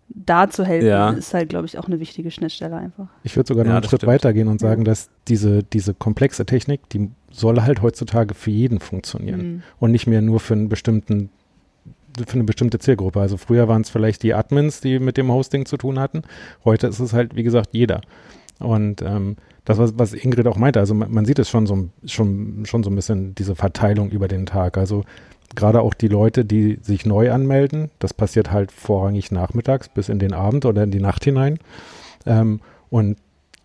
da 0.09 0.49
zu 0.49 0.65
helfen, 0.65 0.87
ja. 0.87 1.11
ist 1.11 1.35
halt, 1.35 1.49
glaube 1.49 1.67
ich, 1.67 1.79
auch 1.79 1.87
eine 1.87 1.99
wichtige 1.99 2.31
Schnittstelle 2.31 2.77
einfach. 2.77 3.09
Ich 3.25 3.35
würde 3.35 3.49
sogar 3.49 3.65
noch 3.65 3.71
ja, 3.71 3.79
einen 3.79 3.85
Schritt 3.85 4.03
stimmt. 4.03 4.13
weitergehen 4.13 4.49
und 4.49 4.61
sagen, 4.61 4.85
dass 4.85 5.09
diese, 5.27 5.65
diese 5.65 5.95
komplexe 5.95 6.47
Technik, 6.47 6.89
die 6.91 7.11
soll 7.35 7.61
halt 7.63 7.83
heutzutage 7.83 8.35
für 8.35 8.51
jeden 8.51 8.81
funktionieren 8.81 9.41
mhm. 9.41 9.63
und 9.81 9.91
nicht 9.91 10.07
mehr 10.07 10.23
nur 10.23 10.41
für 10.41 10.55
einen 10.55 10.69
bestimmten 10.69 11.31
für 12.17 12.35
eine 12.35 12.45
bestimmte 12.45 12.79
Zielgruppe. 12.79 13.21
Also 13.21 13.37
früher 13.37 13.67
waren 13.67 13.83
es 13.83 13.91
vielleicht 13.91 14.23
die 14.23 14.35
Admins, 14.35 14.81
die 14.81 15.01
mit 15.01 15.17
dem 15.17 15.33
Hosting 15.33 15.67
zu 15.67 15.77
tun 15.77 15.99
hatten. 15.99 16.23
Heute 16.65 16.87
ist 16.87 17.01
es 17.01 17.13
halt, 17.13 17.35
wie 17.35 17.43
gesagt, 17.43 17.71
jeder. 17.73 18.03
Und 18.61 19.03
ähm, 19.03 19.35
das, 19.65 19.79
was, 19.79 19.99
was 19.99 20.13
Ingrid 20.13 20.47
auch 20.47 20.57
meinte, 20.57 20.79
also 20.79 20.95
man, 20.95 21.11
man 21.11 21.25
sieht 21.25 21.41
es 21.41 21.51
schon 21.51 21.67
so, 21.67 21.89
schon, 22.07 22.65
schon 22.67 22.85
so 22.85 22.91
ein 22.91 22.95
bisschen, 22.95 23.35
diese 23.35 23.57
Verteilung 23.57 24.11
über 24.11 24.29
den 24.29 24.47
Tag. 24.47 24.79
Also 24.79 25.03
gerade 25.57 25.81
auch 25.81 25.93
die 25.93 26.07
Leute, 26.07 26.45
die 26.45 26.79
sich 26.83 27.05
neu 27.05 27.33
anmelden, 27.33 27.91
das 27.99 28.15
passiert 28.15 28.53
halt 28.53 28.71
vorrangig 28.71 29.33
nachmittags 29.33 29.89
bis 29.89 30.09
in 30.09 30.21
den 30.21 30.35
Abend 30.35 30.67
oder 30.67 30.85
in 30.85 30.93
die 30.93 31.01
Nacht 31.01 31.25
hinein. 31.25 31.59
Ähm, 32.27 32.61
und 32.91 33.17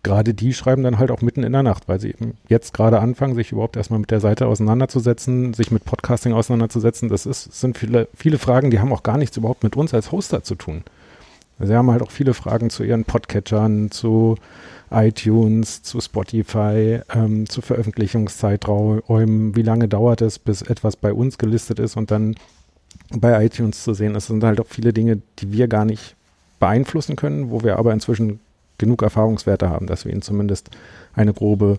gerade 0.02 0.34
die 0.34 0.54
schreiben 0.54 0.82
dann 0.82 0.98
halt 0.98 1.10
auch 1.10 1.20
mitten 1.20 1.42
in 1.42 1.52
der 1.52 1.62
Nacht, 1.62 1.88
weil 1.88 2.00
sie 2.00 2.10
eben 2.10 2.36
jetzt 2.48 2.72
gerade 2.72 3.00
anfangen, 3.00 3.34
sich 3.34 3.52
überhaupt 3.52 3.76
erstmal 3.76 4.00
mit 4.00 4.10
der 4.10 4.20
Seite 4.20 4.46
auseinanderzusetzen, 4.46 5.54
sich 5.54 5.70
mit 5.70 5.84
Podcasting 5.84 6.32
auseinanderzusetzen. 6.32 7.08
Das 7.08 7.26
ist, 7.26 7.52
sind 7.60 7.76
viele, 7.76 8.08
viele 8.14 8.38
Fragen, 8.38 8.70
die 8.70 8.80
haben 8.80 8.92
auch 8.92 9.02
gar 9.02 9.18
nichts 9.18 9.36
überhaupt 9.36 9.62
mit 9.62 9.76
uns 9.76 9.92
als 9.92 10.12
Hoster 10.12 10.42
zu 10.42 10.54
tun. 10.54 10.84
Sie 11.62 11.74
haben 11.74 11.90
halt 11.90 12.00
auch 12.02 12.10
viele 12.10 12.32
Fragen 12.32 12.70
zu 12.70 12.84
ihren 12.84 13.04
Podcatchern, 13.04 13.90
zu 13.90 14.36
iTunes, 14.90 15.82
zu 15.82 16.00
Spotify, 16.00 17.00
ähm, 17.14 17.48
zu 17.48 17.60
Veröffentlichungszeiträumen. 17.60 19.54
Wie 19.54 19.62
lange 19.62 19.86
dauert 19.86 20.22
es, 20.22 20.38
bis 20.38 20.62
etwas 20.62 20.96
bei 20.96 21.12
uns 21.12 21.36
gelistet 21.36 21.78
ist 21.78 21.96
und 21.96 22.10
dann 22.10 22.34
bei 23.10 23.44
iTunes 23.44 23.84
zu 23.84 23.92
sehen? 23.92 24.14
Das 24.14 24.26
sind 24.26 24.42
halt 24.42 24.58
auch 24.60 24.66
viele 24.66 24.94
Dinge, 24.94 25.20
die 25.38 25.52
wir 25.52 25.68
gar 25.68 25.84
nicht 25.84 26.16
beeinflussen 26.60 27.16
können, 27.16 27.50
wo 27.50 27.62
wir 27.62 27.78
aber 27.78 27.92
inzwischen 27.92 28.40
genug 28.80 29.02
Erfahrungswerte 29.02 29.70
haben, 29.70 29.86
dass 29.86 30.04
wir 30.04 30.12
ihnen 30.12 30.22
zumindest 30.22 30.70
eine 31.14 31.32
grobe 31.32 31.78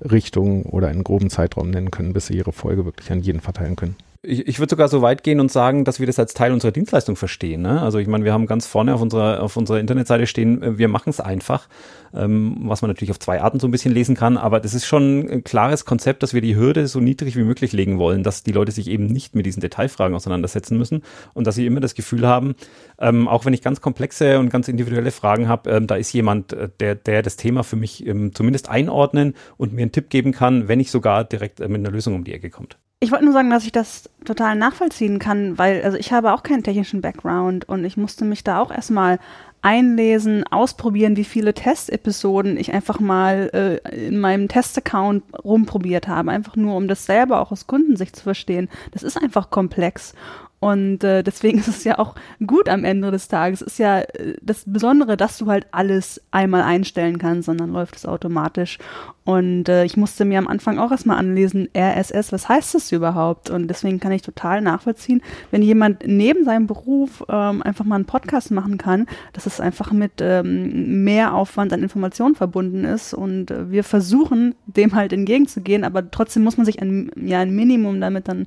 Richtung 0.00 0.64
oder 0.64 0.88
einen 0.88 1.04
groben 1.04 1.30
Zeitraum 1.30 1.70
nennen 1.70 1.90
können, 1.90 2.12
bis 2.12 2.26
sie 2.26 2.36
ihre 2.36 2.52
Folge 2.52 2.84
wirklich 2.84 3.10
an 3.10 3.20
jeden 3.20 3.40
verteilen 3.40 3.76
können 3.76 3.96
ich, 4.24 4.46
ich 4.46 4.58
würde 4.60 4.70
sogar 4.70 4.86
so 4.86 5.02
weit 5.02 5.24
gehen 5.24 5.40
und 5.40 5.50
sagen, 5.50 5.84
dass 5.84 5.98
wir 5.98 6.06
das 6.06 6.18
als 6.18 6.32
Teil 6.32 6.52
unserer 6.52 6.70
Dienstleistung 6.70 7.16
verstehen. 7.16 7.62
Ne? 7.62 7.82
Also 7.82 7.98
ich 7.98 8.06
meine, 8.06 8.24
wir 8.24 8.32
haben 8.32 8.46
ganz 8.46 8.68
vorne 8.68 8.94
auf 8.94 9.00
unserer, 9.00 9.42
auf 9.42 9.56
unserer 9.56 9.80
Internetseite 9.80 10.28
stehen, 10.28 10.62
äh, 10.62 10.78
wir 10.78 10.86
machen 10.86 11.10
es 11.10 11.18
einfach, 11.18 11.68
ähm, 12.14 12.56
was 12.60 12.82
man 12.82 12.90
natürlich 12.90 13.10
auf 13.10 13.18
zwei 13.18 13.40
Arten 13.40 13.58
so 13.58 13.66
ein 13.66 13.72
bisschen 13.72 13.92
lesen 13.92 14.14
kann, 14.14 14.36
aber 14.36 14.60
das 14.60 14.74
ist 14.74 14.86
schon 14.86 15.28
ein 15.28 15.42
klares 15.42 15.84
Konzept, 15.84 16.22
dass 16.22 16.34
wir 16.34 16.40
die 16.40 16.54
Hürde 16.54 16.86
so 16.86 17.00
niedrig 17.00 17.36
wie 17.36 17.42
möglich 17.42 17.72
legen 17.72 17.98
wollen, 17.98 18.22
dass 18.22 18.44
die 18.44 18.52
Leute 18.52 18.70
sich 18.70 18.88
eben 18.88 19.06
nicht 19.06 19.34
mit 19.34 19.44
diesen 19.44 19.60
Detailfragen 19.60 20.14
auseinandersetzen 20.14 20.78
müssen 20.78 21.02
und 21.34 21.48
dass 21.48 21.56
sie 21.56 21.66
immer 21.66 21.80
das 21.80 21.94
Gefühl 21.94 22.24
haben, 22.24 22.54
ähm, 23.00 23.26
auch 23.26 23.44
wenn 23.44 23.54
ich 23.54 23.62
ganz 23.62 23.80
komplexe 23.80 24.38
und 24.38 24.50
ganz 24.50 24.68
individuelle 24.68 25.10
Fragen 25.10 25.48
habe, 25.48 25.68
ähm, 25.68 25.88
da 25.88 25.96
ist 25.96 26.12
jemand, 26.12 26.52
äh, 26.52 26.68
der, 26.78 26.94
der 26.94 27.22
das 27.22 27.36
Thema 27.36 27.64
für 27.64 27.76
mich 27.76 28.06
ähm, 28.06 28.32
zumindest 28.32 28.68
einordnen 28.68 29.34
und 29.56 29.72
mir 29.72 29.82
einen 29.82 29.92
Tipp 29.92 30.10
geben 30.10 30.30
kann, 30.30 30.68
wenn 30.68 30.78
nicht 30.78 30.92
sogar 30.92 31.24
direkt 31.24 31.58
äh, 31.58 31.66
mit 31.66 31.80
einer 31.80 31.90
Lösung 31.90 32.14
um 32.14 32.22
die 32.22 32.34
Ecke 32.34 32.48
kommt. 32.48 32.78
Ich 33.02 33.10
wollte 33.10 33.24
nur 33.24 33.34
sagen, 33.34 33.50
dass 33.50 33.64
ich 33.64 33.72
das 33.72 34.08
total 34.24 34.54
nachvollziehen 34.54 35.18
kann, 35.18 35.58
weil 35.58 35.82
also 35.82 35.98
ich 35.98 36.12
habe 36.12 36.32
auch 36.32 36.44
keinen 36.44 36.62
technischen 36.62 37.00
Background 37.00 37.68
und 37.68 37.84
ich 37.84 37.96
musste 37.96 38.24
mich 38.24 38.44
da 38.44 38.60
auch 38.60 38.70
erstmal 38.70 39.18
einlesen, 39.60 40.44
ausprobieren, 40.46 41.16
wie 41.16 41.24
viele 41.24 41.52
Testepisoden 41.52 42.56
ich 42.56 42.72
einfach 42.72 43.00
mal 43.00 43.50
äh, 43.84 44.06
in 44.06 44.20
meinem 44.20 44.46
Testaccount 44.46 45.24
rumprobiert 45.44 46.06
habe, 46.06 46.30
einfach 46.30 46.54
nur 46.54 46.76
um 46.76 46.86
das 46.86 47.04
selber 47.04 47.40
auch 47.40 47.50
aus 47.50 47.66
Kundensicht 47.66 48.14
zu 48.14 48.22
verstehen. 48.22 48.68
Das 48.92 49.02
ist 49.02 49.20
einfach 49.20 49.50
komplex 49.50 50.14
und 50.62 51.02
äh, 51.02 51.24
deswegen 51.24 51.58
ist 51.58 51.66
es 51.66 51.82
ja 51.82 51.98
auch 51.98 52.14
gut 52.46 52.68
am 52.68 52.84
Ende 52.84 53.10
des 53.10 53.26
Tages. 53.26 53.62
Es 53.62 53.72
ist 53.72 53.78
ja 53.78 53.98
äh, 53.98 54.36
das 54.40 54.62
Besondere, 54.64 55.16
dass 55.16 55.36
du 55.38 55.46
halt 55.46 55.66
alles 55.72 56.22
einmal 56.30 56.62
einstellen 56.62 57.18
kannst, 57.18 57.46
sondern 57.46 57.72
läuft 57.72 57.96
es 57.96 58.06
automatisch. 58.06 58.78
Und 59.24 59.68
äh, 59.68 59.84
ich 59.84 59.96
musste 59.96 60.24
mir 60.24 60.38
am 60.38 60.48
Anfang 60.48 60.78
auch 60.78 60.90
erstmal 60.90 61.18
anlesen, 61.18 61.68
RSS, 61.76 62.32
was 62.32 62.48
heißt 62.48 62.74
das 62.74 62.90
überhaupt? 62.90 63.50
Und 63.50 63.68
deswegen 63.68 64.00
kann 64.00 64.10
ich 64.12 64.22
total 64.22 64.60
nachvollziehen, 64.60 65.22
wenn 65.50 65.62
jemand 65.62 66.06
neben 66.06 66.44
seinem 66.44 66.66
Beruf 66.66 67.24
ähm, 67.28 67.62
einfach 67.62 67.84
mal 67.84 67.96
einen 67.96 68.04
Podcast 68.04 68.50
machen 68.50 68.78
kann, 68.78 69.06
dass 69.32 69.46
es 69.46 69.60
einfach 69.60 69.92
mit 69.92 70.14
ähm, 70.20 71.04
mehr 71.04 71.34
Aufwand 71.34 71.72
an 71.72 71.82
Informationen 71.82 72.34
verbunden 72.34 72.84
ist. 72.84 73.14
Und 73.14 73.52
äh, 73.52 73.70
wir 73.70 73.84
versuchen, 73.84 74.56
dem 74.66 74.94
halt 74.94 75.12
entgegenzugehen, 75.12 75.84
aber 75.84 76.10
trotzdem 76.10 76.42
muss 76.42 76.56
man 76.56 76.66
sich 76.66 76.82
ein, 76.82 77.10
ja, 77.16 77.40
ein 77.40 77.54
Minimum 77.54 78.00
damit 78.00 78.26
dann 78.26 78.46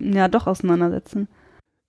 ja 0.00 0.26
doch 0.26 0.48
auseinandersetzen. 0.48 1.28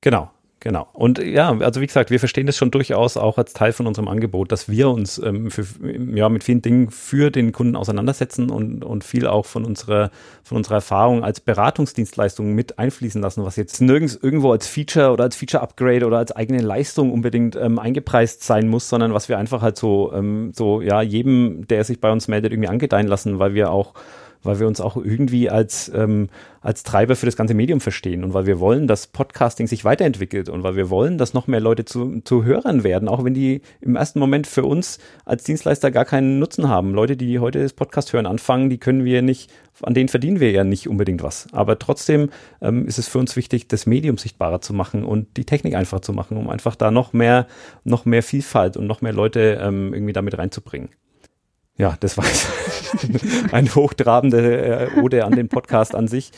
Genau, 0.01 0.29
Genau. 0.61 0.87
Und 0.91 1.19
ja, 1.19 1.57
also 1.59 1.79
wie 1.79 1.87
gesagt, 1.87 2.11
wir 2.11 2.19
verstehen 2.19 2.45
das 2.45 2.57
schon 2.57 2.69
durchaus 2.69 3.15
auch 3.15 3.37
als 3.37 3.53
Teil 3.53 3.71
von 3.71 3.87
unserem 3.87 4.09
Angebot, 4.09 4.51
dass 4.51 4.67
wir 4.67 4.89
uns 4.89 5.17
ähm, 5.17 5.49
für, 5.51 5.65
ja, 6.13 6.27
mit 6.27 6.43
vielen 6.43 6.61
Dingen 6.61 6.91
für 6.91 7.31
den 7.31 7.53
Kunden 7.53 7.77
auseinandersetzen 7.77 8.49
und, 8.49 8.83
und 8.83 9.05
viel 9.05 9.25
auch 9.25 9.45
von 9.45 9.63
unserer, 9.63 10.11
von 10.43 10.57
unserer 10.57 10.75
Erfahrung 10.75 11.23
als 11.23 11.39
Beratungsdienstleistung 11.39 12.53
mit 12.53 12.77
einfließen 12.77 13.21
lassen, 13.21 13.45
was 13.45 13.55
jetzt 13.55 13.79
nirgends 13.79 14.19
irgendwo 14.21 14.51
als 14.51 14.67
Feature 14.67 15.11
oder 15.11 15.23
als 15.23 15.37
Feature-Upgrade 15.37 16.05
oder 16.05 16.17
als 16.17 16.33
eigene 16.33 16.61
Leistung 16.61 17.13
unbedingt 17.13 17.55
ähm, 17.55 17.79
eingepreist 17.79 18.43
sein 18.43 18.67
muss, 18.67 18.89
sondern 18.89 19.13
was 19.13 19.29
wir 19.29 19.37
einfach 19.37 19.61
halt 19.61 19.77
so, 19.77 20.11
ähm, 20.13 20.51
so, 20.53 20.81
ja, 20.81 21.01
jedem, 21.01 21.67
der 21.67 21.85
sich 21.85 22.01
bei 22.01 22.11
uns 22.11 22.27
meldet, 22.27 22.51
irgendwie 22.51 22.69
angedeihen 22.69 23.07
lassen, 23.07 23.39
weil 23.39 23.53
wir 23.53 23.71
auch 23.71 23.93
weil 24.43 24.59
wir 24.59 24.67
uns 24.67 24.81
auch 24.81 24.95
irgendwie 24.97 25.49
als, 25.49 25.91
ähm, 25.93 26.29
als 26.61 26.83
Treiber 26.83 27.15
für 27.15 27.25
das 27.25 27.35
ganze 27.35 27.53
Medium 27.53 27.81
verstehen 27.81 28.23
und 28.23 28.33
weil 28.33 28.45
wir 28.45 28.59
wollen, 28.59 28.87
dass 28.87 29.07
Podcasting 29.07 29.67
sich 29.67 29.85
weiterentwickelt 29.85 30.49
und 30.49 30.63
weil 30.63 30.75
wir 30.75 30.89
wollen, 30.89 31.17
dass 31.17 31.33
noch 31.33 31.47
mehr 31.47 31.59
Leute 31.59 31.85
zu, 31.85 32.21
zu 32.21 32.43
Hörern 32.43 32.83
werden, 32.83 33.07
auch 33.07 33.23
wenn 33.23 33.33
die 33.33 33.61
im 33.81 33.95
ersten 33.95 34.19
Moment 34.19 34.47
für 34.47 34.63
uns 34.63 34.99
als 35.25 35.43
Dienstleister 35.43 35.91
gar 35.91 36.05
keinen 36.05 36.39
Nutzen 36.39 36.69
haben. 36.69 36.93
Leute, 36.93 37.17
die 37.17 37.39
heute 37.39 37.61
das 37.61 37.73
Podcast 37.73 38.13
hören 38.13 38.25
anfangen, 38.25 38.69
die 38.69 38.77
können 38.77 39.05
wir 39.05 39.21
nicht, 39.21 39.51
an 39.81 39.93
denen 39.93 40.09
verdienen 40.09 40.39
wir 40.39 40.51
ja 40.51 40.63
nicht 40.63 40.87
unbedingt 40.87 41.23
was. 41.23 41.47
Aber 41.51 41.79
trotzdem 41.79 42.29
ähm, 42.61 42.85
ist 42.85 42.99
es 42.99 43.07
für 43.07 43.19
uns 43.19 43.35
wichtig, 43.35 43.67
das 43.67 43.85
Medium 43.85 44.17
sichtbarer 44.17 44.61
zu 44.61 44.73
machen 44.73 45.03
und 45.03 45.37
die 45.37 45.45
Technik 45.45 45.75
einfach 45.75 46.01
zu 46.01 46.13
machen, 46.13 46.37
um 46.37 46.49
einfach 46.49 46.75
da 46.75 46.91
noch 46.91 47.13
mehr, 47.13 47.47
noch 47.83 48.05
mehr 48.05 48.23
Vielfalt 48.23 48.77
und 48.77 48.87
noch 48.87 49.01
mehr 49.01 49.13
Leute 49.13 49.59
ähm, 49.61 49.93
irgendwie 49.93 50.13
damit 50.13 50.37
reinzubringen. 50.37 50.89
Ja, 51.79 51.95
das 52.01 52.17
war 52.17 52.25
eine 53.53 53.73
hochtrabende 53.73 54.89
äh, 54.97 54.99
Ode 54.99 55.23
an 55.23 55.31
den 55.31 55.47
Podcast 55.47 55.95
an 55.95 56.09
sich. 56.09 56.31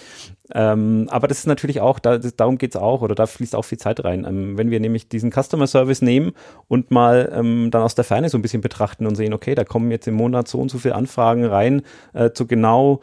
Ähm, 0.54 1.08
aber 1.10 1.28
das 1.28 1.40
ist 1.40 1.48
natürlich 1.48 1.82
auch, 1.82 1.98
da, 1.98 2.20
das, 2.20 2.36
darum 2.36 2.60
geht's 2.60 2.76
auch, 2.76 3.02
oder 3.02 3.16
da 3.16 3.26
fließt 3.26 3.56
auch 3.56 3.64
viel 3.64 3.80
Zeit 3.80 4.04
rein. 4.04 4.24
Ähm, 4.24 4.56
wenn 4.60 4.70
wir 4.70 4.80
nämlich 4.80 5.10
diesen 5.10 5.32
Customer 5.32 5.66
Service 5.66 6.04
nehmen 6.04 6.34
und 6.68 6.92
mal 6.92 7.34
ähm, 7.36 7.72
dann 7.72 7.82
aus 7.82 7.96
der 7.96 8.04
Ferne 8.04 8.30
so 8.30 8.38
ein 8.38 8.44
bisschen 8.44 8.62
betrachten 8.62 9.08
und 9.08 9.16
sehen, 9.16 9.34
okay, 9.34 9.56
da 9.56 9.64
kommen 9.64 9.90
jetzt 9.90 10.08
im 10.08 10.14
Monat 10.14 10.48
so 10.48 10.60
und 10.60 10.70
so 10.70 10.78
viele 10.78 10.94
Anfragen 10.94 11.44
rein 11.44 11.82
äh, 12.14 12.30
zu 12.30 12.46
genau 12.46 13.00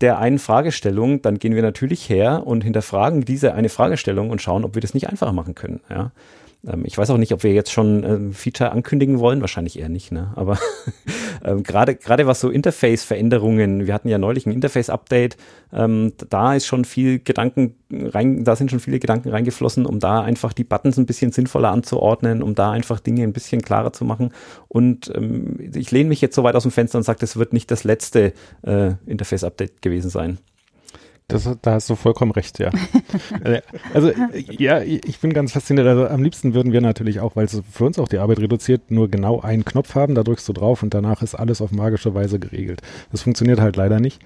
der 0.00 0.18
einen 0.18 0.40
Fragestellung, 0.40 1.22
dann 1.22 1.38
gehen 1.38 1.54
wir 1.54 1.62
natürlich 1.62 2.10
her 2.10 2.42
und 2.46 2.64
hinterfragen 2.64 3.24
diese 3.24 3.54
eine 3.54 3.68
Fragestellung 3.68 4.30
und 4.30 4.42
schauen, 4.42 4.64
ob 4.64 4.74
wir 4.74 4.82
das 4.82 4.92
nicht 4.92 5.08
einfacher 5.08 5.32
machen 5.32 5.54
können. 5.54 5.80
Ja. 5.88 6.10
Ähm, 6.66 6.82
ich 6.84 6.96
weiß 6.98 7.10
auch 7.10 7.18
nicht, 7.18 7.32
ob 7.32 7.42
wir 7.42 7.52
jetzt 7.52 7.72
schon 7.72 8.04
äh, 8.04 8.32
Feature 8.32 8.72
ankündigen 8.72 9.18
wollen, 9.18 9.40
wahrscheinlich 9.40 9.78
eher 9.78 9.88
nicht, 9.88 10.12
ne? 10.12 10.32
Aber 10.36 10.58
ähm, 11.44 11.62
gerade 11.62 11.94
gerade 11.94 12.26
was 12.26 12.40
so 12.40 12.50
Interface-Veränderungen, 12.50 13.86
wir 13.86 13.94
hatten 13.94 14.08
ja 14.08 14.18
neulich 14.18 14.46
ein 14.46 14.52
Interface-Update, 14.52 15.36
ähm, 15.72 16.12
da 16.28 16.54
ist 16.54 16.66
schon 16.66 16.84
viel 16.84 17.20
Gedanken 17.20 17.76
rein, 17.90 18.44
da 18.44 18.56
sind 18.56 18.70
schon 18.70 18.80
viele 18.80 18.98
Gedanken 18.98 19.30
reingeflossen, 19.30 19.86
um 19.86 20.00
da 20.00 20.22
einfach 20.22 20.52
die 20.52 20.64
Buttons 20.64 20.96
ein 20.98 21.06
bisschen 21.06 21.32
sinnvoller 21.32 21.70
anzuordnen, 21.70 22.42
um 22.42 22.54
da 22.54 22.72
einfach 22.72 23.00
Dinge 23.00 23.22
ein 23.22 23.32
bisschen 23.32 23.62
klarer 23.62 23.92
zu 23.92 24.04
machen. 24.04 24.32
Und 24.68 25.12
ähm, 25.14 25.58
ich 25.74 25.90
lehne 25.90 26.08
mich 26.08 26.20
jetzt 26.20 26.34
so 26.34 26.42
weit 26.42 26.54
aus 26.54 26.62
dem 26.62 26.72
Fenster 26.72 26.98
und 26.98 27.04
sage, 27.04 27.20
das 27.20 27.36
wird 27.36 27.52
nicht 27.52 27.70
das 27.70 27.84
letzte 27.84 28.32
äh, 28.62 28.92
Interface-Update 29.06 29.82
gewesen 29.82 30.10
sein. 30.10 30.38
Das, 31.28 31.48
da 31.60 31.72
hast 31.72 31.90
du 31.90 31.96
vollkommen 31.96 32.30
recht, 32.30 32.58
ja. 32.58 32.70
Äh, 33.44 33.62
also, 33.94 34.12
ja, 34.34 34.82
ich 34.82 35.18
bin 35.20 35.32
ganz 35.32 35.52
fasziniert. 35.52 35.86
Also, 35.86 36.06
am 36.06 36.22
liebsten 36.22 36.54
würden 36.54 36.72
wir 36.72 36.80
natürlich 36.80 37.20
auch, 37.20 37.34
weil 37.34 37.46
es 37.46 37.60
für 37.70 37.84
uns 37.84 37.98
auch 37.98 38.08
die 38.08 38.18
Arbeit 38.18 38.38
reduziert, 38.38 38.90
nur 38.90 39.08
genau 39.08 39.40
einen 39.40 39.64
Knopf 39.64 39.94
haben, 39.94 40.14
da 40.14 40.22
drückst 40.22 40.48
du 40.48 40.52
drauf 40.52 40.82
und 40.82 40.94
danach 40.94 41.22
ist 41.22 41.34
alles 41.34 41.60
auf 41.60 41.72
magische 41.72 42.14
Weise 42.14 42.38
geregelt. 42.38 42.82
Das 43.10 43.22
funktioniert 43.22 43.60
halt 43.60 43.76
leider 43.76 44.00
nicht. 44.00 44.20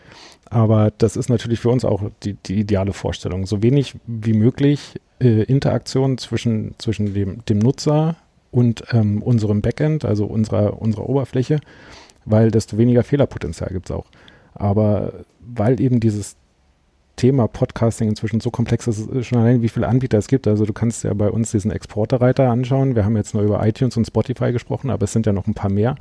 Aber 0.50 0.92
das 0.98 1.16
ist 1.16 1.28
natürlich 1.28 1.60
für 1.60 1.70
uns 1.70 1.84
auch 1.84 2.02
die, 2.22 2.34
die 2.34 2.60
ideale 2.60 2.92
Vorstellung. 2.92 3.46
So 3.46 3.62
wenig 3.62 3.94
wie 4.06 4.32
möglich 4.32 5.00
äh, 5.20 5.44
Interaktion 5.44 6.18
zwischen, 6.18 6.74
zwischen 6.78 7.14
dem, 7.14 7.44
dem 7.46 7.58
Nutzer 7.58 8.16
und 8.50 8.84
ähm, 8.92 9.22
unserem 9.22 9.62
Backend, 9.62 10.04
also 10.04 10.26
unserer, 10.26 10.80
unserer 10.80 11.08
Oberfläche, 11.08 11.60
weil 12.24 12.50
desto 12.50 12.78
weniger 12.78 13.04
Fehlerpotenzial 13.04 13.70
gibt 13.70 13.90
es 13.90 13.96
auch. 13.96 14.06
Aber 14.54 15.12
weil 15.40 15.80
eben 15.80 16.00
dieses 16.00 16.36
Thema 17.20 17.46
Podcasting 17.48 18.08
inzwischen 18.08 18.40
so 18.40 18.50
komplex 18.50 18.86
ist, 18.86 19.26
schon 19.26 19.38
allein, 19.38 19.60
wie 19.60 19.68
viele 19.68 19.88
Anbieter 19.88 20.16
es 20.16 20.26
gibt. 20.26 20.48
Also 20.48 20.64
du 20.64 20.72
kannst 20.72 21.04
ja 21.04 21.12
bei 21.12 21.30
uns 21.30 21.50
diesen 21.50 21.70
Exporterreiter 21.70 22.48
anschauen. 22.48 22.96
Wir 22.96 23.04
haben 23.04 23.14
jetzt 23.14 23.34
nur 23.34 23.42
über 23.42 23.62
iTunes 23.66 23.98
und 23.98 24.06
Spotify 24.06 24.52
gesprochen, 24.52 24.88
aber 24.88 25.04
es 25.04 25.12
sind 25.12 25.26
ja 25.26 25.34
noch 25.34 25.46
ein 25.46 25.52
paar 25.52 25.70
mehr. 25.70 25.96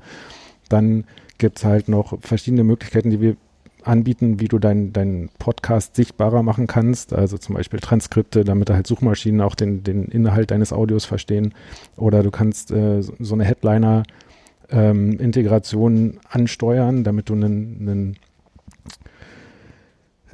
Dann 0.69 1.03
gibt 1.37 1.57
es 1.57 1.65
halt 1.65 1.89
noch 1.89 2.17
verschiedene 2.21 2.63
Möglichkeiten, 2.63 3.09
die 3.09 3.19
wir 3.19 3.35
anbieten, 3.83 4.39
wie 4.39 4.47
du 4.47 4.59
deinen 4.59 4.93
dein 4.93 5.29
Podcast 5.39 5.97
sichtbarer 5.97 6.41
machen 6.41 6.67
kannst. 6.67 7.11
Also 7.11 7.37
zum 7.37 7.55
Beispiel 7.55 7.81
Transkripte, 7.81 8.45
damit 8.45 8.69
halt 8.69 8.87
Suchmaschinen 8.87 9.41
auch 9.41 9.55
den, 9.55 9.83
den 9.83 10.05
Inhalt 10.05 10.51
deines 10.51 10.71
Audios 10.71 11.03
verstehen. 11.03 11.53
Oder 11.97 12.23
du 12.23 12.31
kannst 12.31 12.71
äh, 12.71 13.01
so 13.01 13.33
eine 13.33 13.43
Headliner-Integration 13.43 15.97
ähm, 15.97 16.17
ansteuern, 16.29 17.03
damit 17.03 17.27
du 17.27 17.33
einen, 17.33 17.77
einen 17.81 18.15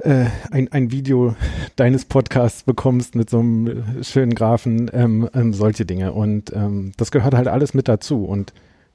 äh, 0.00 0.26
ein, 0.50 0.70
ein 0.72 0.90
Video 0.90 1.34
deines 1.76 2.04
Podcasts 2.04 2.62
bekommst 2.62 3.14
mit 3.14 3.30
so 3.30 3.40
einem 3.40 4.02
schönen 4.02 4.34
Graphen, 4.34 4.90
ähm, 4.92 5.28
ähm, 5.34 5.52
solche 5.52 5.86
Dinge. 5.86 6.12
Und 6.12 6.52
ähm, 6.54 6.92
das 6.96 7.10
gehört 7.10 7.34
halt 7.34 7.48
alles 7.48 7.74
mit 7.74 7.88
dazu. 7.88 8.24
Und 8.24 8.52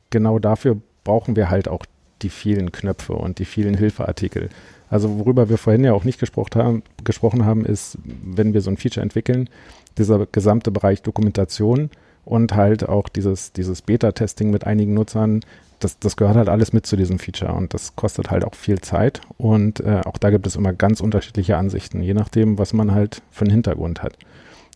genau 0.10 0.40
dafür 0.40 0.78
brauchen 1.04 1.36
wir 1.36 1.50
halt 1.50 1.68
auch 1.68 1.86
die 2.22 2.30
vielen 2.30 2.72
Knöpfe 2.72 3.14
und 3.14 3.40
die 3.40 3.46
vielen 3.46 3.76
Hilfeartikel. 3.76 4.50
Also 4.90 5.20
worüber 5.20 5.50
wir 5.50 5.58
vorhin 5.58 5.84
ja 5.84 5.94
auch 5.94 6.04
nicht 6.04 6.20
gesprochen 6.20 6.62
haben, 6.62 6.84
gesprochen 7.04 7.46
haben, 7.46 7.66
ist, 7.66 7.98
wenn 8.04 8.54
wir 8.54 8.62
so 8.62 8.70
ein 8.70 8.78
Feature 8.78 9.02
entwickeln, 9.02 9.50
dieser 9.97 10.26
gesamte 10.26 10.70
Bereich 10.70 11.02
Dokumentation 11.02 11.89
und 12.26 12.56
halt 12.56 12.88
auch 12.88 13.10
dieses, 13.10 13.54
dieses 13.54 13.82
Beta-Testing 13.82 14.52
mit 14.52 14.68
einigen 14.68 14.93
Nutzern, 14.93 15.41
das, 15.84 15.99
das 15.99 16.15
gehört 16.15 16.38
halt 16.38 16.49
alles 16.49 16.73
mit 16.73 16.86
zu 16.86 16.95
diesem 16.95 17.19
Feature 17.19 17.53
und 17.53 17.73
das 17.73 17.95
kostet 17.95 18.32
halt 18.32 18.45
auch 18.45 18.55
viel 18.55 18.79
Zeit 18.79 19.21
und 19.38 19.79
äh, 19.82 20.01
auch 20.05 20.17
da 20.17 20.29
gibt 20.29 20.47
es 20.47 20.55
immer 20.55 20.73
ganz 20.73 21.01
unterschiedliche 21.01 21.57
Ansichten, 21.57 22.01
je 22.01 22.13
nachdem, 22.13 22.57
was 22.57 22.73
man 22.73 22.93
halt 22.93 23.21
für 23.32 23.45
einen 23.45 23.51
Hintergrund 23.51 24.03
hat. 24.03 24.17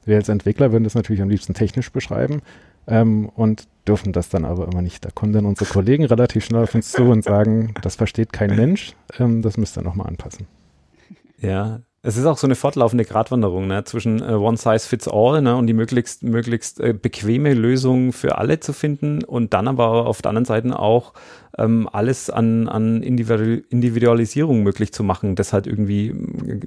Wir 0.06 0.18
als 0.18 0.30
Entwickler 0.30 0.72
würden 0.72 0.84
das 0.84 0.96
natürlich 0.96 1.22
am 1.22 1.30
liebsten 1.30 1.54
technisch 1.54 1.92
beschreiben 1.92 2.42
ähm, 2.88 3.30
und 3.30 3.68
dürfen 3.88 4.14
das 4.14 4.30
dann 4.30 4.46
aber 4.46 4.68
immer 4.68 4.82
nicht. 4.82 5.06
Da 5.06 5.10
kommen 5.10 5.34
dann 5.34 5.46
unsere 5.46 5.70
Kollegen 5.70 6.06
relativ 6.06 6.46
schnell 6.46 6.64
auf 6.64 6.76
uns 6.76 6.92
zu 6.92 7.04
und 7.04 7.24
sagen, 7.24 7.74
das 7.82 7.96
versteht 7.96 8.34
kein 8.34 8.56
Mensch, 8.56 8.94
ähm, 9.20 9.42
das 9.42 9.58
müsst 9.58 9.78
ihr 9.78 9.84
nochmal 9.84 10.08
anpassen. 10.08 10.48
Ja, 11.40 11.82
Es 12.08 12.18
ist 12.18 12.26
auch 12.28 12.38
so 12.38 12.46
eine 12.46 12.54
fortlaufende 12.54 13.04
Gratwanderung 13.04 13.66
ne, 13.66 13.84
zwischen 13.84 14.22
äh, 14.22 14.34
One 14.34 14.58
Size 14.58 14.88
Fits 14.88 15.08
All 15.08 15.42
ne, 15.42 15.56
und 15.56 15.66
die 15.66 15.74
möglichst, 15.74 16.22
möglichst 16.22 16.80
äh, 16.80 16.94
bequeme 16.94 17.56
Lösung 17.56 18.14
für 18.14 18.38
alle 18.38 18.60
zu 18.60 18.74
finden 18.74 19.24
und 19.24 19.56
dann 19.56 19.68
aber 19.68 20.06
auf 20.06 20.22
der 20.22 20.30
anderen 20.30 20.46
Seite 20.46 20.78
auch 20.78 21.14
ähm, 21.58 21.90
alles 21.92 22.30
an, 22.30 22.68
an 22.68 23.02
Individualisierung 23.02 24.62
möglich 24.62 24.94
zu 24.94 25.04
machen, 25.04 25.34
das 25.34 25.52
halt 25.52 25.66
irgendwie 25.66 26.14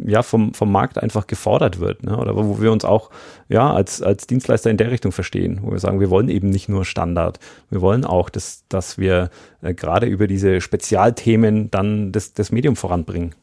ja 0.04 0.24
vom, 0.24 0.54
vom 0.54 0.72
Markt 0.72 1.00
einfach 1.00 1.28
gefordert 1.28 1.78
wird. 1.78 2.02
Ne, 2.02 2.18
oder 2.18 2.34
wo 2.34 2.60
wir 2.60 2.72
uns 2.72 2.84
auch 2.84 3.10
ja 3.48 3.72
als, 3.72 4.02
als 4.02 4.26
Dienstleister 4.26 4.70
in 4.70 4.76
der 4.76 4.90
Richtung 4.90 5.12
verstehen, 5.12 5.60
wo 5.62 5.70
wir 5.70 5.78
sagen, 5.78 6.00
wir 6.00 6.10
wollen 6.10 6.30
eben 6.30 6.50
nicht 6.50 6.68
nur 6.68 6.84
Standard, 6.84 7.38
wir 7.70 7.80
wollen 7.80 8.04
auch, 8.04 8.28
dass, 8.28 8.64
dass 8.68 8.98
wir 8.98 9.30
äh, 9.62 9.72
gerade 9.72 10.08
über 10.08 10.26
diese 10.26 10.60
Spezialthemen 10.60 11.70
dann 11.70 12.10
das, 12.10 12.32
das 12.32 12.50
Medium 12.50 12.74
voranbringen. 12.74 13.36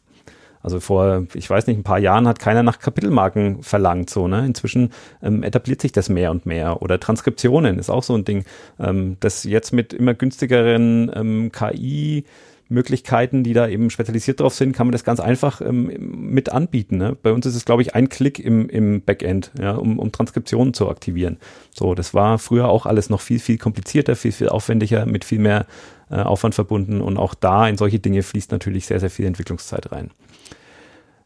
Also 0.65 0.79
vor, 0.79 1.27
ich 1.35 1.47
weiß 1.47 1.67
nicht, 1.67 1.77
ein 1.77 1.83
paar 1.83 1.99
Jahren 1.99 2.27
hat 2.27 2.39
keiner 2.39 2.63
nach 2.63 2.79
Kapitelmarken 2.79 3.61
verlangt, 3.61 4.09
so, 4.09 4.27
ne? 4.27 4.43
Inzwischen 4.47 4.89
ähm, 5.21 5.43
etabliert 5.43 5.79
sich 5.79 5.91
das 5.91 6.09
mehr 6.09 6.31
und 6.31 6.47
mehr. 6.47 6.81
Oder 6.81 6.99
Transkriptionen 6.99 7.77
ist 7.77 7.91
auch 7.91 8.01
so 8.01 8.15
ein 8.15 8.25
Ding, 8.25 8.45
ähm, 8.79 9.17
das 9.19 9.43
jetzt 9.43 9.73
mit 9.73 9.93
immer 9.93 10.15
günstigeren 10.15 11.11
ähm, 11.13 11.51
KI 11.51 12.25
Möglichkeiten, 12.67 13.43
die 13.43 13.53
da 13.53 13.67
eben 13.67 13.91
spezialisiert 13.91 14.39
drauf 14.39 14.55
sind, 14.55 14.75
kann 14.75 14.87
man 14.87 14.91
das 14.91 15.03
ganz 15.03 15.19
einfach 15.19 15.61
ähm, 15.61 15.91
mit 15.99 16.49
anbieten. 16.49 16.97
Ne? 16.97 17.15
Bei 17.21 17.31
uns 17.31 17.45
ist 17.45 17.55
es, 17.55 17.63
glaube 17.63 17.83
ich, 17.83 17.93
ein 17.93 18.09
Klick 18.09 18.39
im, 18.39 18.67
im 18.67 19.03
Backend, 19.03 19.51
ja, 19.59 19.75
um, 19.75 19.99
um 19.99 20.11
Transkriptionen 20.11 20.73
zu 20.73 20.89
aktivieren. 20.89 21.37
So, 21.75 21.93
das 21.93 22.15
war 22.15 22.39
früher 22.39 22.67
auch 22.67 22.87
alles 22.87 23.11
noch 23.11 23.21
viel, 23.21 23.37
viel 23.37 23.59
komplizierter, 23.59 24.15
viel, 24.15 24.31
viel 24.31 24.49
aufwendiger, 24.49 25.05
mit 25.05 25.25
viel 25.25 25.37
mehr 25.37 25.67
äh, 26.09 26.15
Aufwand 26.15 26.55
verbunden. 26.55 27.01
Und 27.01 27.17
auch 27.17 27.35
da 27.35 27.67
in 27.67 27.77
solche 27.77 27.99
Dinge 27.99 28.23
fließt 28.23 28.51
natürlich 28.51 28.87
sehr, 28.87 28.99
sehr 28.99 29.11
viel 29.11 29.27
Entwicklungszeit 29.27 29.91
rein. 29.91 30.09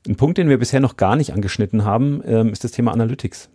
Ein 0.07 0.15
Punkt, 0.15 0.37
den 0.37 0.49
wir 0.49 0.57
bisher 0.57 0.79
noch 0.79 0.97
gar 0.97 1.15
nicht 1.15 1.33
angeschnitten 1.33 1.85
haben, 1.85 2.21
ähm, 2.25 2.49
ist 2.49 2.63
das 2.63 2.71
Thema 2.71 2.91
Analytics. 2.91 3.49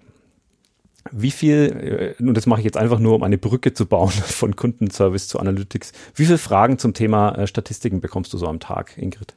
Wie 1.11 1.30
viel, 1.30 2.16
und 2.18 2.28
äh, 2.28 2.32
das 2.32 2.47
mache 2.47 2.61
ich 2.61 2.64
jetzt 2.64 2.76
einfach 2.76 2.99
nur, 2.99 3.14
um 3.14 3.22
eine 3.22 3.38
Brücke 3.38 3.74
zu 3.74 3.86
bauen 3.86 4.11
von 4.11 4.57
Kundenservice 4.57 5.28
zu 5.28 5.38
Analytics, 5.38 5.92
wie 6.14 6.24
viele 6.24 6.38
Fragen 6.38 6.78
zum 6.78 6.95
Thema 6.95 7.34
äh, 7.36 7.47
Statistiken 7.47 8.01
bekommst 8.01 8.32
du 8.32 8.38
so 8.38 8.47
am 8.47 8.61
Tag, 8.61 8.97
Ingrid? 8.97 9.34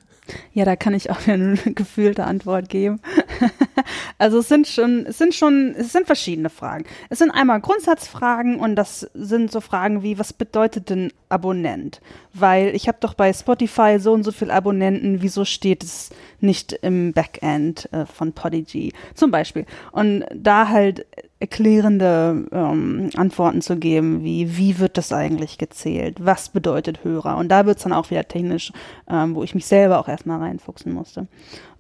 Ja, 0.54 0.66
da 0.66 0.76
kann 0.76 0.94
ich 0.94 1.10
auch 1.10 1.20
eine 1.28 1.58
gefühlte 1.76 2.26
Antwort 2.26 2.70
geben. 2.70 3.00
also 4.18 4.40
es 4.40 4.48
sind 4.48 4.68
schon, 4.68 5.06
es 5.08 5.18
sind 5.18 5.34
schon, 5.34 5.76
es 5.78 5.92
sind 5.92 6.06
verschiedene 6.06 6.50
Fragen. 6.50 6.86
Es 7.10 7.20
sind 7.20 7.32
einmal 7.32 7.62
Grundsatzfragen 7.62 8.60
und 8.60 8.76
das 8.76 9.02
sind 9.14 9.52
so 9.52 9.62
Fragen 9.62 10.04
wie, 10.04 10.20
was 10.20 10.34
bedeutet 10.34 10.90
denn 10.90 11.12
Abonnent? 11.30 12.02
Weil 12.34 12.76
ich 12.76 12.88
habe 12.88 12.98
doch 13.02 13.14
bei 13.14 13.34
Spotify 13.34 13.98
so 14.00 14.14
und 14.14 14.24
so 14.24 14.32
viele 14.32 14.54
Abonnenten, 14.54 15.22
wieso 15.22 15.46
steht 15.46 15.84
es 15.84 16.10
nicht 16.40 16.74
im 16.74 17.14
Backend 17.14 17.90
äh, 17.92 18.06
von 18.06 18.34
Podigy 18.34 18.94
zum 19.14 19.32
Beispiel? 19.32 19.66
Und 19.92 20.26
da 20.34 20.70
halt 20.70 21.06
erklärende 21.40 22.48
ähm, 22.52 23.10
Antworten 23.16 23.62
zu 23.62 23.78
geben, 23.78 24.24
wie 24.24 24.58
wie 24.58 24.80
wird 24.80 24.98
das 24.98 25.12
eigentlich 25.12 25.58
gezählt, 25.60 26.18
was 26.20 26.50
bedeutet 26.50 27.04
Hörer 27.04 27.38
und 27.38 27.50
da 27.50 27.68
wird 27.68 27.78
es 27.78 27.84
dann 27.84 27.94
auch 27.94 28.10
wieder 28.10 28.28
technisch, 28.28 28.72
ähm, 29.08 29.36
wo 29.36 29.44
ich 29.44 29.54
mich 29.54 29.68
selber 29.68 30.00
auch 30.00 30.08
erstmal 30.08 30.40
reinfuchsen 30.40 30.92
musste. 30.92 31.28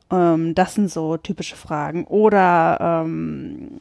Ähm, 0.10 0.56
das 0.56 0.76
sind 0.76 0.90
so 0.90 1.18
typische 1.18 1.56
Fragen. 1.56 2.06
Oder 2.06 3.06
ähm, 3.06 3.80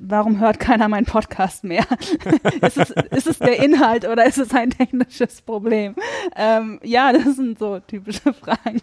warum 0.00 0.40
hört 0.40 0.58
keiner 0.58 0.88
meinen 0.88 1.06
Podcast 1.06 1.64
mehr? 1.64 1.84
ist, 2.60 2.76
es, 2.76 2.90
ist 2.90 3.26
es 3.26 3.38
der 3.38 3.62
Inhalt 3.62 4.06
oder 4.06 4.26
ist 4.26 4.38
es 4.38 4.54
ein 4.54 4.70
technisches 4.70 5.40
Problem? 5.42 5.94
Ähm, 6.36 6.80
ja, 6.82 7.12
das 7.12 7.36
sind 7.36 7.58
so 7.58 7.78
typische 7.80 8.32
Fragen. 8.32 8.82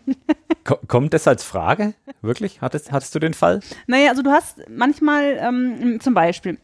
Kommt 0.88 1.14
das 1.14 1.28
als 1.28 1.44
Frage? 1.44 1.94
Wirklich? 2.22 2.62
Hattest, 2.62 2.92
hattest 2.92 3.14
du 3.14 3.20
den 3.20 3.36
Fall? 3.36 3.60
Naja, 3.86 4.10
also 4.10 4.24
du 4.24 4.32
hast 4.32 4.68
manchmal 4.68 5.38
ähm, 5.40 6.00
zum 6.00 6.16
Beispiel, 6.16 6.58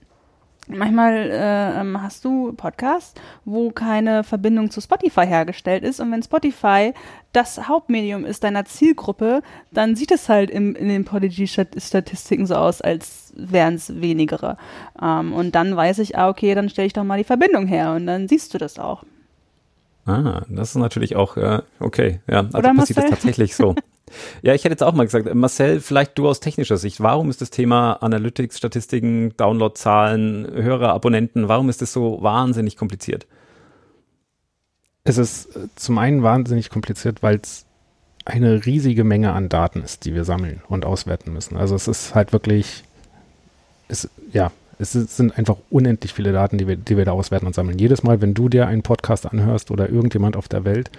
manchmal 0.78 1.14
äh, 1.14 1.80
ähm, 1.80 2.02
hast 2.02 2.26
du 2.26 2.54
Podcasts, 2.54 3.14
wo 3.46 3.72
keine 3.72 4.24
Verbindung 4.24 4.72
zu 4.72 4.82
Spotify 4.82 5.26
hergestellt 5.26 5.84
ist. 5.84 6.00
Und 6.00 6.12
wenn 6.12 6.24
Spotify 6.24 6.94
das 7.34 7.68
Hauptmedium 7.68 8.26
ist 8.26 8.44
deiner 8.44 8.66
Zielgruppe, 8.66 9.42
dann 9.72 9.96
sieht 9.96 10.12
es 10.12 10.30
halt 10.30 10.50
im, 10.50 10.76
in 10.76 10.90
den 10.90 11.06
Podigy-Statistiken 11.06 12.46
so 12.46 12.56
aus, 12.56 12.82
als 12.82 13.34
wären 13.36 13.76
es 13.76 14.02
wenigere. 14.02 14.58
Ähm, 15.02 15.34
und 15.34 15.56
dann 15.56 15.76
weiß 15.76 16.00
ich, 16.00 16.18
ah, 16.18 16.30
okay, 16.30 16.56
dann 16.56 16.70
stelle 16.70 16.88
ich 16.88 16.94
doch 16.94 17.04
mal 17.04 17.18
die 17.18 17.24
Verbindung 17.24 17.68
her 17.68 17.94
und 17.94 18.06
dann 18.06 18.28
siehst 18.28 18.54
du 18.54 18.58
das 18.58 18.80
auch. 18.80 19.04
Ah, 20.06 20.42
das 20.50 20.72
ist 20.72 20.76
natürlich 20.76 21.16
auch, 21.16 21.38
äh, 21.38 21.62
okay, 21.80 22.20
ja, 22.28 22.40
also 22.40 22.58
Oder 22.58 22.74
passiert 22.74 22.98
das 22.98 23.10
tatsächlich 23.10 23.56
so. 23.56 23.76
Ja, 24.42 24.54
ich 24.54 24.64
hätte 24.64 24.74
jetzt 24.74 24.84
auch 24.84 24.94
mal 24.94 25.06
gesagt, 25.06 25.34
Marcel, 25.34 25.80
vielleicht 25.80 26.18
du 26.18 26.28
aus 26.28 26.40
technischer 26.40 26.78
Sicht, 26.78 27.02
warum 27.02 27.30
ist 27.30 27.42
das 27.42 27.50
Thema 27.50 27.94
Analytics, 27.94 28.58
Statistiken, 28.58 29.36
Downloadzahlen, 29.38 30.48
Hörer, 30.52 30.94
Abonnenten, 30.94 31.48
warum 31.48 31.70
ist 31.70 31.82
das 31.82 31.94
so 31.94 32.22
wahnsinnig 32.22 32.78
kompliziert? 32.78 33.28
Es 35.04 35.18
ist 35.18 35.56
äh, 35.56 35.68
zum 35.76 35.98
einen 35.98 36.24
wahnsinnig 36.24 36.70
kompliziert, 36.70 37.24
weil 37.24 37.40
es 37.42 37.66
eine 38.26 38.66
riesige 38.66 39.04
Menge 39.04 39.34
an 39.34 39.50
Daten 39.50 39.82
ist, 39.82 40.06
die 40.06 40.14
wir 40.14 40.26
sammeln 40.26 40.62
und 40.68 40.86
auswerten 40.86 41.34
müssen. 41.34 41.58
Also 41.58 41.76
es 41.76 41.88
ist 41.88 42.14
halt 42.14 42.34
wirklich, 42.34 42.84
es, 43.88 44.10
ja, 44.32 44.52
es 44.82 44.94
sind 44.94 45.38
einfach 45.38 45.58
unendlich 45.70 46.14
viele 46.14 46.32
Daten, 46.32 46.58
die 46.58 46.68
wir, 46.68 46.76
die 46.76 46.98
wir 46.98 47.06
da 47.06 47.12
auswerten 47.12 47.46
und 47.46 47.54
sammeln. 47.54 47.78
Jedes 47.78 48.04
Mal, 48.04 48.22
wenn 48.22 48.34
du 48.34 48.50
dir 48.50 48.68
einen 48.68 48.82
Podcast 48.82 49.32
anhörst 49.32 49.70
oder 49.70 49.90
irgendjemand 49.90 50.36
auf 50.36 50.48
der 50.48 50.66
Welt 50.66 50.90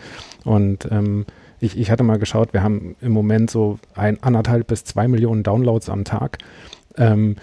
und 0.45 0.89
ähm, 0.91 1.27
ich, 1.63 1.79
ich 1.79 1.91
hatte 1.91 2.03
mal 2.03 2.19
geschaut, 2.19 2.53
wir 2.53 2.63
haben 2.63 2.97
im 3.01 3.13
Moment 3.13 3.51
so 3.51 3.79
ein 3.95 4.21
anderthalb 4.23 4.67
bis 4.67 4.85
zwei 4.85 5.07
Millionen 5.07 5.45
Downloads 5.45 5.89
am 5.89 6.05
Tag. 6.05 6.39
Ähm, 6.97 7.37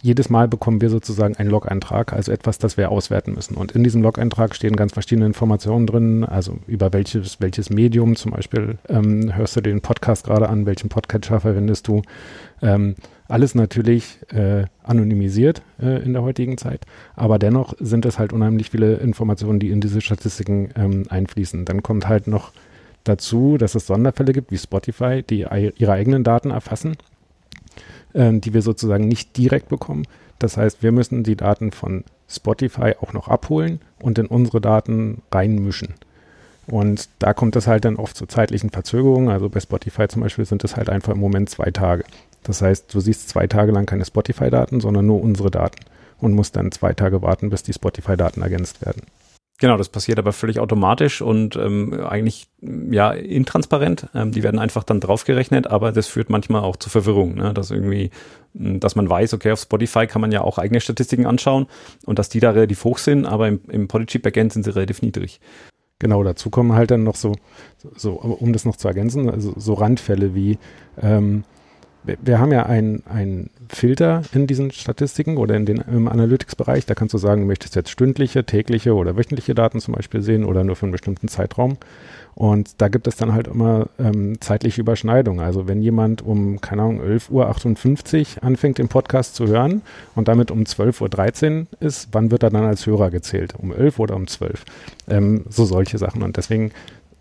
jedes 0.00 0.30
Mal 0.30 0.48
bekommen 0.48 0.80
wir 0.80 0.90
sozusagen 0.90 1.36
einen 1.36 1.48
Log-Eintrag, 1.48 2.12
also 2.12 2.32
etwas, 2.32 2.58
das 2.58 2.76
wir 2.76 2.90
auswerten 2.90 3.34
müssen. 3.34 3.56
Und 3.56 3.70
in 3.70 3.84
diesem 3.84 4.02
Log-Eintrag 4.02 4.56
stehen 4.56 4.74
ganz 4.74 4.92
verschiedene 4.92 5.26
Informationen 5.26 5.86
drin, 5.86 6.24
also 6.24 6.58
über 6.66 6.92
welches, 6.92 7.40
welches 7.40 7.70
Medium 7.70 8.16
zum 8.16 8.32
Beispiel 8.32 8.78
ähm, 8.88 9.36
hörst 9.36 9.54
du 9.54 9.60
den 9.60 9.80
Podcast 9.80 10.26
gerade 10.26 10.48
an, 10.48 10.66
welchen 10.66 10.88
Podcatcher 10.88 11.38
verwendest 11.38 11.86
du. 11.86 12.02
Ähm, 12.62 12.96
alles 13.28 13.54
natürlich 13.54 14.18
äh, 14.32 14.64
anonymisiert 14.82 15.62
äh, 15.80 16.02
in 16.02 16.14
der 16.14 16.22
heutigen 16.22 16.58
Zeit, 16.58 16.84
aber 17.14 17.38
dennoch 17.38 17.74
sind 17.78 18.04
es 18.06 18.18
halt 18.18 18.32
unheimlich 18.32 18.70
viele 18.70 18.94
Informationen, 18.94 19.60
die 19.60 19.70
in 19.70 19.80
diese 19.80 20.00
Statistiken 20.00 20.70
ähm, 20.74 21.04
einfließen. 21.08 21.64
Dann 21.64 21.84
kommt 21.84 22.08
halt 22.08 22.26
noch 22.26 22.52
dazu, 23.04 23.58
dass 23.58 23.74
es 23.74 23.86
Sonderfälle 23.86 24.32
gibt, 24.32 24.50
wie 24.50 24.58
Spotify, 24.58 25.22
die 25.22 25.46
ihre 25.76 25.92
eigenen 25.92 26.24
Daten 26.24 26.50
erfassen, 26.50 26.96
äh, 28.12 28.32
die 28.32 28.54
wir 28.54 28.62
sozusagen 28.62 29.08
nicht 29.08 29.36
direkt 29.36 29.68
bekommen. 29.68 30.06
Das 30.38 30.56
heißt, 30.56 30.82
wir 30.82 30.92
müssen 30.92 31.22
die 31.22 31.36
Daten 31.36 31.70
von 31.70 32.04
Spotify 32.28 32.94
auch 33.00 33.12
noch 33.12 33.28
abholen 33.28 33.80
und 34.00 34.18
in 34.18 34.26
unsere 34.26 34.60
Daten 34.60 35.22
reinmischen. 35.30 35.94
Und 36.66 37.08
da 37.18 37.34
kommt 37.34 37.56
es 37.56 37.66
halt 37.66 37.84
dann 37.84 37.96
oft 37.96 38.16
zu 38.16 38.26
zeitlichen 38.26 38.70
Verzögerungen. 38.70 39.28
Also 39.28 39.48
bei 39.48 39.60
Spotify 39.60 40.08
zum 40.08 40.22
Beispiel 40.22 40.44
sind 40.44 40.64
es 40.64 40.76
halt 40.76 40.88
einfach 40.88 41.12
im 41.12 41.20
Moment 41.20 41.50
zwei 41.50 41.70
Tage. 41.70 42.04
Das 42.44 42.62
heißt, 42.62 42.92
du 42.92 43.00
siehst 43.00 43.28
zwei 43.28 43.46
Tage 43.46 43.72
lang 43.72 43.86
keine 43.86 44.04
Spotify-Daten, 44.04 44.80
sondern 44.80 45.06
nur 45.06 45.22
unsere 45.22 45.50
Daten 45.50 45.84
und 46.20 46.32
musst 46.32 46.56
dann 46.56 46.72
zwei 46.72 46.92
Tage 46.92 47.22
warten, 47.22 47.50
bis 47.50 47.62
die 47.62 47.72
Spotify-Daten 47.72 48.42
ergänzt 48.42 48.84
werden. 48.84 49.02
Genau, 49.62 49.76
das 49.76 49.90
passiert 49.90 50.18
aber 50.18 50.32
völlig 50.32 50.58
automatisch 50.58 51.22
und 51.22 51.54
ähm, 51.54 51.94
eigentlich 52.04 52.48
ja 52.60 53.12
intransparent. 53.12 54.08
Ähm, 54.12 54.32
die 54.32 54.42
werden 54.42 54.58
einfach 54.58 54.82
dann 54.82 54.98
draufgerechnet, 54.98 55.68
aber 55.68 55.92
das 55.92 56.08
führt 56.08 56.30
manchmal 56.30 56.62
auch 56.62 56.74
zu 56.74 56.90
Verwirrung, 56.90 57.36
ne? 57.36 57.54
dass 57.54 57.70
irgendwie, 57.70 58.10
hm, 58.56 58.80
dass 58.80 58.96
man 58.96 59.08
weiß, 59.08 59.34
okay, 59.34 59.52
auf 59.52 59.60
Spotify 59.60 60.08
kann 60.08 60.20
man 60.20 60.32
ja 60.32 60.40
auch 60.40 60.58
eigene 60.58 60.80
Statistiken 60.80 61.26
anschauen 61.26 61.68
und 62.06 62.18
dass 62.18 62.28
die 62.28 62.40
da 62.40 62.50
relativ 62.50 62.82
hoch 62.82 62.98
sind, 62.98 63.24
aber 63.24 63.46
im, 63.46 63.60
im 63.68 63.86
Podigy 63.86 64.18
Backend 64.18 64.52
sind 64.52 64.64
sie 64.64 64.74
relativ 64.74 65.00
niedrig. 65.00 65.38
Genau, 66.00 66.24
dazu 66.24 66.50
kommen 66.50 66.72
halt 66.72 66.90
dann 66.90 67.04
noch 67.04 67.14
so, 67.14 67.36
so, 67.94 68.14
um 68.14 68.52
das 68.52 68.64
noch 68.64 68.74
zu 68.74 68.88
ergänzen, 68.88 69.30
also 69.30 69.54
so 69.56 69.74
Randfälle 69.74 70.34
wie 70.34 70.58
ähm, 71.00 71.44
wir 72.04 72.38
haben 72.38 72.52
ja 72.52 72.66
einen 72.66 73.50
Filter 73.68 74.22
in 74.32 74.46
diesen 74.46 74.70
Statistiken 74.70 75.36
oder 75.36 75.56
in 75.56 75.66
den, 75.66 75.78
im 75.78 76.08
Analytics-Bereich. 76.08 76.86
Da 76.86 76.94
kannst 76.94 77.14
du 77.14 77.18
sagen, 77.18 77.42
du 77.42 77.46
möchtest 77.46 77.76
jetzt 77.76 77.90
stündliche, 77.90 78.44
tägliche 78.44 78.94
oder 78.94 79.16
wöchentliche 79.16 79.54
Daten 79.54 79.80
zum 79.80 79.94
Beispiel 79.94 80.20
sehen 80.20 80.44
oder 80.44 80.64
nur 80.64 80.76
für 80.76 80.86
einen 80.86 80.92
bestimmten 80.92 81.28
Zeitraum. 81.28 81.78
Und 82.34 82.80
da 82.80 82.88
gibt 82.88 83.06
es 83.06 83.16
dann 83.16 83.34
halt 83.34 83.46
immer 83.46 83.88
ähm, 83.98 84.40
zeitliche 84.40 84.80
Überschneidungen. 84.80 85.44
Also 85.44 85.68
wenn 85.68 85.82
jemand 85.82 86.22
um, 86.22 86.60
keine 86.60 86.82
Ahnung, 86.82 87.02
11.58 87.02 88.36
Uhr 88.36 88.44
anfängt, 88.44 88.78
den 88.78 88.88
Podcast 88.88 89.34
zu 89.34 89.46
hören 89.46 89.82
und 90.14 90.28
damit 90.28 90.50
um 90.50 90.62
12.13 90.62 91.60
Uhr 91.60 91.66
ist, 91.80 92.08
wann 92.12 92.30
wird 92.30 92.42
er 92.42 92.50
dann 92.50 92.64
als 92.64 92.86
Hörer 92.86 93.10
gezählt? 93.10 93.54
Um 93.58 93.72
11 93.72 93.98
oder 93.98 94.16
um 94.16 94.26
12? 94.26 94.64
Ähm, 95.08 95.44
so 95.48 95.64
solche 95.66 95.98
Sachen. 95.98 96.22
Und 96.22 96.36
deswegen 96.36 96.72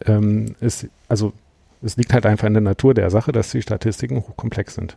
ähm, 0.05 0.55
ist, 0.61 0.87
also 1.09 1.33
es 1.81 1.97
liegt 1.97 2.13
halt 2.13 2.25
einfach 2.25 2.47
in 2.47 2.53
der 2.53 2.61
Natur 2.61 2.93
der 2.93 3.09
Sache, 3.09 3.31
dass 3.31 3.51
die 3.51 3.61
Statistiken 3.61 4.17
hochkomplex 4.17 4.75
sind. 4.75 4.95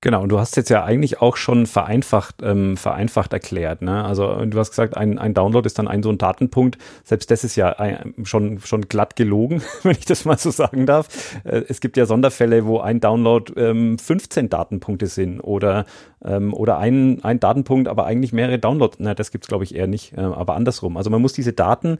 Genau, 0.00 0.22
und 0.22 0.28
du 0.28 0.38
hast 0.38 0.56
jetzt 0.56 0.70
ja 0.70 0.84
eigentlich 0.84 1.20
auch 1.20 1.36
schon 1.36 1.66
vereinfacht, 1.66 2.36
ähm, 2.42 2.76
vereinfacht 2.76 3.32
erklärt. 3.32 3.82
Ne? 3.82 4.04
Also 4.04 4.44
du 4.44 4.56
hast 4.56 4.70
gesagt, 4.70 4.96
ein, 4.96 5.18
ein 5.18 5.34
Download 5.34 5.66
ist 5.66 5.76
dann 5.76 5.88
ein 5.88 6.04
so 6.04 6.10
ein 6.10 6.18
Datenpunkt. 6.18 6.78
Selbst 7.02 7.32
das 7.32 7.42
ist 7.42 7.56
ja 7.56 7.70
ein, 7.80 8.14
schon, 8.22 8.60
schon 8.60 8.82
glatt 8.82 9.16
gelogen, 9.16 9.60
wenn 9.82 9.96
ich 9.98 10.04
das 10.04 10.24
mal 10.24 10.38
so 10.38 10.52
sagen 10.52 10.86
darf. 10.86 11.34
Äh, 11.42 11.64
es 11.68 11.80
gibt 11.80 11.96
ja 11.96 12.06
Sonderfälle, 12.06 12.64
wo 12.64 12.78
ein 12.78 13.00
Download 13.00 13.52
ähm, 13.60 13.98
15 13.98 14.48
Datenpunkte 14.48 15.08
sind 15.08 15.40
oder, 15.40 15.84
ähm, 16.24 16.54
oder 16.54 16.78
ein, 16.78 17.24
ein 17.24 17.40
Datenpunkt, 17.40 17.88
aber 17.88 18.06
eigentlich 18.06 18.32
mehrere 18.32 18.60
Downloads. 18.60 18.98
Na, 19.00 19.14
das 19.14 19.32
gibt's 19.32 19.48
glaube 19.48 19.64
ich 19.64 19.74
eher 19.74 19.88
nicht, 19.88 20.16
äh, 20.16 20.20
aber 20.20 20.54
andersrum. 20.54 20.96
Also 20.96 21.10
man 21.10 21.20
muss 21.20 21.32
diese 21.32 21.52
Daten 21.52 21.98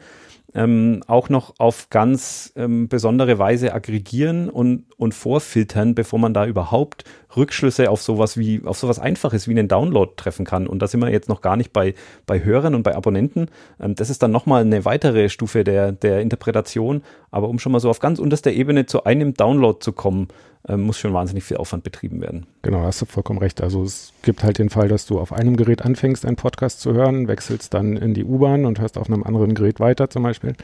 ähm, 0.55 1.03
auch 1.07 1.29
noch 1.29 1.55
auf 1.59 1.91
ganz 1.91 2.53
ähm, 2.57 2.89
besondere 2.89 3.39
Weise 3.39 3.75
aggregieren 3.75 4.49
und, 4.49 4.85
und 4.97 5.13
vorfiltern, 5.13 5.95
bevor 5.95 6.19
man 6.19 6.33
da 6.33 6.47
überhaupt 6.47 7.05
Rückschlüsse 7.37 7.91
auf 7.91 8.01
sowas 8.03 8.39
wie, 8.39 8.63
auf 8.65 8.79
sowas 8.79 8.99
Einfaches 8.99 9.47
wie 9.47 9.53
einen 9.53 9.69
Download 9.69 10.13
treffen 10.17 10.47
kann. 10.47 10.67
Und 10.67 10.81
da 10.81 10.87
sind 10.87 11.01
wir 11.01 11.11
jetzt 11.11 11.29
noch 11.29 11.43
gar 11.43 11.57
nicht 11.57 11.73
bei, 11.73 11.95
bei 12.27 12.43
Hörern 12.43 12.75
und 12.75 12.83
bei 12.83 12.97
Abonnenten. 12.97 13.49
Ähm, 13.79 13.95
das 13.95 14.09
ist 14.09 14.23
dann 14.23 14.31
nochmal 14.31 14.63
eine 14.63 14.85
weitere 14.85 15.29
Stufe 15.29 15.65
der, 15.65 15.93
der 15.93 16.21
Interpretation. 16.21 17.03
Aber 17.31 17.49
um 17.49 17.59
schon 17.59 17.73
mal 17.73 17.81
so 17.81 17.91
auf 17.91 18.01
ganz 18.01 18.19
unterster 18.19 18.51
Ebene 18.51 18.87
zu 18.87 19.05
einem 19.05 19.35
Download 19.35 19.79
zu 19.81 19.93
kommen, 19.93 20.29
muss 20.77 20.99
schon 20.99 21.15
wahnsinnig 21.15 21.45
viel 21.45 21.57
Aufwand 21.57 21.83
betrieben 21.83 22.21
werden. 22.21 22.47
Genau, 22.63 22.83
hast 22.83 23.01
du 23.01 23.07
vollkommen 23.07 23.39
recht. 23.39 23.63
Also 23.63 23.83
es 23.83 24.13
gibt 24.23 24.43
halt 24.43 24.59
den 24.59 24.69
Fall, 24.69 24.89
dass 24.89 25.07
du 25.07 25.19
auf 25.19 25.33
einem 25.33 25.57
Gerät 25.57 25.83
anfängst, 25.83 26.27
einen 26.27 26.37
Podcast 26.37 26.81
zu 26.81 26.93
hören, 26.93 27.29
wechselst 27.29 27.73
dann 27.75 27.97
in 27.97 28.15
die 28.15 28.25
U-Bahn 28.25 28.67
und 28.67 28.81
hörst 28.81 28.99
auf 28.99 29.09
einem 29.09 29.23
anderen 29.23 29.55
Gerät 29.55 29.81
weiter 29.81 30.11
zum 30.11 30.23
Beispiel. 30.23 30.55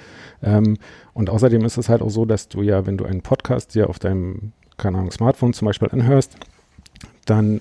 Ähm, 0.42 0.76
und 1.14 1.30
außerdem 1.30 1.64
ist 1.64 1.78
es 1.78 1.88
halt 1.88 2.02
auch 2.02 2.10
so, 2.10 2.24
dass 2.24 2.48
du 2.48 2.62
ja, 2.62 2.86
wenn 2.86 2.98
du 2.98 3.04
einen 3.04 3.22
Podcast 3.22 3.74
dir 3.74 3.88
auf 3.88 3.98
deinem, 3.98 4.52
keine 4.76 4.98
Ahnung, 4.98 5.10
Smartphone 5.10 5.54
zum 5.54 5.66
Beispiel 5.66 5.88
anhörst, 5.90 6.36
dann 7.24 7.60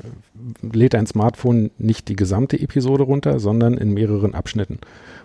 lädt 0.61 0.93
dein 0.93 1.07
Smartphone 1.07 1.72
nicht 1.78 2.07
die 2.07 2.16
gesamte 2.16 2.59
Episode 2.59 3.03
runter, 3.03 3.39
sondern 3.39 3.78
in 3.78 3.93
mehreren 3.93 4.34
Abschnitten. 4.34 4.80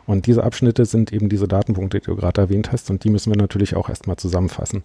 Und 0.07 0.27
diese 0.27 0.43
Abschnitte 0.43 0.87
sind 0.87 1.13
eben 1.13 1.29
diese 1.29 1.49
Datenpunkte, 1.49 2.01
die 2.01 2.07
du 2.07 2.17
gerade 2.17 2.41
erwähnt 2.41 2.73
hast, 2.73 2.91
und 2.91 3.05
die 3.05 3.11
müssen 3.11 3.33
wir 3.33 3.37
natürlich 3.37 3.77
auch 3.77 3.89
erstmal 3.89 4.17
zusammenfassen. 4.17 4.83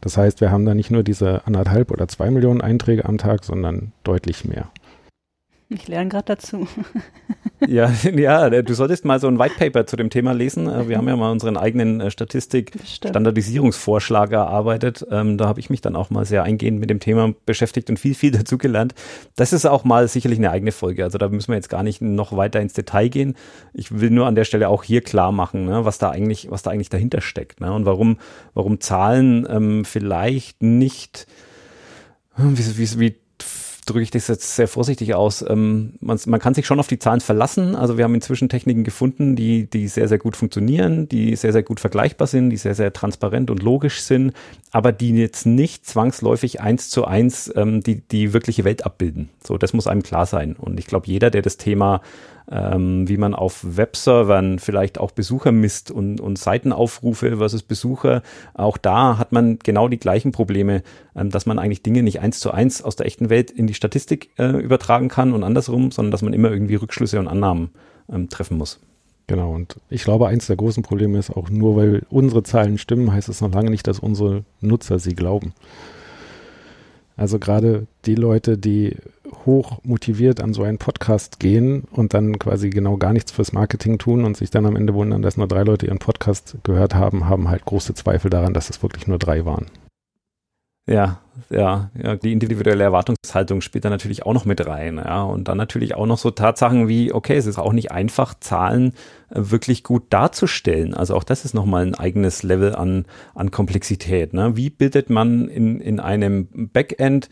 Das 0.00 0.16
heißt, 0.16 0.40
wir 0.40 0.50
haben 0.50 0.64
da 0.64 0.74
nicht 0.74 0.90
nur 0.90 1.02
diese 1.02 1.46
anderthalb 1.46 1.90
oder 1.90 2.08
zwei 2.08 2.30
Millionen 2.30 2.60
Einträge 2.60 3.04
am 3.04 3.18
Tag, 3.18 3.44
sondern 3.44 3.92
deutlich 4.02 4.44
mehr. 4.44 4.68
Ich 5.70 5.88
lerne 5.88 6.10
gerade 6.10 6.26
dazu. 6.26 6.68
ja, 7.66 7.90
ja, 8.14 8.50
du 8.50 8.74
solltest 8.74 9.06
mal 9.06 9.18
so 9.18 9.28
ein 9.28 9.38
White 9.38 9.54
Paper 9.58 9.86
zu 9.86 9.96
dem 9.96 10.10
Thema 10.10 10.32
lesen. 10.32 10.68
Äh, 10.68 10.88
wir 10.88 10.98
haben 10.98 11.08
ja 11.08 11.16
mal 11.16 11.32
unseren 11.32 11.56
eigenen 11.56 12.02
äh, 12.02 12.10
Statistik-Standardisierungsvorschlag 12.10 14.32
erarbeitet. 14.32 15.06
Ähm, 15.10 15.38
da 15.38 15.48
habe 15.48 15.60
ich 15.60 15.70
mich 15.70 15.80
dann 15.80 15.96
auch 15.96 16.10
mal 16.10 16.26
sehr 16.26 16.42
eingehend 16.42 16.80
mit 16.80 16.90
dem 16.90 17.00
Thema 17.00 17.32
beschäftigt 17.46 17.88
und 17.88 17.98
viel, 17.98 18.14
viel 18.14 18.32
dazugelernt. 18.32 18.94
Das 19.36 19.54
ist 19.54 19.64
auch 19.64 19.84
mal 19.84 20.06
sicherlich 20.06 20.38
eine 20.38 20.50
eigene 20.50 20.72
Folge. 20.72 21.04
Also 21.04 21.16
da 21.18 21.28
müssen 21.28 21.48
wir 21.48 21.56
jetzt 21.56 21.70
gar 21.70 21.82
nicht 21.82 22.02
noch 22.02 22.36
weiter 22.36 22.60
ins 22.60 22.74
Detail 22.74 23.08
gehen. 23.08 23.34
Ich 23.72 23.98
will 23.98 24.10
nur 24.10 24.26
an 24.26 24.34
der 24.34 24.44
Stelle 24.44 24.68
auch 24.68 24.84
hier 24.84 25.00
klar 25.00 25.32
machen, 25.32 25.64
ne, 25.64 25.86
was 25.86 25.96
da 25.98 26.10
eigentlich, 26.10 26.50
was 26.50 26.62
da 26.62 26.70
eigentlich 26.70 26.90
dahinter 26.90 27.22
steckt 27.22 27.60
ne, 27.60 27.72
und 27.72 27.86
warum, 27.86 28.18
warum 28.52 28.80
Zahlen 28.80 29.46
ähm, 29.48 29.84
vielleicht 29.84 30.62
nicht 30.62 31.26
wie, 32.36 32.78
wie, 32.78 33.00
wie 33.00 33.23
drücke 33.84 34.02
ich 34.02 34.10
das 34.10 34.28
jetzt 34.28 34.56
sehr 34.56 34.68
vorsichtig 34.68 35.14
aus. 35.14 35.44
Ähm, 35.48 35.94
man, 36.00 36.18
man, 36.26 36.40
kann 36.40 36.54
sich 36.54 36.66
schon 36.66 36.80
auf 36.80 36.86
die 36.86 36.98
Zahlen 36.98 37.20
verlassen. 37.20 37.74
Also 37.74 37.96
wir 37.96 38.04
haben 38.04 38.14
inzwischen 38.14 38.48
Techniken 38.48 38.84
gefunden, 38.84 39.36
die, 39.36 39.66
die 39.66 39.88
sehr, 39.88 40.08
sehr 40.08 40.18
gut 40.18 40.36
funktionieren, 40.36 41.08
die 41.08 41.36
sehr, 41.36 41.52
sehr 41.52 41.62
gut 41.62 41.80
vergleichbar 41.80 42.26
sind, 42.26 42.50
die 42.50 42.56
sehr, 42.56 42.74
sehr 42.74 42.92
transparent 42.92 43.50
und 43.50 43.62
logisch 43.62 44.00
sind, 44.00 44.32
aber 44.70 44.92
die 44.92 45.10
jetzt 45.10 45.46
nicht 45.46 45.86
zwangsläufig 45.86 46.60
eins 46.60 46.90
zu 46.90 47.04
eins 47.04 47.52
ähm, 47.56 47.82
die, 47.82 48.00
die 48.00 48.32
wirkliche 48.32 48.64
Welt 48.64 48.84
abbilden. 48.84 49.30
So, 49.42 49.58
das 49.58 49.72
muss 49.72 49.86
einem 49.86 50.02
klar 50.02 50.26
sein. 50.26 50.56
Und 50.56 50.78
ich 50.78 50.86
glaube, 50.86 51.06
jeder, 51.06 51.30
der 51.30 51.42
das 51.42 51.56
Thema 51.56 52.00
ähm, 52.50 53.08
wie 53.08 53.16
man 53.16 53.34
auf 53.34 53.64
Webservern 53.76 54.58
vielleicht 54.58 54.98
auch 54.98 55.10
Besucher 55.10 55.52
misst 55.52 55.90
und, 55.90 56.20
und 56.20 56.38
Seitenaufrufe 56.38 57.38
versus 57.38 57.62
Besucher. 57.62 58.22
Auch 58.54 58.76
da 58.76 59.18
hat 59.18 59.32
man 59.32 59.58
genau 59.58 59.88
die 59.88 59.98
gleichen 59.98 60.32
Probleme, 60.32 60.82
ähm, 61.16 61.30
dass 61.30 61.46
man 61.46 61.58
eigentlich 61.58 61.82
Dinge 61.82 62.02
nicht 62.02 62.20
eins 62.20 62.40
zu 62.40 62.50
eins 62.50 62.82
aus 62.82 62.96
der 62.96 63.06
echten 63.06 63.30
Welt 63.30 63.50
in 63.50 63.66
die 63.66 63.74
Statistik 63.74 64.30
äh, 64.38 64.60
übertragen 64.60 65.08
kann 65.08 65.32
und 65.32 65.44
andersrum, 65.44 65.90
sondern 65.90 66.10
dass 66.12 66.22
man 66.22 66.32
immer 66.32 66.50
irgendwie 66.50 66.76
Rückschlüsse 66.76 67.18
und 67.18 67.28
Annahmen 67.28 67.70
ähm, 68.12 68.28
treffen 68.28 68.58
muss. 68.58 68.80
Genau, 69.26 69.54
und 69.54 69.80
ich 69.88 70.04
glaube, 70.04 70.28
eins 70.28 70.48
der 70.48 70.56
großen 70.56 70.82
Probleme 70.82 71.18
ist 71.18 71.30
auch 71.30 71.48
nur, 71.48 71.76
weil 71.76 72.02
unsere 72.10 72.42
Zahlen 72.42 72.76
stimmen, 72.76 73.10
heißt 73.10 73.30
es 73.30 73.40
noch 73.40 73.52
lange 73.52 73.70
nicht, 73.70 73.86
dass 73.86 73.98
unsere 73.98 74.44
Nutzer 74.60 74.98
sie 74.98 75.14
glauben. 75.14 75.54
Also 77.16 77.38
gerade 77.38 77.86
die 78.06 78.14
Leute, 78.14 78.58
die 78.58 78.96
hoch 79.46 79.78
motiviert 79.82 80.40
an 80.40 80.54
so 80.54 80.62
einen 80.62 80.78
Podcast 80.78 81.38
gehen 81.40 81.84
und 81.90 82.14
dann 82.14 82.38
quasi 82.38 82.70
genau 82.70 82.96
gar 82.96 83.12
nichts 83.12 83.32
fürs 83.32 83.52
Marketing 83.52 83.98
tun 83.98 84.24
und 84.24 84.36
sich 84.36 84.50
dann 84.50 84.66
am 84.66 84.76
Ende 84.76 84.94
wundern, 84.94 85.22
dass 85.22 85.36
nur 85.36 85.48
drei 85.48 85.62
Leute 85.62 85.86
ihren 85.86 85.98
Podcast 85.98 86.56
gehört 86.62 86.94
haben, 86.94 87.28
haben 87.28 87.48
halt 87.48 87.64
große 87.64 87.94
Zweifel 87.94 88.30
daran, 88.30 88.54
dass 88.54 88.70
es 88.70 88.82
wirklich 88.82 89.06
nur 89.06 89.18
drei 89.18 89.44
waren. 89.44 89.66
Ja, 90.86 91.20
ja, 91.48 91.90
ja, 91.96 92.16
die 92.16 92.32
individuelle 92.32 92.84
Erwartungshaltung 92.84 93.62
spielt 93.62 93.86
da 93.86 93.90
natürlich 93.90 94.26
auch 94.26 94.34
noch 94.34 94.44
mit 94.44 94.66
rein, 94.66 94.98
ja, 94.98 95.22
und 95.22 95.48
dann 95.48 95.56
natürlich 95.56 95.94
auch 95.94 96.04
noch 96.04 96.18
so 96.18 96.30
Tatsachen 96.30 96.88
wie, 96.88 97.10
okay, 97.10 97.36
es 97.36 97.46
ist 97.46 97.58
auch 97.58 97.72
nicht 97.72 97.90
einfach, 97.90 98.34
Zahlen 98.38 98.92
äh, 99.30 99.36
wirklich 99.50 99.82
gut 99.82 100.04
darzustellen. 100.10 100.92
Also 100.92 101.14
auch 101.16 101.24
das 101.24 101.46
ist 101.46 101.54
nochmal 101.54 101.86
ein 101.86 101.94
eigenes 101.94 102.42
Level 102.42 102.74
an, 102.74 103.06
an 103.34 103.50
Komplexität. 103.50 104.34
Ne? 104.34 104.56
Wie 104.56 104.68
bildet 104.68 105.08
man 105.08 105.48
in, 105.48 105.80
in 105.80 106.00
einem 106.00 106.48
Backend 106.72 107.30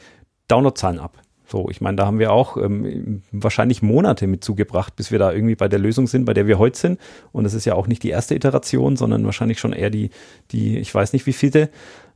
Downloadzahlen 0.48 0.98
ab? 0.98 1.18
So, 1.52 1.68
ich 1.68 1.82
meine, 1.82 1.98
da 1.98 2.06
haben 2.06 2.18
wir 2.18 2.32
auch 2.32 2.56
ähm, 2.56 3.20
wahrscheinlich 3.30 3.82
Monate 3.82 4.26
mit 4.26 4.42
zugebracht, 4.42 4.96
bis 4.96 5.10
wir 5.10 5.18
da 5.18 5.32
irgendwie 5.32 5.54
bei 5.54 5.68
der 5.68 5.78
Lösung 5.78 6.06
sind, 6.06 6.24
bei 6.24 6.32
der 6.32 6.46
wir 6.46 6.58
heute 6.58 6.78
sind. 6.78 6.98
Und 7.30 7.44
das 7.44 7.52
ist 7.52 7.66
ja 7.66 7.74
auch 7.74 7.86
nicht 7.86 8.02
die 8.02 8.08
erste 8.08 8.34
Iteration, 8.34 8.96
sondern 8.96 9.26
wahrscheinlich 9.26 9.58
schon 9.58 9.74
eher 9.74 9.90
die, 9.90 10.08
die, 10.50 10.78
ich 10.78 10.94
weiß 10.94 11.12
nicht 11.12 11.26
wie 11.26 11.34
viele. 11.34 11.68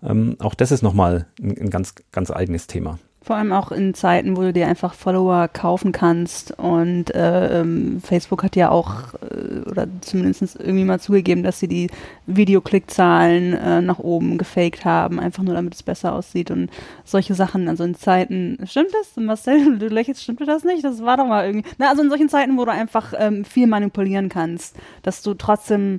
Ähm, 0.02 0.36
auch 0.38 0.54
das 0.54 0.72
ist 0.72 0.80
nochmal 0.80 1.26
ein, 1.38 1.54
ein 1.58 1.68
ganz, 1.68 1.94
ganz 2.12 2.30
eigenes 2.30 2.66
Thema. 2.66 2.98
Vor 3.26 3.34
allem 3.34 3.52
auch 3.52 3.72
in 3.72 3.92
Zeiten, 3.92 4.36
wo 4.36 4.42
du 4.42 4.52
dir 4.52 4.68
einfach 4.68 4.94
Follower 4.94 5.48
kaufen 5.48 5.90
kannst. 5.90 6.56
Und 6.60 7.12
äh, 7.12 7.60
ähm, 7.60 8.00
Facebook 8.00 8.44
hat 8.44 8.54
ja 8.54 8.70
auch, 8.70 9.14
äh, 9.14 9.68
oder 9.68 9.88
zumindest 10.00 10.54
irgendwie 10.60 10.84
mal 10.84 11.00
zugegeben, 11.00 11.42
dass 11.42 11.58
sie 11.58 11.66
die 11.66 11.90
Videoklickzahlen 12.26 13.54
äh, 13.54 13.82
nach 13.82 13.98
oben 13.98 14.38
gefaked 14.38 14.84
haben, 14.84 15.18
einfach 15.18 15.42
nur 15.42 15.54
damit 15.54 15.74
es 15.74 15.82
besser 15.82 16.12
aussieht 16.12 16.52
und 16.52 16.70
solche 17.04 17.34
Sachen. 17.34 17.68
Also 17.68 17.82
in 17.82 17.96
Zeiten, 17.96 18.58
stimmt 18.64 18.94
das? 18.94 19.16
Marcel, 19.16 19.76
du 19.80 19.88
lächelst, 19.88 20.22
stimmt 20.22 20.46
das 20.46 20.62
nicht? 20.62 20.84
Das 20.84 21.02
war 21.02 21.16
doch 21.16 21.26
mal 21.26 21.46
irgendwie. 21.46 21.68
Na, 21.78 21.88
also 21.88 22.02
in 22.02 22.10
solchen 22.10 22.28
Zeiten, 22.28 22.56
wo 22.56 22.64
du 22.64 22.70
einfach 22.70 23.12
ähm, 23.18 23.44
viel 23.44 23.66
manipulieren 23.66 24.28
kannst, 24.28 24.76
dass 25.02 25.22
du 25.22 25.34
trotzdem 25.34 25.98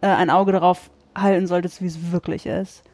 äh, 0.00 0.06
ein 0.06 0.30
Auge 0.30 0.52
darauf 0.52 0.92
halten 1.16 1.48
solltest, 1.48 1.82
wie 1.82 1.86
es 1.86 2.12
wirklich 2.12 2.46
ist. 2.46 2.84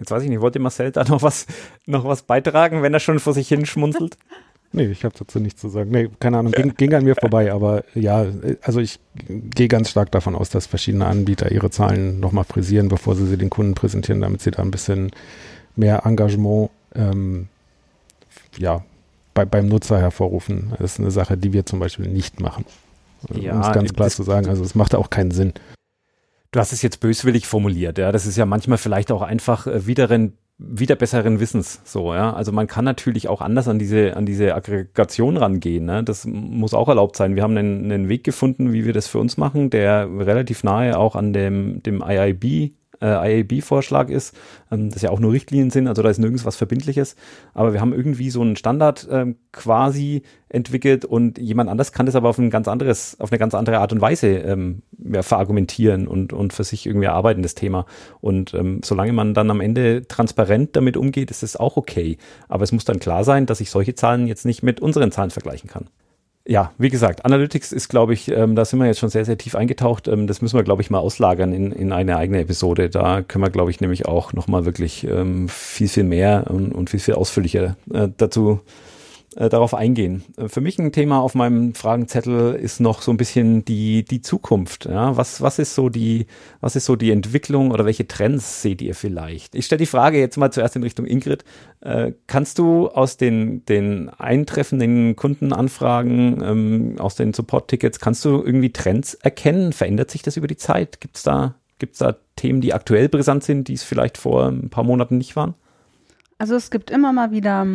Jetzt 0.00 0.10
weiß 0.10 0.24
ich 0.24 0.30
nicht, 0.30 0.40
wollte 0.40 0.58
Marcel 0.58 0.90
da 0.90 1.04
noch 1.08 1.22
was, 1.22 1.46
noch 1.86 2.04
was 2.04 2.22
beitragen, 2.22 2.82
wenn 2.82 2.92
er 2.92 3.00
schon 3.00 3.20
vor 3.20 3.34
sich 3.34 3.48
hin 3.48 3.64
schmunzelt? 3.66 4.18
Nee, 4.72 4.84
ich 4.84 5.04
habe 5.04 5.12
dazu 5.18 5.40
nichts 5.40 5.60
zu 5.60 5.68
sagen. 5.68 5.90
Nee, 5.90 6.10
keine 6.20 6.38
Ahnung, 6.38 6.52
ging, 6.52 6.72
ging 6.76 6.94
an 6.94 7.02
mir 7.02 7.16
vorbei, 7.16 7.52
aber 7.52 7.82
ja, 7.92 8.24
also 8.62 8.78
ich 8.78 9.00
gehe 9.26 9.66
ganz 9.66 9.90
stark 9.90 10.12
davon 10.12 10.36
aus, 10.36 10.48
dass 10.48 10.66
verschiedene 10.66 11.06
Anbieter 11.06 11.50
ihre 11.50 11.70
Zahlen 11.70 12.20
nochmal 12.20 12.44
frisieren, 12.44 12.86
bevor 12.86 13.16
sie 13.16 13.26
sie 13.26 13.36
den 13.36 13.50
Kunden 13.50 13.74
präsentieren, 13.74 14.20
damit 14.20 14.42
sie 14.42 14.52
da 14.52 14.62
ein 14.62 14.70
bisschen 14.70 15.10
mehr 15.74 16.06
Engagement 16.06 16.70
ähm, 16.94 17.48
ja, 18.58 18.84
bei, 19.34 19.44
beim 19.44 19.66
Nutzer 19.66 19.98
hervorrufen. 19.98 20.72
Das 20.78 20.92
ist 20.92 21.00
eine 21.00 21.10
Sache, 21.10 21.36
die 21.36 21.52
wir 21.52 21.66
zum 21.66 21.80
Beispiel 21.80 22.06
nicht 22.06 22.38
machen. 22.38 22.64
Ja, 23.34 23.54
um 23.54 23.62
es 23.62 23.72
ganz 23.72 23.92
klar 23.92 24.08
zu 24.08 24.22
sagen. 24.22 24.48
Also 24.48 24.62
es 24.62 24.76
macht 24.76 24.94
auch 24.94 25.10
keinen 25.10 25.32
Sinn. 25.32 25.52
Du 26.52 26.58
hast 26.58 26.72
es 26.72 26.82
jetzt 26.82 27.00
böswillig 27.00 27.46
formuliert, 27.46 27.98
ja. 27.98 28.10
Das 28.10 28.26
ist 28.26 28.36
ja 28.36 28.44
manchmal 28.44 28.78
vielleicht 28.78 29.12
auch 29.12 29.22
einfach 29.22 29.66
äh, 29.66 29.86
wieder 29.86 30.96
besseren 30.96 31.40
Wissens, 31.40 31.80
so, 31.84 32.12
ja. 32.12 32.32
Also 32.32 32.50
man 32.52 32.66
kann 32.66 32.84
natürlich 32.84 33.28
auch 33.28 33.40
anders 33.40 33.68
an 33.68 33.78
diese, 33.78 34.16
an 34.16 34.26
diese 34.26 34.54
Aggregation 34.54 35.36
rangehen, 35.36 35.84
ne. 35.84 36.02
Das 36.02 36.26
muss 36.26 36.74
auch 36.74 36.88
erlaubt 36.88 37.16
sein. 37.16 37.36
Wir 37.36 37.44
haben 37.44 37.56
einen, 37.56 37.84
einen 37.84 38.08
Weg 38.08 38.24
gefunden, 38.24 38.72
wie 38.72 38.84
wir 38.84 38.92
das 38.92 39.06
für 39.06 39.18
uns 39.18 39.36
machen, 39.36 39.70
der 39.70 40.08
relativ 40.10 40.64
nahe 40.64 40.98
auch 40.98 41.14
an 41.14 41.32
dem, 41.32 41.82
dem 41.84 42.02
IIB 42.02 42.72
äh, 43.00 43.40
IAB-Vorschlag 43.40 44.08
ist, 44.08 44.36
ähm, 44.70 44.90
das 44.90 45.02
ja 45.02 45.10
auch 45.10 45.20
nur 45.20 45.32
Richtlinien 45.32 45.70
sind, 45.70 45.88
also 45.88 46.02
da 46.02 46.10
ist 46.10 46.18
nirgends 46.18 46.44
was 46.44 46.56
Verbindliches. 46.56 47.16
Aber 47.54 47.72
wir 47.72 47.80
haben 47.80 47.92
irgendwie 47.92 48.30
so 48.30 48.40
einen 48.42 48.56
Standard 48.56 49.08
ähm, 49.10 49.36
quasi 49.52 50.22
entwickelt 50.48 51.04
und 51.04 51.38
jemand 51.38 51.70
anders 51.70 51.92
kann 51.92 52.06
das 52.06 52.16
aber 52.16 52.28
auf 52.28 52.38
ein 52.38 52.50
ganz 52.50 52.68
anderes, 52.68 53.18
auf 53.20 53.30
eine 53.30 53.38
ganz 53.38 53.54
andere 53.54 53.78
Art 53.78 53.92
und 53.92 54.00
Weise 54.00 54.28
ähm, 54.28 54.82
ja, 54.98 55.22
verargumentieren 55.22 56.08
und, 56.08 56.32
und 56.32 56.52
für 56.52 56.64
sich 56.64 56.86
irgendwie 56.86 57.06
erarbeiten, 57.06 57.42
das 57.42 57.54
Thema. 57.54 57.86
Und 58.20 58.54
ähm, 58.54 58.80
solange 58.84 59.12
man 59.12 59.34
dann 59.34 59.50
am 59.50 59.60
Ende 59.60 60.06
transparent 60.06 60.76
damit 60.76 60.96
umgeht, 60.96 61.30
ist 61.30 61.42
es 61.42 61.56
auch 61.56 61.76
okay. 61.76 62.18
Aber 62.48 62.64
es 62.64 62.72
muss 62.72 62.84
dann 62.84 62.98
klar 62.98 63.24
sein, 63.24 63.46
dass 63.46 63.60
ich 63.60 63.70
solche 63.70 63.94
Zahlen 63.94 64.26
jetzt 64.26 64.44
nicht 64.44 64.62
mit 64.62 64.80
unseren 64.80 65.12
Zahlen 65.12 65.30
vergleichen 65.30 65.70
kann 65.70 65.86
ja, 66.46 66.72
wie 66.78 66.88
gesagt, 66.88 67.24
Analytics 67.24 67.70
ist, 67.72 67.88
glaube 67.88 68.14
ich, 68.14 68.30
ähm, 68.30 68.56
da 68.56 68.64
sind 68.64 68.78
wir 68.78 68.86
jetzt 68.86 68.98
schon 68.98 69.10
sehr, 69.10 69.24
sehr 69.24 69.36
tief 69.36 69.54
eingetaucht. 69.54 70.08
Ähm, 70.08 70.26
das 70.26 70.40
müssen 70.40 70.56
wir, 70.56 70.64
glaube 70.64 70.82
ich, 70.82 70.90
mal 70.90 70.98
auslagern 70.98 71.52
in, 71.52 71.70
in 71.70 71.92
eine 71.92 72.16
eigene 72.16 72.40
Episode. 72.40 72.88
Da 72.88 73.22
können 73.22 73.44
wir, 73.44 73.50
glaube 73.50 73.70
ich, 73.70 73.80
nämlich 73.80 74.06
auch 74.06 74.32
nochmal 74.32 74.64
wirklich 74.64 75.06
ähm, 75.06 75.48
viel, 75.48 75.88
viel 75.88 76.04
mehr 76.04 76.44
und, 76.48 76.72
und 76.72 76.90
viel, 76.90 77.00
viel 77.00 77.14
ausführlicher 77.14 77.76
äh, 77.92 78.08
dazu, 78.16 78.60
darauf 79.36 79.74
eingehen. 79.74 80.24
Äh, 80.36 80.48
für 80.48 80.60
mich 80.60 80.78
ein 80.78 80.92
Thema 80.92 81.20
auf 81.20 81.34
meinem 81.34 81.74
Fragenzettel 81.74 82.54
ist 82.54 82.80
noch 82.80 83.02
so 83.02 83.12
ein 83.12 83.16
bisschen 83.16 83.64
die, 83.64 84.04
die 84.04 84.22
Zukunft. 84.22 84.86
Ja? 84.86 85.16
Was, 85.16 85.40
was, 85.40 85.58
ist 85.58 85.74
so 85.74 85.88
die, 85.88 86.26
was 86.60 86.74
ist 86.76 86.86
so 86.86 86.96
die 86.96 87.12
Entwicklung 87.12 87.70
oder 87.70 87.84
welche 87.84 88.08
Trends 88.08 88.62
seht 88.62 88.82
ihr 88.82 88.94
vielleicht? 88.94 89.54
Ich 89.54 89.66
stelle 89.66 89.78
die 89.78 89.86
Frage 89.86 90.18
jetzt 90.18 90.36
mal 90.36 90.52
zuerst 90.52 90.74
in 90.76 90.82
Richtung 90.82 91.06
Ingrid. 91.06 91.44
Äh, 91.80 92.12
kannst 92.26 92.58
du 92.58 92.88
aus 92.88 93.16
den, 93.16 93.64
den 93.66 94.08
eintreffenden 94.08 95.14
Kundenanfragen, 95.14 96.42
ähm, 96.42 96.94
aus 96.98 97.14
den 97.14 97.32
Support-Tickets, 97.32 98.00
kannst 98.00 98.24
du 98.24 98.42
irgendwie 98.42 98.72
Trends 98.72 99.14
erkennen? 99.14 99.72
Verändert 99.72 100.10
sich 100.10 100.22
das 100.22 100.36
über 100.36 100.48
die 100.48 100.56
Zeit? 100.56 101.00
Gibt 101.00 101.16
es 101.16 101.22
da, 101.22 101.54
gibt's 101.78 101.98
da 101.98 102.16
Themen, 102.34 102.60
die 102.60 102.74
aktuell 102.74 103.08
brisant 103.08 103.44
sind, 103.44 103.68
die 103.68 103.74
es 103.74 103.84
vielleicht 103.84 104.18
vor 104.18 104.48
ein 104.48 104.70
paar 104.70 104.84
Monaten 104.84 105.18
nicht 105.18 105.36
waren? 105.36 105.54
Also 106.38 106.56
es 106.56 106.70
gibt 106.70 106.90
immer 106.90 107.12
mal 107.12 107.30
wieder 107.30 107.66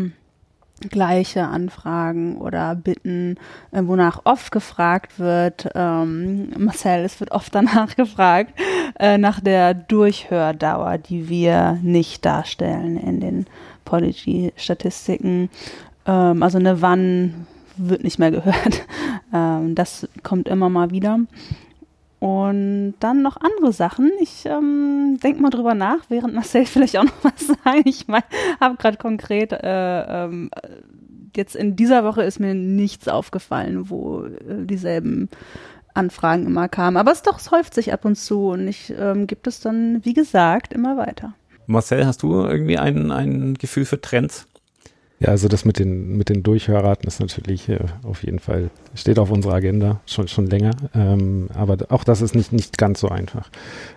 gleiche 0.89 1.45
Anfragen 1.47 2.38
oder 2.38 2.76
Bitten, 2.76 3.38
äh, 3.71 3.82
wonach 3.84 4.21
oft 4.26 4.51
gefragt 4.51 5.19
wird. 5.19 5.69
Ähm, 5.73 6.49
Marcel, 6.57 7.03
es 7.03 7.19
wird 7.19 7.32
oft 7.32 7.53
danach 7.55 7.95
gefragt, 7.95 8.53
äh, 8.99 9.17
nach 9.17 9.39
der 9.39 9.73
Durchhördauer, 9.73 10.97
die 10.97 11.30
wir 11.30 11.80
nicht 11.82 12.26
darstellen 12.26 12.97
in 12.97 13.19
den 13.19 13.45
Podigy-Statistiken. 13.86 15.49
Ähm, 16.05 16.43
also 16.43 16.57
eine 16.57 16.82
Wann 16.82 17.47
wird 17.78 18.03
nicht 18.03 18.19
mehr 18.19 18.32
gehört. 18.32 18.86
Ähm, 19.34 19.73
das 19.73 20.07
kommt 20.21 20.47
immer 20.47 20.69
mal 20.69 20.91
wieder. 20.91 21.19
Und 22.20 22.95
dann 22.99 23.22
noch 23.22 23.38
andere 23.38 23.74
Sachen. 23.74 24.11
Ich 24.20 24.45
ähm, 24.45 25.18
denke 25.22 25.41
mal 25.41 25.49
drüber 25.49 25.74
nach, 25.74 25.99
während 26.09 26.34
Marcel 26.34 26.66
vielleicht 26.66 26.97
auch 26.97 27.03
noch 27.03 27.24
was 27.24 27.47
sagen. 27.47 27.84
Ich 27.86 28.07
mein, 28.07 28.24
habe 28.59 28.78
gerade 28.78 28.97
konkret, 28.97 29.51
äh, 29.51 30.24
ähm, 30.24 30.49
jetzt 31.36 31.55
in 31.55 31.76
dieser 31.76 32.03
Woche 32.03 32.24
ist 32.24 32.39
mir 32.39 32.53
nichts 32.53 33.07
aufgefallen, 33.07 33.89
wo 33.89 34.24
äh, 34.24 34.66
dieselben 34.66 35.30
Anfragen 35.93 36.45
immer 36.45 36.68
kamen. 36.68 36.97
Aber 36.97 37.11
es 37.11 37.22
doch, 37.22 37.39
es 37.39 37.51
häuft 37.51 37.74
sich 37.74 37.93
ab 37.93 38.05
und 38.05 38.16
zu 38.16 38.49
und 38.49 38.68
ich 38.68 38.93
ähm, 38.97 39.28
gibt 39.28 39.47
es 39.47 39.59
dann, 39.59 40.03
wie 40.03 40.13
gesagt, 40.13 40.74
immer 40.74 40.97
weiter. 40.97 41.34
Marcel, 41.68 42.05
hast 42.05 42.24
du 42.24 42.34
irgendwie 42.34 42.78
ein, 42.78 43.11
ein 43.11 43.55
Gefühl 43.55 43.86
für 43.86 43.99
Trends? 43.99 44.47
Ja, 45.20 45.30
also 45.30 45.47
das 45.47 45.63
mit 45.63 45.80
den, 45.80 46.18
mit 46.18 46.28
den 46.28 46.43
Durchhörraten 46.43 47.07
ist 47.07 47.22
natürlich 47.22 47.70
äh, 47.70 47.80
auf 48.03 48.24
jeden 48.24 48.39
Fall, 48.39 48.70
steht 48.95 49.18
auf 49.18 49.32
unserer 49.32 49.53
Agenda 49.53 50.01
schon, 50.05 50.28
schon 50.28 50.47
länger. 50.47 50.72
Ähm, 50.93 51.47
aber 51.53 51.78
auch 51.89 52.03
das 52.03 52.22
ist 52.22 52.36
nicht, 52.36 52.51
nicht 52.51 52.78
ganz 52.78 52.99
so 52.99 53.07
einfach. 53.07 53.49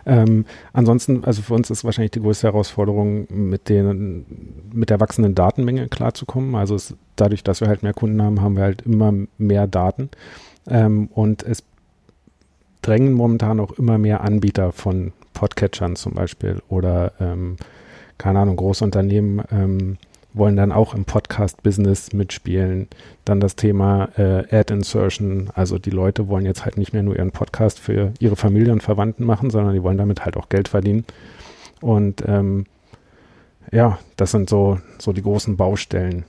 Ähm, 0.07 0.45
ansonsten, 0.73 1.25
also 1.25 1.43
für 1.43 1.55
uns 1.55 1.71
ist 1.71 1.83
wahrscheinlich 1.85 2.13
die 2.13 2.21
größte 2.21 2.47
Herausforderung, 2.47 3.27
mit 3.31 3.69
den, 3.69 4.27
mit 4.73 4.91
der 4.91 5.01
wachsenden 5.01 5.35
Datenmenge 5.35 5.89
klarzukommen. 5.89 6.55
Also 6.55 6.77
es, 6.77 6.95
dadurch, 7.17 7.43
dass 7.43 7.61
wir 7.61 7.67
halt 7.67 7.83
mehr 7.83 7.95
Kunden 7.95 8.23
haben, 8.23 8.41
haben 8.41 8.55
wir 8.55 8.63
halt 8.63 8.83
immer 8.83 9.13
mehr 9.39 9.67
Daten. 9.67 10.11
Ähm, 10.69 11.09
und 11.13 11.43
es 11.43 11.65
drängen 12.83 13.13
momentan 13.13 13.59
auch 13.59 13.73
immer 13.73 13.99
mehr 13.99 14.21
Anbieter 14.21 14.71
von 14.71 15.13
Podcatchern 15.35 15.97
zum 15.97 16.15
Beispiel 16.15 16.63
oder, 16.69 17.13
ähm, 17.19 17.57
keine 18.19 18.39
Ahnung, 18.39 18.57
Großunternehmen, 18.57 19.43
ähm, 19.51 19.99
wollen 20.39 20.57
dann 20.57 20.73
auch 20.73 20.95
im 20.95 21.05
Podcast-Business 21.05 22.13
mitspielen. 22.13 22.89
Dann 23.25 23.41
das 23.41 23.57
Thema 23.57 24.09
äh, 24.17 24.57
Ad-Insertion, 24.57 25.51
also 25.55 25.79
die 25.79 25.91
Leute 25.91 26.29
wollen 26.29 26.47
jetzt 26.47 26.65
halt 26.65 26.79
nicht 26.79 26.93
mehr 26.93 27.03
nur 27.03 27.17
ihren 27.17 27.33
Podcast 27.33 27.79
für 27.79 28.13
ihre 28.19 28.37
Familie 28.37 28.73
und 28.73 28.83
Verwandten 28.83 29.25
machen, 29.25 29.51
sondern 29.51 29.75
die 29.75 29.83
wollen 29.83 29.99
damit 29.99 30.25
halt 30.25 30.37
auch 30.37 30.49
Geld 30.49 30.69
verdienen. 30.69 31.05
Und 31.81 32.23
ähm, 32.27 32.67
ja, 33.71 33.99
das 34.17 34.31
sind 34.31 34.49
so, 34.49 34.79
so 34.99 35.13
die 35.13 35.23
großen 35.23 35.57
Baustellen. 35.57 36.25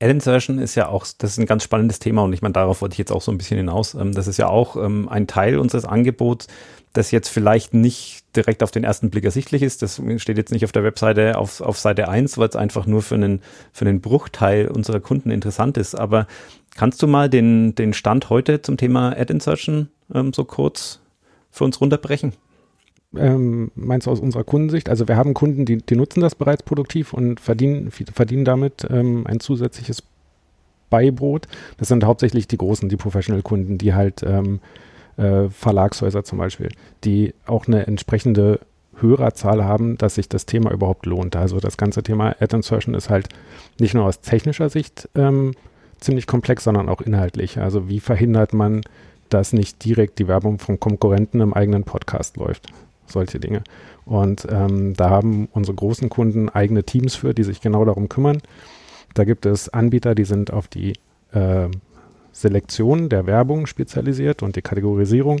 Ad-Insertion 0.00 0.58
ist 0.58 0.74
ja 0.74 0.88
auch, 0.88 1.06
das 1.18 1.32
ist 1.32 1.38
ein 1.38 1.46
ganz 1.46 1.62
spannendes 1.62 1.98
Thema 1.98 2.22
und 2.22 2.32
ich 2.32 2.42
meine, 2.42 2.52
darauf 2.52 2.82
wollte 2.82 2.94
ich 2.94 2.98
jetzt 2.98 3.12
auch 3.12 3.22
so 3.22 3.32
ein 3.32 3.38
bisschen 3.38 3.56
hinaus. 3.56 3.94
Ähm, 3.94 4.12
das 4.12 4.26
ist 4.26 4.36
ja 4.36 4.48
auch 4.48 4.76
ähm, 4.76 5.08
ein 5.08 5.26
Teil 5.26 5.58
unseres 5.58 5.86
Angebots, 5.86 6.48
das 6.92 7.10
jetzt 7.10 7.28
vielleicht 7.28 7.72
nicht 7.74 8.24
direkt 8.36 8.62
auf 8.62 8.70
den 8.70 8.84
ersten 8.84 9.10
Blick 9.10 9.24
ersichtlich 9.24 9.62
ist. 9.62 9.82
Das 9.82 10.00
steht 10.18 10.36
jetzt 10.36 10.52
nicht 10.52 10.64
auf 10.64 10.72
der 10.72 10.84
Webseite 10.84 11.38
auf, 11.38 11.60
auf 11.60 11.78
Seite 11.78 12.08
1, 12.08 12.36
weil 12.38 12.48
es 12.48 12.56
einfach 12.56 12.86
nur 12.86 13.02
für 13.02 13.14
einen, 13.14 13.40
für 13.72 13.86
einen 13.86 14.00
Bruchteil 14.00 14.68
unserer 14.68 15.00
Kunden 15.00 15.30
interessant 15.30 15.78
ist. 15.78 15.94
Aber 15.94 16.26
kannst 16.74 17.02
du 17.02 17.06
mal 17.06 17.30
den, 17.30 17.74
den 17.74 17.94
Stand 17.94 18.28
heute 18.28 18.62
zum 18.62 18.76
Thema 18.76 19.16
Ad-Insertion 19.16 19.88
ähm, 20.14 20.32
so 20.32 20.44
kurz 20.44 21.00
für 21.50 21.64
uns 21.64 21.80
runterbrechen? 21.80 22.34
Ähm, 23.18 23.70
meinst 23.74 24.06
du 24.06 24.10
aus 24.10 24.20
unserer 24.20 24.44
Kundensicht? 24.44 24.88
Also 24.88 25.08
wir 25.08 25.16
haben 25.16 25.34
Kunden, 25.34 25.64
die, 25.64 25.78
die 25.78 25.96
nutzen 25.96 26.20
das 26.20 26.34
bereits 26.34 26.62
produktiv 26.62 27.12
und 27.12 27.40
verdienen, 27.40 27.90
verdienen 27.90 28.44
damit 28.44 28.86
ähm, 28.90 29.26
ein 29.26 29.40
zusätzliches 29.40 30.02
Beibrot. 30.90 31.48
Das 31.78 31.88
sind 31.88 32.04
hauptsächlich 32.04 32.48
die 32.48 32.58
großen, 32.58 32.88
die 32.88 32.96
Professional-Kunden, 32.96 33.78
die 33.78 33.94
halt 33.94 34.22
ähm, 34.22 34.60
äh, 35.16 35.48
Verlagshäuser 35.48 36.24
zum 36.24 36.38
Beispiel, 36.38 36.68
die 37.04 37.34
auch 37.46 37.66
eine 37.66 37.86
entsprechende 37.86 38.60
Hörerzahl 39.00 39.64
haben, 39.64 39.98
dass 39.98 40.14
sich 40.14 40.28
das 40.28 40.46
Thema 40.46 40.70
überhaupt 40.70 41.06
lohnt. 41.06 41.36
Also 41.36 41.58
das 41.58 41.76
ganze 41.76 42.02
Thema 42.02 42.34
Ad 42.40 42.54
Insertion 42.56 42.94
ist 42.94 43.10
halt 43.10 43.28
nicht 43.78 43.94
nur 43.94 44.04
aus 44.04 44.20
technischer 44.20 44.70
Sicht 44.70 45.08
ähm, 45.14 45.52
ziemlich 46.00 46.26
komplex, 46.26 46.64
sondern 46.64 46.88
auch 46.88 47.00
inhaltlich. 47.00 47.58
Also 47.58 47.88
wie 47.88 48.00
verhindert 48.00 48.52
man, 48.52 48.82
dass 49.28 49.52
nicht 49.52 49.84
direkt 49.84 50.18
die 50.18 50.28
Werbung 50.28 50.58
vom 50.58 50.80
Konkurrenten 50.80 51.40
im 51.40 51.52
eigenen 51.52 51.84
Podcast 51.84 52.36
läuft? 52.36 52.68
Solche 53.06 53.38
Dinge. 53.40 53.62
Und 54.04 54.46
ähm, 54.50 54.94
da 54.94 55.10
haben 55.10 55.48
unsere 55.52 55.74
großen 55.74 56.08
Kunden 56.08 56.48
eigene 56.48 56.84
Teams 56.84 57.14
für, 57.14 57.34
die 57.34 57.44
sich 57.44 57.60
genau 57.60 57.84
darum 57.84 58.08
kümmern. 58.08 58.40
Da 59.14 59.24
gibt 59.24 59.46
es 59.46 59.68
Anbieter, 59.68 60.14
die 60.14 60.24
sind 60.24 60.52
auf 60.52 60.68
die 60.68 60.94
äh, 61.32 61.68
Selektion 62.32 63.08
der 63.08 63.26
Werbung 63.26 63.66
spezialisiert 63.66 64.42
und 64.42 64.56
die 64.56 64.62
Kategorisierung. 64.62 65.40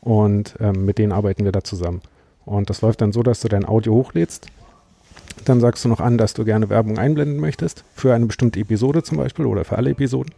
Und 0.00 0.54
ähm, 0.60 0.84
mit 0.84 0.98
denen 0.98 1.12
arbeiten 1.12 1.44
wir 1.44 1.52
da 1.52 1.62
zusammen. 1.62 2.00
Und 2.44 2.70
das 2.70 2.80
läuft 2.80 3.00
dann 3.02 3.12
so, 3.12 3.22
dass 3.22 3.40
du 3.40 3.48
dein 3.48 3.66
Audio 3.66 3.92
hochlädst. 3.92 4.46
Dann 5.44 5.60
sagst 5.60 5.84
du 5.84 5.88
noch 5.88 6.00
an, 6.00 6.16
dass 6.16 6.34
du 6.34 6.44
gerne 6.44 6.70
Werbung 6.70 6.98
einblenden 6.98 7.40
möchtest, 7.40 7.84
für 7.94 8.14
eine 8.14 8.26
bestimmte 8.26 8.60
Episode 8.60 9.02
zum 9.02 9.18
Beispiel 9.18 9.46
oder 9.46 9.64
für 9.64 9.76
alle 9.76 9.90
Episoden. 9.90 10.32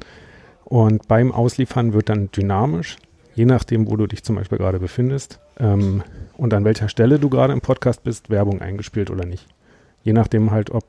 Und 0.65 1.07
beim 1.09 1.33
Ausliefern 1.33 1.93
wird 1.93 2.09
dann 2.09 2.31
dynamisch, 2.33 2.97
je 3.35 3.45
nachdem, 3.45 3.91
wo 3.91 3.97
du 3.97 4.07
dich 4.07 4.25
zum 4.25 4.37
Beispiel 4.37 4.59
gerade 4.59 4.79
befindest 4.79 5.39
ähm, 5.61 6.03
und 6.37 6.55
an 6.55 6.65
welcher 6.65 6.89
Stelle 6.89 7.19
du 7.19 7.29
gerade 7.29 7.53
im 7.53 7.61
Podcast 7.61 8.03
bist, 8.03 8.31
Werbung 8.31 8.61
eingespielt 8.61 9.11
oder 9.11 9.27
nicht. 9.27 9.47
Je 10.03 10.13
nachdem 10.13 10.51
halt, 10.51 10.71
ob 10.71 10.85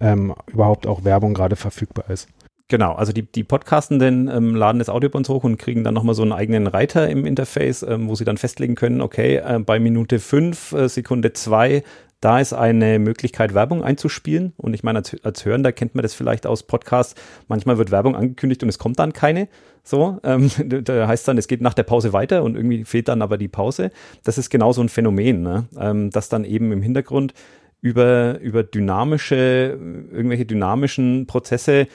ähm, 0.00 0.34
überhaupt 0.46 0.86
auch 0.86 1.04
Werbung 1.04 1.34
gerade 1.34 1.56
verfügbar 1.56 2.10
ist. 2.10 2.28
Genau, 2.70 2.92
also 2.92 3.12
die, 3.12 3.22
die 3.22 3.44
Podcastenden 3.44 4.28
ähm, 4.28 4.54
laden 4.54 4.78
das 4.78 4.90
Audio 4.90 5.08
bei 5.08 5.16
uns 5.16 5.30
hoch 5.30 5.42
und 5.42 5.56
kriegen 5.56 5.84
dann 5.84 5.94
nochmal 5.94 6.14
so 6.14 6.20
einen 6.20 6.32
eigenen 6.32 6.66
Reiter 6.66 7.08
im 7.08 7.24
Interface, 7.24 7.82
ähm, 7.82 8.08
wo 8.08 8.14
sie 8.14 8.26
dann 8.26 8.36
festlegen 8.36 8.74
können, 8.74 9.00
okay, 9.00 9.36
äh, 9.36 9.58
bei 9.58 9.80
Minute 9.80 10.18
5, 10.18 10.72
äh, 10.72 10.88
Sekunde 10.88 11.32
2, 11.32 11.82
da 12.20 12.40
ist 12.40 12.52
eine 12.52 12.98
Möglichkeit, 12.98 13.54
Werbung 13.54 13.82
einzuspielen. 13.82 14.52
Und 14.56 14.74
ich 14.74 14.82
meine, 14.82 14.98
als, 14.98 15.16
als 15.22 15.44
Hörender 15.44 15.72
kennt 15.72 15.94
man 15.94 16.02
das 16.02 16.14
vielleicht 16.14 16.46
aus 16.46 16.64
Podcasts. 16.64 17.14
Manchmal 17.46 17.78
wird 17.78 17.90
Werbung 17.90 18.16
angekündigt 18.16 18.62
und 18.62 18.68
es 18.68 18.78
kommt 18.78 18.98
dann 18.98 19.12
keine. 19.12 19.48
So, 19.84 20.18
ähm, 20.24 20.50
da 20.84 21.06
heißt 21.06 21.28
dann, 21.28 21.38
es 21.38 21.48
geht 21.48 21.60
nach 21.60 21.74
der 21.74 21.84
Pause 21.84 22.12
weiter 22.12 22.42
und 22.42 22.56
irgendwie 22.56 22.84
fehlt 22.84 23.08
dann 23.08 23.22
aber 23.22 23.38
die 23.38 23.48
Pause. 23.48 23.90
Das 24.24 24.36
ist 24.36 24.50
genau 24.50 24.72
so 24.72 24.82
ein 24.82 24.88
Phänomen, 24.88 25.42
ne? 25.42 25.66
ähm, 25.78 26.10
dass 26.10 26.28
dann 26.28 26.44
eben 26.44 26.72
im 26.72 26.82
Hintergrund 26.82 27.34
über, 27.80 28.40
über 28.40 28.64
dynamische, 28.64 29.78
irgendwelche 30.12 30.46
dynamischen 30.46 31.26
Prozesse 31.26 31.86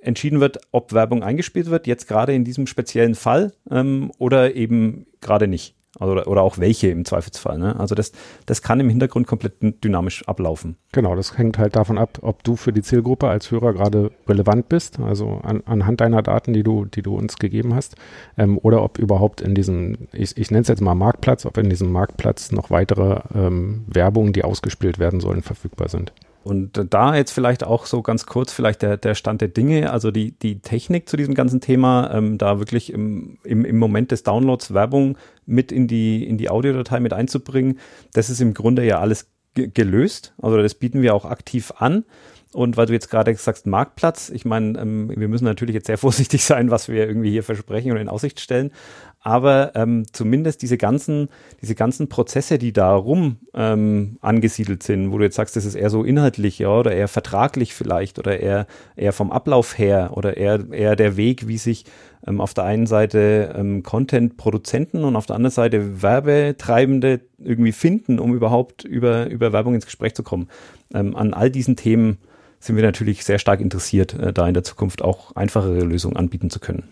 entschieden 0.00 0.40
wird, 0.40 0.60
ob 0.70 0.92
Werbung 0.92 1.24
eingespielt 1.24 1.70
wird, 1.70 1.88
jetzt 1.88 2.06
gerade 2.06 2.32
in 2.32 2.44
diesem 2.44 2.68
speziellen 2.68 3.16
Fall 3.16 3.52
ähm, 3.70 4.12
oder 4.18 4.54
eben 4.54 5.06
gerade 5.20 5.48
nicht. 5.48 5.74
Also, 5.98 6.12
oder, 6.12 6.28
oder 6.28 6.42
auch 6.42 6.58
welche 6.58 6.88
im 6.88 7.04
Zweifelsfall. 7.04 7.58
Ne? 7.58 7.78
Also 7.78 7.94
das, 7.94 8.12
das 8.46 8.62
kann 8.62 8.80
im 8.80 8.88
Hintergrund 8.88 9.26
komplett 9.26 9.54
dynamisch 9.84 10.26
ablaufen. 10.28 10.76
Genau, 10.92 11.14
das 11.14 11.36
hängt 11.36 11.58
halt 11.58 11.76
davon 11.76 11.98
ab, 11.98 12.18
ob 12.22 12.44
du 12.44 12.56
für 12.56 12.72
die 12.72 12.82
Zielgruppe 12.82 13.28
als 13.28 13.50
Hörer 13.50 13.72
gerade 13.72 14.10
relevant 14.28 14.68
bist, 14.68 15.00
also 15.00 15.40
an, 15.42 15.62
anhand 15.66 16.00
deiner 16.00 16.22
Daten, 16.22 16.52
die 16.52 16.62
du, 16.62 16.84
die 16.84 17.02
du 17.02 17.16
uns 17.16 17.36
gegeben 17.36 17.74
hast, 17.74 17.96
ähm, 18.36 18.58
oder 18.62 18.82
ob 18.82 18.98
überhaupt 18.98 19.40
in 19.40 19.54
diesem, 19.54 20.08
ich, 20.12 20.36
ich 20.36 20.50
nenne 20.50 20.62
es 20.62 20.68
jetzt 20.68 20.80
mal 20.80 20.94
Marktplatz, 20.94 21.46
ob 21.46 21.58
in 21.58 21.70
diesem 21.70 21.90
Marktplatz 21.90 22.52
noch 22.52 22.70
weitere 22.70 23.20
ähm, 23.34 23.84
Werbungen, 23.86 24.32
die 24.32 24.44
ausgespielt 24.44 24.98
werden 24.98 25.20
sollen, 25.20 25.42
verfügbar 25.42 25.88
sind. 25.88 26.12
Und 26.44 26.80
da 26.90 27.14
jetzt 27.14 27.32
vielleicht 27.32 27.64
auch 27.64 27.86
so 27.86 28.00
ganz 28.02 28.24
kurz 28.24 28.52
vielleicht 28.52 28.82
der, 28.82 28.96
der 28.96 29.14
Stand 29.14 29.40
der 29.40 29.48
Dinge, 29.48 29.92
also 29.92 30.10
die, 30.10 30.32
die 30.32 30.60
Technik 30.60 31.08
zu 31.08 31.16
diesem 31.16 31.34
ganzen 31.34 31.60
Thema, 31.60 32.10
ähm, 32.12 32.38
da 32.38 32.58
wirklich 32.58 32.92
im, 32.92 33.38
im, 33.44 33.64
im 33.64 33.78
Moment 33.78 34.12
des 34.12 34.22
Downloads 34.22 34.72
Werbung 34.72 35.18
mit 35.46 35.72
in 35.72 35.88
die, 35.88 36.26
in 36.26 36.38
die 36.38 36.48
Audiodatei 36.48 37.00
mit 37.00 37.12
einzubringen, 37.12 37.78
das 38.12 38.30
ist 38.30 38.40
im 38.40 38.54
Grunde 38.54 38.84
ja 38.84 38.98
alles 39.00 39.30
gelöst. 39.54 40.34
Also 40.40 40.58
das 40.58 40.74
bieten 40.74 41.02
wir 41.02 41.14
auch 41.14 41.24
aktiv 41.24 41.72
an. 41.76 42.04
Und 42.52 42.78
weil 42.78 42.86
du 42.86 42.94
jetzt 42.94 43.10
gerade 43.10 43.34
sagst, 43.34 43.66
Marktplatz, 43.66 44.30
ich 44.30 44.46
meine, 44.46 44.78
ähm, 44.80 45.12
wir 45.14 45.28
müssen 45.28 45.44
natürlich 45.44 45.74
jetzt 45.74 45.86
sehr 45.86 45.98
vorsichtig 45.98 46.44
sein, 46.44 46.70
was 46.70 46.88
wir 46.88 47.06
irgendwie 47.06 47.30
hier 47.30 47.42
versprechen 47.42 47.92
und 47.92 47.98
in 47.98 48.08
Aussicht 48.08 48.40
stellen. 48.40 48.72
Aber 49.20 49.72
ähm, 49.74 50.04
zumindest 50.12 50.62
diese 50.62 50.78
ganzen, 50.78 51.28
diese 51.60 51.74
ganzen 51.74 52.08
Prozesse, 52.08 52.56
die 52.56 52.72
da 52.72 52.94
rum 52.94 53.36
ähm, 53.52 54.16
angesiedelt 54.20 54.82
sind, 54.82 55.10
wo 55.10 55.18
du 55.18 55.24
jetzt 55.24 55.34
sagst, 55.34 55.56
das 55.56 55.64
ist 55.64 55.74
eher 55.74 55.90
so 55.90 56.04
inhaltlich, 56.04 56.60
ja, 56.60 56.68
oder 56.68 56.92
eher 56.92 57.08
vertraglich 57.08 57.74
vielleicht, 57.74 58.18
oder 58.18 58.38
eher, 58.38 58.66
eher 58.96 59.12
vom 59.12 59.32
Ablauf 59.32 59.76
her, 59.76 60.12
oder 60.14 60.36
eher, 60.36 60.70
eher 60.70 60.94
der 60.94 61.16
Weg, 61.16 61.48
wie 61.48 61.58
sich 61.58 61.84
ähm, 62.26 62.40
auf 62.40 62.54
der 62.54 62.64
einen 62.64 62.86
Seite 62.86 63.54
ähm, 63.56 63.82
Content-Produzenten 63.82 65.02
und 65.02 65.16
auf 65.16 65.26
der 65.26 65.36
anderen 65.36 65.52
Seite 65.52 66.00
Werbetreibende 66.02 67.20
irgendwie 67.38 67.72
finden, 67.72 68.20
um 68.20 68.34
überhaupt 68.34 68.84
über, 68.84 69.28
über 69.28 69.52
Werbung 69.52 69.74
ins 69.74 69.86
Gespräch 69.86 70.14
zu 70.14 70.22
kommen. 70.22 70.48
Ähm, 70.94 71.16
an 71.16 71.34
all 71.34 71.50
diesen 71.50 71.74
Themen 71.76 72.18
sind 72.60 72.76
wir 72.76 72.82
natürlich 72.82 73.24
sehr 73.24 73.38
stark 73.38 73.60
interessiert, 73.60 74.14
äh, 74.14 74.32
da 74.32 74.46
in 74.46 74.54
der 74.54 74.64
Zukunft 74.64 75.02
auch 75.02 75.34
einfachere 75.34 75.80
Lösungen 75.80 76.16
anbieten 76.16 76.50
zu 76.50 76.60
können. 76.60 76.84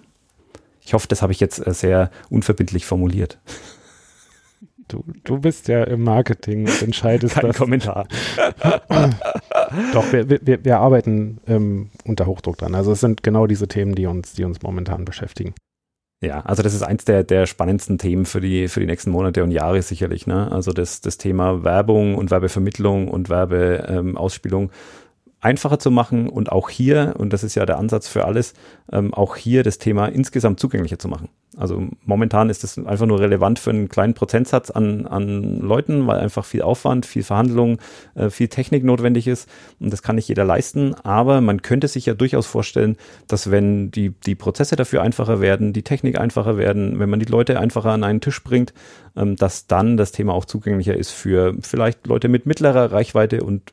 Ich 0.86 0.94
hoffe, 0.94 1.08
das 1.08 1.20
habe 1.20 1.32
ich 1.32 1.40
jetzt 1.40 1.66
äh, 1.66 1.74
sehr 1.74 2.10
unverbindlich 2.30 2.86
formuliert. 2.86 3.38
Du, 4.88 5.02
du 5.24 5.40
bist 5.40 5.66
ja 5.66 5.82
im 5.82 6.04
Marketing 6.04 6.60
und 6.60 6.80
entscheidest 6.80 7.34
Kein 7.34 7.48
das. 7.48 7.56
Kommentar. 7.56 8.06
Doch, 9.92 10.12
wir, 10.12 10.30
wir, 10.30 10.64
wir 10.64 10.78
arbeiten 10.78 11.40
ähm, 11.48 11.90
unter 12.04 12.26
Hochdruck 12.26 12.56
dran. 12.58 12.76
Also 12.76 12.92
es 12.92 13.00
sind 13.00 13.24
genau 13.24 13.48
diese 13.48 13.66
Themen, 13.66 13.96
die 13.96 14.06
uns, 14.06 14.34
die 14.34 14.44
uns 14.44 14.62
momentan 14.62 15.04
beschäftigen. 15.04 15.54
Ja, 16.22 16.42
also 16.42 16.62
das 16.62 16.72
ist 16.72 16.82
eins 16.82 17.04
der, 17.04 17.24
der 17.24 17.46
spannendsten 17.46 17.98
Themen 17.98 18.26
für 18.26 18.40
die, 18.40 18.68
für 18.68 18.78
die 18.78 18.86
nächsten 18.86 19.10
Monate 19.10 19.42
und 19.42 19.50
Jahre 19.50 19.82
sicherlich. 19.82 20.28
Ne? 20.28 20.52
Also 20.52 20.72
das, 20.72 21.00
das 21.00 21.18
Thema 21.18 21.64
Werbung 21.64 22.14
und 22.14 22.30
Werbevermittlung 22.30 23.08
und 23.08 23.28
Werbeausspielung 23.28 24.62
ähm, 24.62 24.70
einfacher 25.46 25.78
zu 25.78 25.92
machen 25.92 26.28
und 26.28 26.50
auch 26.50 26.68
hier, 26.68 27.14
und 27.18 27.32
das 27.32 27.44
ist 27.44 27.54
ja 27.54 27.64
der 27.64 27.78
Ansatz 27.78 28.08
für 28.08 28.24
alles, 28.24 28.52
ähm, 28.92 29.14
auch 29.14 29.36
hier 29.36 29.62
das 29.62 29.78
Thema 29.78 30.06
insgesamt 30.06 30.58
zugänglicher 30.58 30.98
zu 30.98 31.06
machen. 31.06 31.28
Also 31.56 31.88
momentan 32.04 32.50
ist 32.50 32.64
es 32.64 32.76
einfach 32.84 33.06
nur 33.06 33.20
relevant 33.20 33.60
für 33.60 33.70
einen 33.70 33.88
kleinen 33.88 34.14
Prozentsatz 34.14 34.70
an, 34.70 35.06
an 35.06 35.60
Leuten, 35.60 36.06
weil 36.08 36.18
einfach 36.18 36.44
viel 36.44 36.62
Aufwand, 36.62 37.06
viel 37.06 37.22
Verhandlung, 37.22 37.78
äh, 38.16 38.28
viel 38.28 38.48
Technik 38.48 38.82
notwendig 38.82 39.28
ist 39.28 39.48
und 39.78 39.92
das 39.92 40.02
kann 40.02 40.16
nicht 40.16 40.28
jeder 40.28 40.44
leisten. 40.44 40.94
Aber 41.04 41.40
man 41.40 41.62
könnte 41.62 41.86
sich 41.86 42.06
ja 42.06 42.14
durchaus 42.14 42.46
vorstellen, 42.46 42.96
dass 43.28 43.50
wenn 43.52 43.92
die, 43.92 44.10
die 44.10 44.34
Prozesse 44.34 44.74
dafür 44.74 45.02
einfacher 45.02 45.40
werden, 45.40 45.72
die 45.72 45.84
Technik 45.84 46.18
einfacher 46.18 46.58
werden, 46.58 46.98
wenn 46.98 47.08
man 47.08 47.20
die 47.20 47.26
Leute 47.26 47.60
einfacher 47.60 47.92
an 47.92 48.02
einen 48.02 48.20
Tisch 48.20 48.42
bringt, 48.42 48.74
ähm, 49.16 49.36
dass 49.36 49.68
dann 49.68 49.96
das 49.96 50.10
Thema 50.10 50.34
auch 50.34 50.44
zugänglicher 50.44 50.96
ist 50.96 51.12
für 51.12 51.54
vielleicht 51.62 52.08
Leute 52.08 52.28
mit 52.28 52.46
mittlerer 52.46 52.90
Reichweite 52.90 53.44
und 53.44 53.72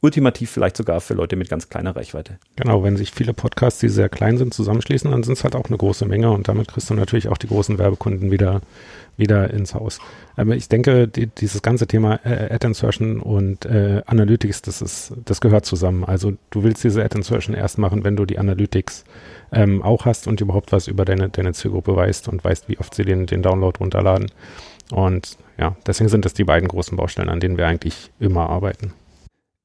ultimativ 0.00 0.50
vielleicht 0.50 0.76
sogar 0.76 1.00
für 1.00 1.14
Leute 1.14 1.34
mit 1.34 1.48
ganz 1.48 1.68
kleiner 1.68 1.96
Reichweite. 1.96 2.38
Genau, 2.54 2.84
wenn 2.84 2.96
sich 2.96 3.10
viele 3.10 3.34
Podcasts, 3.34 3.80
die 3.80 3.88
sehr 3.88 4.08
klein 4.08 4.38
sind, 4.38 4.54
zusammenschließen, 4.54 5.10
dann 5.10 5.24
sind 5.24 5.32
es 5.36 5.44
halt 5.44 5.56
auch 5.56 5.66
eine 5.66 5.76
große 5.76 6.06
Menge 6.06 6.30
und 6.30 6.46
damit 6.46 6.68
kriegst 6.68 6.88
du 6.90 6.94
natürlich 6.94 7.28
auch 7.28 7.36
die 7.36 7.48
großen 7.48 7.78
Werbekunden 7.78 8.30
wieder, 8.30 8.60
wieder 9.16 9.50
ins 9.50 9.74
Haus. 9.74 9.98
Aber 10.36 10.54
ich 10.54 10.68
denke, 10.68 11.08
die, 11.08 11.26
dieses 11.26 11.62
ganze 11.62 11.88
Thema 11.88 12.20
äh, 12.24 12.54
Ad 12.54 12.64
Insertion 12.64 13.20
und 13.20 13.66
äh, 13.66 14.02
Analytics, 14.06 14.62
das 14.62 14.82
ist, 14.82 15.14
das 15.24 15.40
gehört 15.40 15.66
zusammen. 15.66 16.04
Also 16.04 16.34
du 16.50 16.62
willst 16.62 16.84
diese 16.84 17.02
Ad 17.02 17.16
Insertion 17.16 17.56
erst 17.56 17.78
machen, 17.78 18.04
wenn 18.04 18.14
du 18.14 18.24
die 18.24 18.38
Analytics 18.38 19.04
ähm, 19.50 19.82
auch 19.82 20.04
hast 20.04 20.28
und 20.28 20.40
überhaupt 20.40 20.70
was 20.70 20.86
über 20.86 21.04
deine, 21.04 21.28
deine 21.28 21.54
Zielgruppe 21.54 21.96
weißt 21.96 22.28
und 22.28 22.44
weißt, 22.44 22.68
wie 22.68 22.78
oft 22.78 22.94
sie 22.94 23.04
den, 23.04 23.26
den 23.26 23.42
Download 23.42 23.76
runterladen. 23.80 24.30
Und 24.92 25.36
ja, 25.58 25.76
deswegen 25.86 26.08
sind 26.08 26.24
das 26.24 26.34
die 26.34 26.44
beiden 26.44 26.68
großen 26.68 26.96
Baustellen, 26.96 27.28
an 27.28 27.40
denen 27.40 27.56
wir 27.56 27.66
eigentlich 27.66 28.12
immer 28.20 28.48
arbeiten 28.48 28.92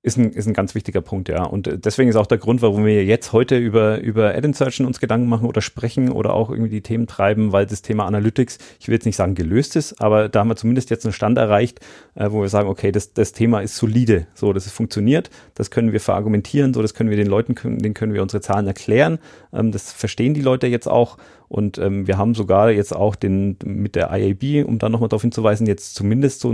ist 0.04 0.18
ein, 0.18 0.34
ist 0.34 0.48
ein 0.48 0.54
ganz 0.54 0.76
wichtiger 0.76 1.00
Punkt, 1.00 1.30
ja. 1.30 1.44
Und 1.44 1.66
äh, 1.66 1.80
deswegen 1.80 2.10
ist 2.10 2.18
auch 2.18 2.28
der 2.28 2.38
Grund, 2.38 2.62
warum 2.62 2.86
wir 2.86 3.06
jetzt 3.06 3.32
heute 3.32 3.58
über, 3.58 4.02
über 4.02 4.36
Ad-Insertion 4.36 4.86
uns 4.86 5.00
Gedanken 5.00 5.30
machen 5.30 5.48
oder 5.48 5.62
sprechen 5.62 6.12
oder 6.12 6.34
auch 6.34 6.50
irgendwie 6.50 6.70
die 6.70 6.82
Themen 6.82 7.08
treiben, 7.08 7.54
weil 7.54 7.66
das 7.66 7.82
Thema 7.82 8.06
Analytics, 8.06 8.58
ich 8.82 8.90
will 8.90 8.96
jetzt 8.96 9.06
nicht 9.06 9.16
sagen 9.16 9.34
gelöst 9.34 9.78
ist, 9.78 10.02
aber 10.02 10.28
da 10.28 10.42
haben 10.42 10.50
wir 10.50 10.58
zumindest 10.58 10.90
jetzt 10.90 11.06
einen 11.06 11.14
Stand 11.14 11.38
erreicht, 11.38 11.80
äh, 12.16 12.30
wo 12.30 12.42
wir 12.42 12.50
sagen, 12.50 12.68
okay, 12.68 12.92
das, 12.92 13.14
das 13.14 13.32
Thema 13.32 13.62
ist 13.62 13.78
solide, 13.78 14.28
so, 14.36 14.52
das 14.52 14.66
ist 14.66 14.74
funktioniert, 14.74 15.30
das 15.56 15.72
können 15.72 15.94
wir 15.94 16.02
verargumentieren, 16.02 16.74
so, 16.74 16.82
das 16.82 16.94
können 16.94 17.10
wir 17.10 17.18
den 17.18 17.28
Leuten, 17.28 17.56
denen 17.80 17.94
können 17.94 18.14
wir 18.14 18.22
unsere 18.22 18.42
Zahlen 18.42 18.68
erklären, 18.68 19.20
ähm, 19.54 19.72
das 19.72 19.94
verstehen 19.94 20.34
die 20.34 20.42
Leute 20.42 20.68
jetzt 20.68 20.90
auch 20.90 21.18
und 21.54 21.78
ähm, 21.78 22.08
wir 22.08 22.18
haben 22.18 22.34
sogar 22.34 22.72
jetzt 22.72 22.96
auch 22.96 23.16
den 23.16 23.58
mit 23.64 23.94
der 23.94 24.10
IAB, 24.12 24.68
um 24.68 24.80
da 24.80 24.90
nochmal 24.90 25.08
darauf 25.08 25.22
hinzuweisen, 25.22 25.68
jetzt 25.68 25.94
zumindest 25.94 26.40
so 26.40 26.52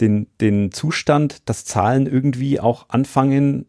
den, 0.00 0.26
den 0.40 0.72
Zustand, 0.72 1.46
dass 1.50 1.66
Zahlen 1.66 2.06
irgendwie 2.06 2.58
auch 2.58 2.86
anfangen, 2.88 3.66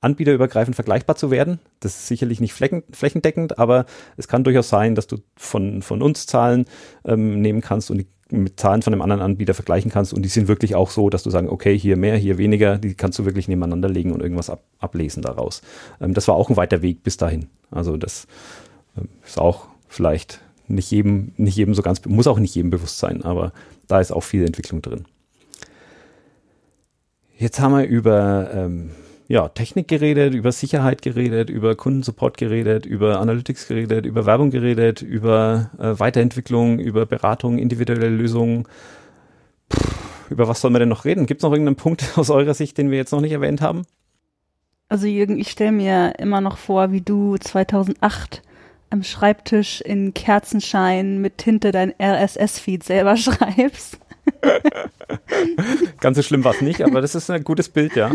anbieterübergreifend 0.00 0.76
vergleichbar 0.76 1.16
zu 1.16 1.32
werden. 1.32 1.58
Das 1.80 1.96
ist 1.96 2.06
sicherlich 2.06 2.38
nicht 2.40 2.52
flächen, 2.52 2.84
flächendeckend, 2.92 3.58
aber 3.58 3.86
es 4.16 4.28
kann 4.28 4.44
durchaus 4.44 4.68
sein, 4.68 4.94
dass 4.94 5.08
du 5.08 5.16
von, 5.34 5.82
von 5.82 6.00
uns 6.00 6.26
Zahlen 6.26 6.66
ähm, 7.04 7.40
nehmen 7.40 7.60
kannst 7.60 7.90
und 7.90 8.06
mit 8.30 8.60
Zahlen 8.60 8.82
von 8.82 8.92
einem 8.92 9.02
anderen 9.02 9.22
Anbieter 9.22 9.54
vergleichen 9.54 9.90
kannst 9.90 10.14
und 10.14 10.22
die 10.22 10.28
sind 10.28 10.46
wirklich 10.46 10.76
auch 10.76 10.90
so, 10.90 11.10
dass 11.10 11.24
du 11.24 11.30
sagen, 11.30 11.48
okay, 11.48 11.76
hier 11.76 11.96
mehr, 11.96 12.16
hier 12.16 12.38
weniger, 12.38 12.78
die 12.78 12.94
kannst 12.94 13.18
du 13.18 13.24
wirklich 13.24 13.48
nebeneinander 13.48 13.88
legen 13.88 14.12
und 14.12 14.22
irgendwas 14.22 14.48
ab, 14.48 14.62
ablesen 14.78 15.22
daraus. 15.22 15.60
Ähm, 16.00 16.14
das 16.14 16.28
war 16.28 16.36
auch 16.36 16.50
ein 16.50 16.56
weiter 16.56 16.82
Weg 16.82 17.02
bis 17.02 17.16
dahin. 17.16 17.48
Also 17.72 17.96
das 17.96 18.28
ähm, 18.96 19.08
ist 19.26 19.40
auch 19.40 19.69
vielleicht 19.90 20.40
nicht 20.68 20.90
jedem, 20.90 21.32
nicht 21.36 21.56
jedem 21.56 21.74
so 21.74 21.82
ganz, 21.82 22.02
muss 22.06 22.28
auch 22.28 22.38
nicht 22.38 22.54
jedem 22.54 22.70
bewusst 22.70 22.98
sein, 22.98 23.22
aber 23.22 23.52
da 23.88 24.00
ist 24.00 24.12
auch 24.12 24.22
viel 24.22 24.46
Entwicklung 24.46 24.80
drin. 24.80 25.04
Jetzt 27.36 27.60
haben 27.60 27.76
wir 27.76 27.86
über 27.86 28.50
ähm, 28.54 28.90
ja, 29.26 29.48
Technik 29.48 29.88
geredet, 29.88 30.34
über 30.34 30.52
Sicherheit 30.52 31.02
geredet, 31.02 31.50
über 31.50 31.74
Kundensupport 31.74 32.36
geredet, 32.36 32.86
über 32.86 33.18
Analytics 33.18 33.66
geredet, 33.66 34.06
über 34.06 34.26
Werbung 34.26 34.50
geredet, 34.50 35.02
über 35.02 35.70
äh, 35.78 35.98
Weiterentwicklung, 35.98 36.78
über 36.78 37.04
Beratung, 37.04 37.58
individuelle 37.58 38.08
Lösungen. 38.08 38.64
Puh, 39.68 39.80
über 40.30 40.46
was 40.46 40.60
sollen 40.60 40.74
wir 40.74 40.78
denn 40.78 40.88
noch 40.88 41.04
reden? 41.04 41.26
Gibt 41.26 41.40
es 41.40 41.42
noch 41.42 41.52
irgendeinen 41.52 41.76
Punkt 41.76 42.04
aus 42.16 42.30
eurer 42.30 42.54
Sicht, 42.54 42.78
den 42.78 42.90
wir 42.90 42.98
jetzt 42.98 43.12
noch 43.12 43.20
nicht 43.20 43.32
erwähnt 43.32 43.60
haben? 43.60 43.82
Also 44.88 45.06
Jürgen, 45.06 45.38
ich 45.38 45.50
stelle 45.50 45.72
mir 45.72 46.14
immer 46.18 46.40
noch 46.40 46.58
vor, 46.58 46.92
wie 46.92 47.00
du 47.00 47.36
2008 47.36 48.42
am 48.90 49.02
Schreibtisch 49.02 49.80
in 49.80 50.14
Kerzenschein 50.14 51.18
mit 51.20 51.38
Tinte 51.38 51.70
dein 51.70 51.94
RSS-Feed 52.00 52.82
selber 52.84 53.16
schreibst. 53.18 53.98
Ganz 56.00 56.16
so 56.16 56.22
schlimm 56.22 56.44
war 56.44 56.54
es 56.54 56.60
nicht, 56.60 56.82
aber 56.82 57.00
das 57.00 57.14
ist 57.14 57.30
ein 57.30 57.44
gutes 57.44 57.68
Bild, 57.68 57.96
ja. 57.96 58.10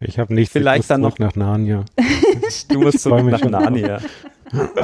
Ich 0.00 0.18
habe 0.18 0.34
nicht 0.34 0.52
Vielleicht 0.52 0.90
dann 0.90 1.00
noch 1.00 1.18
nach 1.18 1.36
Narnia. 1.36 1.84
du 2.68 2.80
musst 2.80 3.00
zurück 3.00 3.24
nach 3.24 3.44
Narnia. 3.44 4.00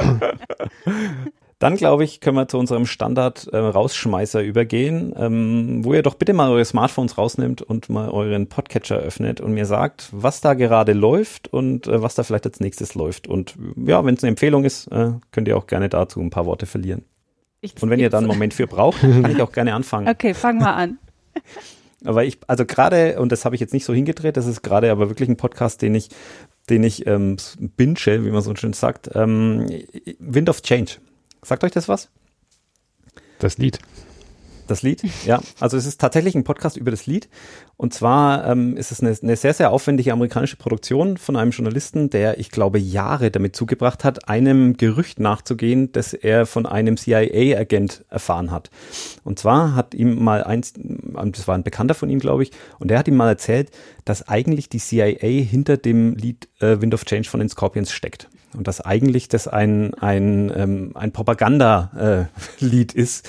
Dann 1.59 1.75
glaube 1.75 2.05
ich, 2.05 2.21
können 2.21 2.37
wir 2.37 2.47
zu 2.47 2.57
unserem 2.57 2.85
Standard-Rausschmeißer 2.85 4.41
äh, 4.41 4.47
übergehen, 4.47 5.13
ähm, 5.17 5.83
wo 5.83 5.93
ihr 5.93 6.03
doch 6.03 6.15
bitte 6.15 6.31
mal 6.31 6.49
eure 6.49 6.63
Smartphones 6.63 7.17
rausnimmt 7.17 7.61
und 7.61 7.89
mal 7.89 8.09
euren 8.09 8.47
Podcatcher 8.47 8.97
öffnet 8.97 9.41
und 9.41 9.53
mir 9.53 9.65
sagt, 9.65 10.07
was 10.13 10.39
da 10.39 10.53
gerade 10.53 10.93
läuft 10.93 11.49
und 11.49 11.85
äh, 11.87 12.01
was 12.01 12.15
da 12.15 12.23
vielleicht 12.23 12.45
als 12.45 12.61
nächstes 12.61 12.95
läuft. 12.95 13.27
Und 13.27 13.55
ja, 13.75 14.05
wenn 14.05 14.15
es 14.15 14.23
eine 14.23 14.29
Empfehlung 14.29 14.63
ist, 14.63 14.87
äh, 14.87 15.11
könnt 15.33 15.49
ihr 15.49 15.57
auch 15.57 15.67
gerne 15.67 15.89
dazu 15.89 16.21
ein 16.21 16.29
paar 16.29 16.45
Worte 16.45 16.65
verlieren. 16.65 17.03
Ich, 17.59 17.73
und 17.81 17.89
wenn 17.89 17.99
ihr 17.99 18.09
dann 18.09 18.23
einen 18.23 18.31
Moment 18.31 18.53
für 18.53 18.65
braucht, 18.65 19.01
kann 19.01 19.29
ich 19.29 19.41
auch 19.41 19.51
gerne 19.51 19.73
anfangen. 19.73 20.07
Okay, 20.09 20.33
fang 20.33 20.59
mal 20.59 20.73
an. 20.75 20.97
Aber 22.05 22.23
ich, 22.23 22.37
also 22.47 22.65
gerade, 22.65 23.19
und 23.19 23.33
das 23.33 23.43
habe 23.43 23.55
ich 23.55 23.61
jetzt 23.61 23.73
nicht 23.73 23.83
so 23.83 23.93
hingedreht, 23.93 24.37
das 24.37 24.45
ist 24.45 24.61
gerade 24.61 24.89
aber 24.89 25.09
wirklich 25.09 25.27
ein 25.27 25.35
Podcast, 25.35 25.81
den 25.81 25.95
ich, 25.95 26.07
den 26.69 26.81
ich 26.85 27.05
ähm, 27.07 27.35
binge, 27.75 27.97
wie 28.23 28.31
man 28.31 28.41
so 28.41 28.55
schön 28.55 28.71
sagt, 28.71 29.09
ähm, 29.15 29.67
Wind 30.19 30.49
of 30.49 30.61
Change. 30.61 30.93
Sagt 31.41 31.63
euch 31.63 31.71
das 31.71 31.87
was? 31.87 32.09
Das 33.39 33.57
Lied. 33.57 33.79
Das 34.69 34.83
Lied, 34.83 35.01
ja. 35.25 35.41
Also 35.59 35.77
es 35.77 35.87
ist 35.87 35.99
tatsächlich 35.99 36.35
ein 36.35 36.43
Podcast 36.43 36.77
über 36.77 36.91
das 36.91 37.07
Lied. 37.07 37.27
Und 37.75 37.91
zwar 37.91 38.45
ähm, 38.45 38.77
ist 38.77 38.91
es 38.91 39.01
eine, 39.01 39.17
eine, 39.19 39.35
sehr, 39.35 39.55
sehr 39.55 39.71
aufwendige 39.71 40.13
amerikanische 40.13 40.57
Produktion 40.57 41.17
von 41.17 41.35
einem 41.35 41.49
Journalisten, 41.49 42.11
der, 42.11 42.39
ich 42.39 42.51
glaube, 42.51 42.77
Jahre 42.77 43.31
damit 43.31 43.55
zugebracht 43.55 44.03
hat, 44.03 44.29
einem 44.29 44.77
Gerücht 44.77 45.19
nachzugehen, 45.19 45.91
das 45.91 46.13
er 46.13 46.45
von 46.45 46.67
einem 46.67 46.97
CIA-Agent 46.97 48.05
erfahren 48.09 48.51
hat. 48.51 48.69
Und 49.23 49.39
zwar 49.39 49.73
hat 49.73 49.95
ihm 49.95 50.23
mal 50.23 50.43
eins, 50.43 50.73
das 50.75 51.47
war 51.47 51.55
ein 51.55 51.63
Bekannter 51.63 51.95
von 51.95 52.11
ihm, 52.11 52.19
glaube 52.19 52.43
ich, 52.43 52.51
und 52.77 52.91
der 52.91 52.99
hat 52.99 53.07
ihm 53.07 53.17
mal 53.17 53.29
erzählt, 53.29 53.71
dass 54.05 54.27
eigentlich 54.27 54.69
die 54.69 54.77
CIA 54.77 55.43
hinter 55.43 55.77
dem 55.77 56.13
Lied 56.13 56.47
äh, 56.59 56.79
Wind 56.79 56.93
of 56.93 57.05
Change 57.05 57.27
von 57.27 57.39
den 57.39 57.49
Scorpions 57.49 57.91
steckt 57.91 58.29
und 58.55 58.67
dass 58.67 58.81
eigentlich 58.81 59.29
das 59.29 59.47
ein, 59.47 59.95
ein, 59.95 60.51
ähm, 60.55 60.91
ein 60.93 61.11
Propaganda-Lied 61.11 62.95
äh, 62.95 62.99
ist, 63.01 63.27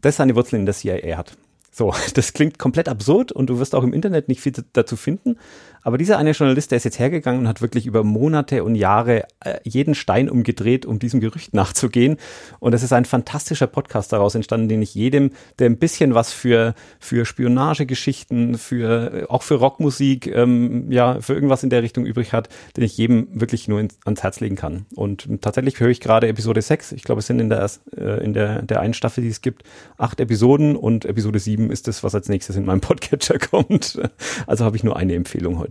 das 0.00 0.16
seine 0.16 0.34
Wurzeln 0.36 0.60
in 0.60 0.66
der 0.66 0.74
CIA 0.74 1.16
hat. 1.16 1.36
So, 1.70 1.94
das 2.14 2.32
klingt 2.32 2.58
komplett 2.58 2.88
absurd 2.88 3.32
und 3.32 3.48
du 3.48 3.58
wirst 3.58 3.74
auch 3.74 3.84
im 3.84 3.92
Internet 3.92 4.28
nicht 4.28 4.40
viel 4.40 4.52
dazu 4.72 4.96
finden. 4.96 5.36
Aber 5.82 5.98
dieser 5.98 6.18
eine 6.18 6.32
Journalist, 6.32 6.70
der 6.70 6.76
ist 6.76 6.84
jetzt 6.84 6.98
hergegangen 6.98 7.40
und 7.40 7.48
hat 7.48 7.62
wirklich 7.62 7.86
über 7.86 8.04
Monate 8.04 8.64
und 8.64 8.74
Jahre 8.74 9.24
äh, 9.40 9.58
jeden 9.64 9.94
Stein 9.94 10.28
umgedreht, 10.28 10.86
um 10.86 10.98
diesem 10.98 11.20
Gerücht 11.20 11.54
nachzugehen. 11.54 12.16
Und 12.58 12.74
es 12.74 12.82
ist 12.82 12.92
ein 12.92 13.04
fantastischer 13.04 13.66
Podcast 13.66 14.12
daraus 14.12 14.34
entstanden, 14.34 14.68
den 14.68 14.82
ich 14.82 14.94
jedem, 14.94 15.30
der 15.58 15.68
ein 15.68 15.78
bisschen 15.78 16.14
was 16.14 16.32
für, 16.32 16.74
für 17.00 17.24
Spionagegeschichten, 17.24 18.58
für, 18.58 19.14
äh, 19.14 19.26
auch 19.28 19.42
für 19.42 19.54
Rockmusik, 19.54 20.26
ähm, 20.26 20.90
ja, 20.90 21.20
für 21.20 21.34
irgendwas 21.34 21.62
in 21.62 21.70
der 21.70 21.82
Richtung 21.82 22.06
übrig 22.06 22.32
hat, 22.32 22.48
den 22.76 22.84
ich 22.84 22.96
jedem 22.96 23.28
wirklich 23.32 23.68
nur 23.68 23.80
ins, 23.80 23.98
ans 24.04 24.22
Herz 24.22 24.40
legen 24.40 24.56
kann. 24.56 24.86
Und 24.94 25.28
tatsächlich 25.40 25.80
höre 25.80 25.88
ich 25.88 26.00
gerade 26.00 26.28
Episode 26.28 26.62
6. 26.62 26.92
Ich 26.92 27.04
glaube, 27.04 27.20
es 27.20 27.26
sind 27.26 27.40
in 27.40 27.48
der, 27.48 27.68
äh, 27.96 28.24
in 28.24 28.32
der, 28.32 28.62
der 28.62 28.80
einen 28.80 28.94
Staffel, 28.94 29.22
die 29.22 29.30
es 29.30 29.40
gibt, 29.40 29.62
acht 29.96 30.20
Episoden 30.20 30.76
und 30.76 31.04
Episode 31.04 31.38
7 31.38 31.70
ist 31.70 31.88
das, 31.88 32.02
was 32.02 32.14
als 32.14 32.28
nächstes 32.28 32.56
in 32.56 32.64
meinem 32.64 32.80
Podcatcher 32.88 33.38
kommt. 33.38 33.98
Also 34.46 34.64
habe 34.64 34.76
ich 34.76 34.84
nur 34.84 34.96
eine 34.96 35.14
Empfehlung 35.14 35.58
heute. 35.58 35.67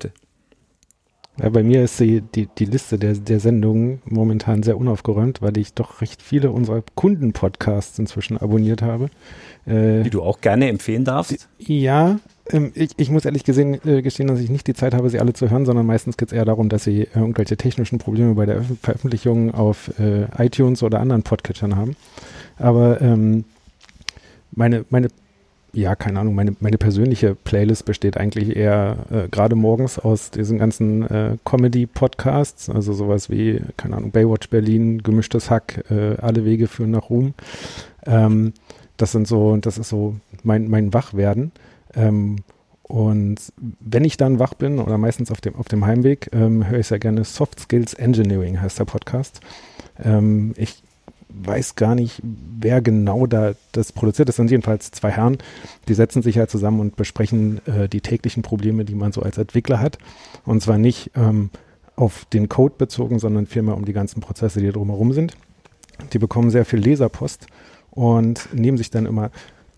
Ja, 1.40 1.50
bei 1.50 1.62
mir 1.62 1.84
ist 1.84 2.00
die, 2.00 2.22
die, 2.22 2.48
die 2.58 2.66
Liste 2.66 2.98
der, 2.98 3.14
der 3.14 3.40
Sendungen 3.40 4.02
momentan 4.06 4.64
sehr 4.64 4.76
unaufgeräumt, 4.76 5.42
weil 5.44 5.56
ich 5.58 5.76
doch 5.76 6.02
recht 6.02 6.24
viele 6.24 6.50
unserer 6.50 6.82
Kundenpodcasts 6.96 8.00
inzwischen 8.00 8.38
abonniert 8.38 8.82
habe. 8.82 9.10
Äh, 9.68 10.02
die 10.02 10.10
du 10.10 10.24
auch 10.24 10.42
gerne 10.42 10.68
empfehlen 10.68 11.06
darfst? 11.06 11.48
Ja, 11.60 12.20
ähm, 12.50 12.72
ich, 12.74 12.92
ich, 12.98 13.12
muss 13.12 13.26
ehrlich 13.26 13.44
gesehen, 13.44 13.80
äh, 13.86 14.02
gestehen, 14.02 14.28
dass 14.28 14.40
ich 14.40 14.50
nicht 14.50 14.66
die 14.66 14.74
Zeit 14.74 14.96
habe, 14.96 15.12
sie 15.12 15.20
alle 15.20 15.34
zu 15.34 15.52
hören, 15.52 15.68
sondern 15.68 15.86
meistens 15.86 16.18
geht 16.18 16.30
es 16.30 16.34
eher 16.34 16.46
darum, 16.46 16.70
dass 16.70 16.84
sie 16.84 17.02
äh, 17.02 17.08
irgendwelche 17.14 17.56
technischen 17.56 18.00
Probleme 18.00 18.34
bei 18.34 18.48
der 18.48 18.64
Veröffentlichung 18.82 19.54
auf 19.54 19.92
äh, 20.00 20.26
iTunes 20.44 20.82
oder 20.82 21.00
anderen 21.00 21.22
Podcatchern 21.22 21.76
haben. 21.76 21.96
Aber 22.58 23.00
ähm, 23.00 23.44
meine, 24.52 24.86
meine 24.90 25.10
ja, 25.78 25.96
keine 25.96 26.20
Ahnung, 26.20 26.34
meine, 26.34 26.56
meine 26.60 26.80
persönliche 26.80 27.36
Playlist 27.36 27.86
besteht 27.86 28.18
eigentlich 28.18 28.56
eher 28.56 28.98
äh, 29.12 29.28
gerade 29.30 29.56
morgens 29.56 30.00
aus 30.00 30.32
diesen 30.32 30.58
ganzen 30.58 31.04
äh, 31.04 31.38
Comedy-Podcasts, 31.46 32.72
also 32.72 32.94
sowas 32.94 33.30
wie, 33.30 33.62
keine 33.78 33.98
Ahnung, 33.98 34.10
Baywatch 34.10 34.50
Berlin, 34.50 35.04
Gemischtes 35.04 35.52
Hack, 35.52 35.86
äh, 35.92 36.16
Alle 36.18 36.46
Wege 36.46 36.68
führen 36.68 36.92
nach 36.92 37.12
Ruhm. 37.12 37.36
Ähm, 38.08 38.54
das 38.98 39.12
sind 39.12 39.28
so, 39.28 39.56
das 39.58 39.78
ist 39.78 39.90
so 39.90 40.16
mein, 40.42 40.68
mein 40.68 40.96
Wachwerden. 40.96 41.52
Ähm, 41.94 42.38
und 42.82 43.36
wenn 43.80 44.04
ich 44.04 44.18
dann 44.18 44.40
wach 44.40 44.56
bin 44.56 44.80
oder 44.80 44.98
meistens 44.98 45.30
auf 45.30 45.42
dem, 45.42 45.56
auf 45.58 45.68
dem 45.68 45.86
Heimweg, 45.86 46.32
ähm, 46.34 46.68
höre 46.68 46.80
ich 46.80 46.88
sehr 46.88 46.98
gerne 46.98 47.24
Soft 47.24 47.60
Skills 47.60 47.94
Engineering 47.94 48.60
heißt 48.60 48.80
der 48.80 48.86
Podcast. 48.86 49.42
Ähm, 50.04 50.54
ich 50.58 50.82
weiß 51.44 51.76
gar 51.76 51.96
nicht, 51.96 52.22
wer 52.24 52.82
genau 52.82 53.28
da 53.28 53.54
das 53.72 53.92
produziert. 53.92 54.30
Das 54.30 54.36
sind 54.36 54.52
jedenfalls 54.52 54.92
zwei 54.92 55.12
Herren, 55.12 55.38
die 55.88 55.94
setzen 55.94 56.22
sich 56.22 56.38
halt 56.38 56.50
zusammen 56.50 56.80
und 56.80 56.96
besprechen 56.96 57.62
äh, 57.68 57.88
die 57.90 58.02
täglichen 58.02 58.44
Probleme, 58.44 58.86
die 58.86 58.96
man 58.96 59.12
so 59.12 59.22
als 59.22 59.38
Entwickler 59.38 59.80
hat. 59.80 59.98
Und 60.46 60.62
zwar 60.62 60.78
nicht 60.78 61.12
ähm, 61.16 61.50
auf 61.96 62.26
den 62.26 62.50
Code 62.50 62.76
bezogen, 62.78 63.20
sondern 63.20 63.46
vielmehr 63.46 63.76
um 63.76 63.86
die 63.86 63.94
ganzen 63.94 64.22
Prozesse, 64.22 64.60
die 64.60 64.72
drumherum 64.72 65.14
sind. 65.14 65.36
Die 66.14 66.20
bekommen 66.20 66.52
sehr 66.52 66.66
viel 66.66 66.80
Leserpost 66.80 67.48
und 67.92 68.54
nehmen 68.54 68.78
sich 68.78 68.92
dann 68.92 69.06
immer 69.06 69.32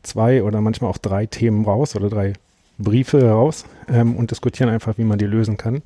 zwei 0.04 0.44
oder 0.44 0.62
manchmal 0.62 0.90
auch 0.90 0.98
drei 0.98 1.26
Themen 1.26 1.66
raus 1.66 1.96
oder 1.96 2.10
drei 2.10 2.34
Briefe 2.78 3.30
raus 3.30 3.66
ähm, 3.88 4.16
und 4.16 4.32
diskutieren 4.32 4.70
einfach, 4.70 4.98
wie 4.98 5.04
man 5.04 5.20
die 5.20 5.26
lösen 5.26 5.58
kann. 5.58 5.82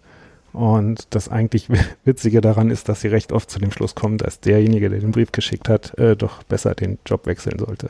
Und 0.53 1.07
das 1.15 1.29
eigentlich 1.29 1.67
Witzige 2.05 2.41
daran 2.41 2.69
ist, 2.69 2.87
dass 2.89 3.01
sie 3.01 3.07
recht 3.07 3.31
oft 3.31 3.49
zu 3.49 3.59
dem 3.59 3.71
Schluss 3.71 3.95
kommen, 3.95 4.17
dass 4.17 4.39
derjenige, 4.39 4.89
der 4.89 4.99
den 4.99 5.11
Brief 5.11 5.31
geschickt 5.31 5.67
hat, 5.67 5.97
äh, 5.97 6.15
doch 6.15 6.43
besser 6.43 6.75
den 6.75 6.99
Job 7.05 7.25
wechseln 7.25 7.59
sollte. 7.59 7.89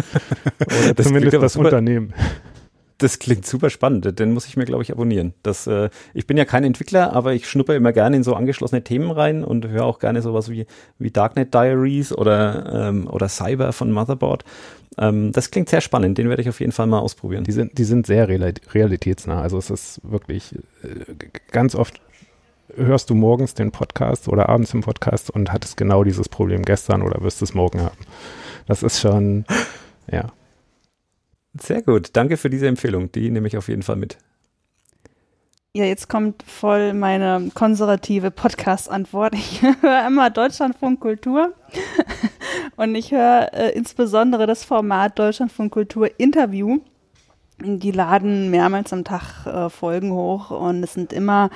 Oder 0.60 0.94
das 0.94 1.06
zumindest 1.06 1.40
das 1.40 1.56
Unternehmen 1.56 2.12
das 3.02 3.18
klingt 3.18 3.46
super 3.46 3.70
spannend. 3.70 4.18
Den 4.18 4.32
muss 4.32 4.46
ich 4.46 4.56
mir, 4.56 4.64
glaube 4.64 4.82
ich, 4.82 4.92
abonnieren. 4.92 5.34
Das, 5.42 5.66
äh, 5.66 5.88
ich 6.14 6.26
bin 6.26 6.36
ja 6.36 6.44
kein 6.44 6.64
Entwickler, 6.64 7.12
aber 7.14 7.32
ich 7.32 7.48
schnuppe 7.48 7.74
immer 7.74 7.92
gerne 7.92 8.16
in 8.16 8.22
so 8.22 8.34
angeschlossene 8.34 8.84
Themen 8.84 9.10
rein 9.10 9.42
und 9.42 9.66
höre 9.68 9.84
auch 9.84 9.98
gerne 9.98 10.22
sowas 10.22 10.50
wie, 10.50 10.66
wie 10.98 11.10
Darknet 11.10 11.54
Diaries 11.54 12.12
oder, 12.12 12.88
ähm, 12.88 13.08
oder 13.08 13.28
Cyber 13.28 13.72
von 13.72 13.90
Motherboard. 13.90 14.44
Ähm, 15.00 15.32
das 15.32 15.50
klingt 15.50 15.70
sehr 15.70 15.80
spannend. 15.80 16.18
Den 16.18 16.28
werde 16.28 16.42
ich 16.42 16.48
auf 16.48 16.60
jeden 16.60 16.72
Fall 16.72 16.86
mal 16.86 16.98
ausprobieren. 17.00 17.42
Die 17.42 17.52
sind, 17.52 17.78
die 17.78 17.84
sind 17.84 18.06
sehr 18.06 18.28
realitätsnah. 18.28 19.40
Also 19.40 19.58
es 19.58 19.70
ist 19.70 20.00
wirklich 20.04 20.54
äh, 20.84 21.14
ganz 21.50 21.74
oft 21.74 22.00
hörst 22.76 23.10
du 23.10 23.14
morgens 23.14 23.54
den 23.54 23.72
Podcast 23.72 24.28
oder 24.28 24.48
abends 24.48 24.70
den 24.70 24.82
Podcast 24.82 25.30
und 25.30 25.52
hattest 25.52 25.76
genau 25.76 26.04
dieses 26.04 26.28
Problem 26.28 26.62
gestern 26.62 27.02
oder 27.02 27.22
wirst 27.22 27.42
es 27.42 27.54
morgen 27.54 27.80
haben. 27.80 27.96
Das 28.66 28.82
ist 28.82 29.00
schon, 29.00 29.44
ja. 30.12 30.32
Sehr 31.58 31.82
gut. 31.82 32.10
Danke 32.12 32.36
für 32.36 32.48
diese 32.50 32.68
Empfehlung. 32.68 33.10
Die 33.10 33.30
nehme 33.30 33.48
ich 33.48 33.56
auf 33.56 33.68
jeden 33.68 33.82
Fall 33.82 33.96
mit. 33.96 34.18
Ja, 35.72 35.84
jetzt 35.84 36.08
kommt 36.08 36.42
voll 36.42 36.94
meine 36.94 37.48
konservative 37.54 38.32
Podcast-Antwort. 38.32 39.34
Ich 39.34 39.62
höre 39.82 40.04
immer 40.04 40.28
Deutschlandfunk 40.28 40.98
Kultur 40.98 41.54
und 42.76 42.96
ich 42.96 43.12
höre 43.12 43.54
äh, 43.54 43.70
insbesondere 43.70 44.48
das 44.48 44.64
Format 44.64 45.16
Deutschlandfunk 45.16 45.72
Kultur 45.72 46.10
Interview. 46.18 46.80
Die 47.60 47.92
laden 47.92 48.50
mehrmals 48.50 48.92
am 48.92 49.04
Tag 49.04 49.46
äh, 49.46 49.70
Folgen 49.70 50.10
hoch 50.10 50.50
und 50.50 50.82
es 50.82 50.94
sind 50.94 51.12
immer 51.12 51.50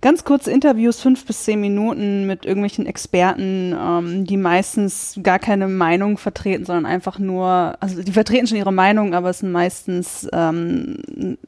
ganz 0.00 0.24
kurze 0.24 0.50
Interviews, 0.50 1.00
fünf 1.00 1.24
bis 1.26 1.44
zehn 1.44 1.60
Minuten 1.60 2.26
mit 2.26 2.44
irgendwelchen 2.44 2.86
Experten, 2.86 3.74
ähm, 3.78 4.24
die 4.24 4.36
meistens 4.36 5.18
gar 5.22 5.38
keine 5.38 5.68
Meinung 5.68 6.18
vertreten, 6.18 6.64
sondern 6.64 6.86
einfach 6.86 7.18
nur, 7.18 7.76
also 7.80 8.02
die 8.02 8.12
vertreten 8.12 8.46
schon 8.46 8.58
ihre 8.58 8.72
Meinung, 8.72 9.14
aber 9.14 9.30
es 9.30 9.40
sind 9.40 9.52
meistens 9.52 10.28
ähm, 10.32 11.38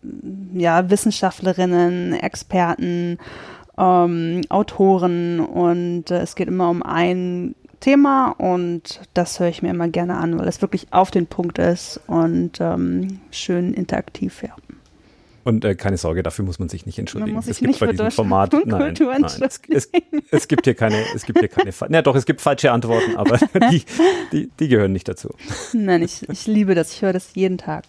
ja 0.55 0.91
Wissenschaftlerinnen, 0.91 2.15
Experten, 2.15 3.19
ähm, 3.77 4.43
Autoren 4.49 5.41
und 5.41 6.11
äh, 6.11 6.21
es 6.21 6.35
geht 6.35 6.49
immer 6.49 6.71
um 6.71 6.83
ein 6.83 7.55
Thema 7.81 8.31
und 8.31 9.01
das 9.15 9.39
höre 9.39 9.49
ich 9.49 9.63
mir 9.63 9.71
immer 9.71 9.89
gerne 9.89 10.17
an, 10.17 10.39
weil 10.39 10.49
es 10.49 10.63
wirklich 10.63 10.89
auf 10.91 11.11
den 11.11 11.27
Punkt 11.27 11.59
ist 11.59 12.01
und 12.07 12.61
ähm, 12.61 13.21
schön 13.31 13.73
interaktiv, 13.73 14.43
ja. 14.43 14.51
Und 15.49 15.65
äh, 15.65 15.75
keine 15.75 15.97
Sorge, 15.97 16.23
dafür 16.23 16.45
muss 16.45 16.59
man 16.59 16.69
sich 16.69 16.85
nicht 16.85 16.99
entschuldigen. 16.99 17.33
Man 17.33 17.37
muss 17.37 17.49
es 17.49 17.59
gibt 17.59 17.79
bei 17.79 17.87
diesem 17.87 18.11
Format 18.11 18.53
nein, 18.67 18.93
nein 18.99 19.25
es, 19.25 19.63
es, 19.71 19.91
es, 20.31 20.47
gibt 20.47 20.67
hier 20.67 20.75
keine, 20.75 21.03
es 21.15 21.25
gibt 21.25 21.39
hier 21.39 21.49
keine, 21.49 21.73
ja 21.89 22.03
doch, 22.03 22.15
es 22.17 22.27
gibt 22.27 22.43
falsche 22.43 22.71
Antworten, 22.71 23.17
aber 23.17 23.39
die, 23.71 23.83
die, 24.31 24.51
die 24.61 24.69
gehören 24.69 24.93
nicht 24.93 25.09
dazu. 25.09 25.31
Nein, 25.73 26.03
ich, 26.03 26.29
ich 26.29 26.47
liebe 26.47 26.75
das, 26.75 26.93
ich 26.93 27.01
höre 27.01 27.15
das 27.15 27.35
jeden 27.35 27.57
Tag. 27.57 27.85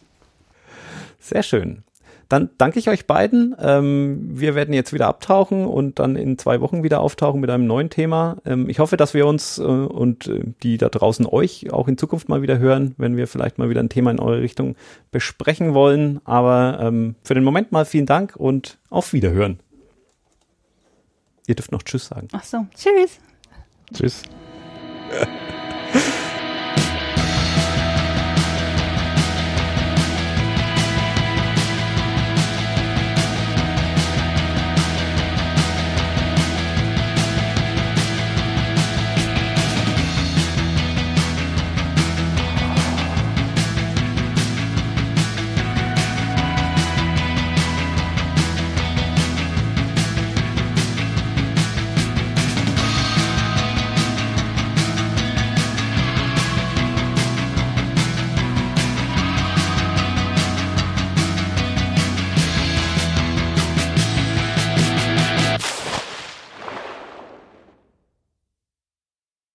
Sehr 1.20 1.44
schön. 1.44 1.84
Dann 2.30 2.52
danke 2.60 2.78
ich 2.78 2.90
euch 2.90 3.08
beiden. 3.08 3.56
Ähm, 3.60 4.30
wir 4.40 4.54
werden 4.54 4.74
jetzt 4.74 4.94
wieder 4.94 5.08
abtauchen 5.08 5.66
und 5.66 5.98
dann 5.98 6.16
in 6.16 6.38
zwei 6.38 6.62
Wochen 6.62 6.84
wieder 6.84 7.02
auftauchen 7.02 7.42
mit 7.42 7.50
einem 7.50 7.66
neuen 7.66 7.90
Thema. 7.90 8.38
Ähm, 8.46 8.70
ich 8.70 8.78
hoffe, 8.78 8.98
dass 8.98 9.16
wir 9.16 9.26
uns 9.26 9.58
äh, 9.58 9.64
und 9.64 10.28
äh, 10.28 10.44
die 10.62 10.78
da 10.78 10.90
draußen 10.90 11.26
euch 11.26 11.74
auch 11.74 11.88
in 11.88 11.98
Zukunft 11.98 12.30
mal 12.30 12.44
wieder 12.44 12.60
hören, 12.60 12.94
wenn 12.98 13.18
wir 13.18 13.28
vielleicht 13.28 13.58
mal 13.58 13.72
wieder 13.72 13.82
ein 13.82 13.90
Thema 13.90 14.12
in 14.12 14.20
eure 14.20 14.42
Richtung 14.42 14.76
besprechen 15.12 15.74
wollen. 15.74 16.22
Aber 16.24 16.78
ähm, 16.80 17.16
für 17.24 17.34
den 17.34 17.44
Moment 17.44 17.72
mal 17.72 17.86
vielen 17.86 18.06
Dank 18.06 18.36
und 18.36 18.78
auf 18.92 19.12
Wiederhören. 19.12 19.60
Ihr 21.48 21.56
dürft 21.56 21.72
noch 21.72 21.82
Tschüss 21.82 22.06
sagen. 22.06 22.28
Ach 22.32 22.44
so, 22.44 22.68
Tschüss. 22.76 23.20
Tschüss. 23.92 24.22